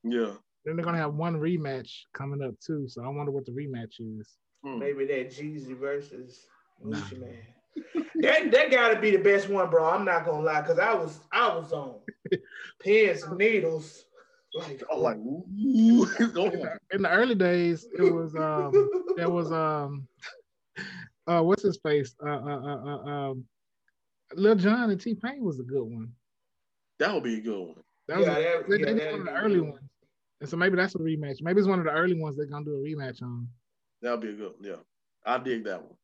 Yeah. 0.03 0.33
Then 0.65 0.75
they're 0.75 0.85
gonna 0.85 0.97
have 0.97 1.15
one 1.15 1.35
rematch 1.35 1.89
coming 2.13 2.41
up 2.41 2.53
too. 2.65 2.87
So 2.87 3.03
I 3.03 3.09
wonder 3.09 3.31
what 3.31 3.45
the 3.45 3.51
rematch 3.51 3.99
is. 3.99 4.29
Hmm. 4.63 4.79
Maybe 4.79 5.05
that 5.07 5.31
Jeezy 5.31 5.77
versus 5.77 6.45
Gucci 6.83 7.19
nah. 7.19 7.25
Man. 7.25 8.05
that 8.15 8.51
that 8.51 8.71
gotta 8.71 8.99
be 8.99 9.11
the 9.11 9.23
best 9.23 9.49
one, 9.49 9.69
bro. 9.69 9.89
I'm 9.89 10.05
not 10.05 10.25
gonna 10.25 10.43
lie, 10.43 10.61
cause 10.61 10.79
I 10.79 10.93
was 10.93 11.19
I 11.31 11.55
was 11.55 11.71
on 11.71 11.95
pins 12.79 13.23
and 13.23 13.37
needles. 13.37 14.05
Like, 14.53 14.81
I'm 14.91 14.99
like, 14.99 15.17
ooh. 15.17 15.45
in 16.91 17.03
the 17.03 17.09
early 17.09 17.35
days, 17.35 17.87
it 17.97 18.01
was 18.01 18.35
um 18.35 18.89
there 19.15 19.29
was 19.29 19.51
um 19.51 20.07
uh 21.27 21.41
what's 21.41 21.63
his 21.63 21.77
face? 21.83 22.15
Uh 22.25 22.29
uh 22.29 22.59
uh, 22.59 22.85
uh 22.85 23.09
um 23.09 23.45
Lil 24.33 24.55
Jon 24.55 24.89
and 24.89 24.99
T 24.99 25.15
Pain 25.15 25.43
was 25.43 25.59
a 25.59 25.63
good 25.63 25.83
one. 25.83 26.11
That 26.97 27.13
would 27.13 27.23
be 27.23 27.37
a 27.37 27.41
good 27.41 27.59
one. 27.59 27.75
That 28.07 28.17
was 28.17 28.27
yeah, 28.27 28.37
a, 28.37 28.41
that, 28.41 28.69
they, 28.69 29.05
yeah, 29.05 29.11
one 29.11 29.19
of 29.21 29.25
the 29.27 29.33
early 29.33 29.59
ones. 29.59 29.79
And 30.41 30.49
so 30.49 30.57
maybe 30.57 30.75
that's 30.75 30.95
a 30.95 30.99
rematch. 30.99 31.41
Maybe 31.41 31.59
it's 31.59 31.67
one 31.67 31.79
of 31.79 31.85
the 31.85 31.91
early 31.91 32.19
ones 32.19 32.37
they're 32.37 32.45
gonna 32.45 32.65
do 32.65 32.75
a 32.75 32.79
rematch 32.79 33.21
on. 33.21 33.47
That'll 34.01 34.17
be 34.17 34.29
a 34.29 34.33
good 34.33 34.53
one. 34.59 34.63
Yeah. 34.63 34.75
I 35.25 35.37
dig 35.37 35.63
that 35.65 35.81
one. 35.81 35.95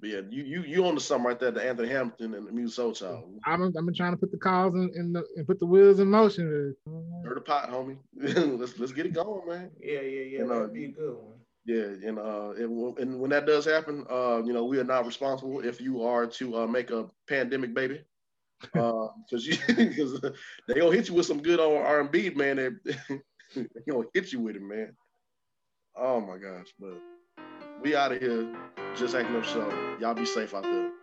But 0.00 0.10
yeah, 0.10 0.20
you 0.28 0.44
you 0.44 0.62
you 0.62 0.86
on 0.86 0.94
the 0.94 1.00
something 1.00 1.26
right 1.26 1.38
there, 1.38 1.50
the 1.50 1.62
Anthony 1.62 1.88
Hamilton 1.88 2.34
and 2.34 2.46
the 2.46 2.50
Musiq 2.50 2.98
Soulchild. 2.98 3.38
I've 3.46 3.58
been, 3.58 3.68
I've 3.68 3.86
been 3.86 3.94
trying 3.94 4.12
to 4.12 4.16
put 4.16 4.32
the 4.32 4.38
cars 4.38 4.74
in, 4.74 4.90
in 4.94 5.12
the 5.12 5.24
and 5.36 5.46
put 5.46 5.60
the 5.60 5.66
wheels 5.66 6.00
in 6.00 6.08
motion. 6.08 6.74
Stir 7.22 7.34
the 7.34 7.40
pot, 7.40 7.70
homie. 7.70 7.96
let's 8.58 8.78
let's 8.78 8.92
get 8.92 9.06
it 9.06 9.14
going, 9.14 9.48
man. 9.48 9.70
Yeah, 9.80 10.00
yeah, 10.00 10.22
yeah. 10.22 10.40
And, 10.40 10.50
uh, 10.50 10.54
That'd 10.54 10.74
be 10.74 10.84
a 10.86 10.88
good 10.88 11.14
one. 11.14 11.38
Yeah, 11.66 12.08
and 12.08 12.18
uh, 12.18 12.50
and, 12.50 12.98
and 12.98 13.20
when 13.20 13.30
that 13.30 13.46
does 13.46 13.64
happen, 13.64 14.04
uh, 14.10 14.42
you 14.44 14.52
know, 14.52 14.64
we 14.64 14.78
are 14.78 14.84
not 14.84 15.06
responsible 15.06 15.64
if 15.64 15.80
you 15.80 16.02
are 16.02 16.26
to 16.26 16.56
uh, 16.58 16.66
make 16.66 16.90
a 16.90 17.06
pandemic 17.26 17.72
baby, 17.72 18.02
uh, 18.74 19.06
because 19.30 19.46
you 19.46 19.56
because 19.74 20.20
they 20.68 20.74
gonna 20.74 20.94
hit 20.94 21.08
you 21.08 21.14
with 21.14 21.26
some 21.26 21.40
good 21.40 21.60
old 21.60 21.78
R 21.78 22.00
and 22.00 22.10
B, 22.10 22.28
man. 22.30 22.56
They, 22.56 22.68
they 23.56 23.66
gonna 23.88 24.06
hit 24.12 24.32
you 24.32 24.40
with 24.40 24.56
it, 24.56 24.62
man. 24.62 24.94
Oh 25.96 26.20
my 26.20 26.36
gosh, 26.36 26.74
but 26.78 27.00
we 27.80 27.96
out 27.96 28.12
of 28.12 28.20
here. 28.20 28.54
Just 28.96 29.16
acting 29.16 29.34
up 29.34 29.44
show. 29.44 29.96
Y'all 29.98 30.14
be 30.14 30.24
safe 30.24 30.54
out 30.54 30.62
there. 30.62 30.93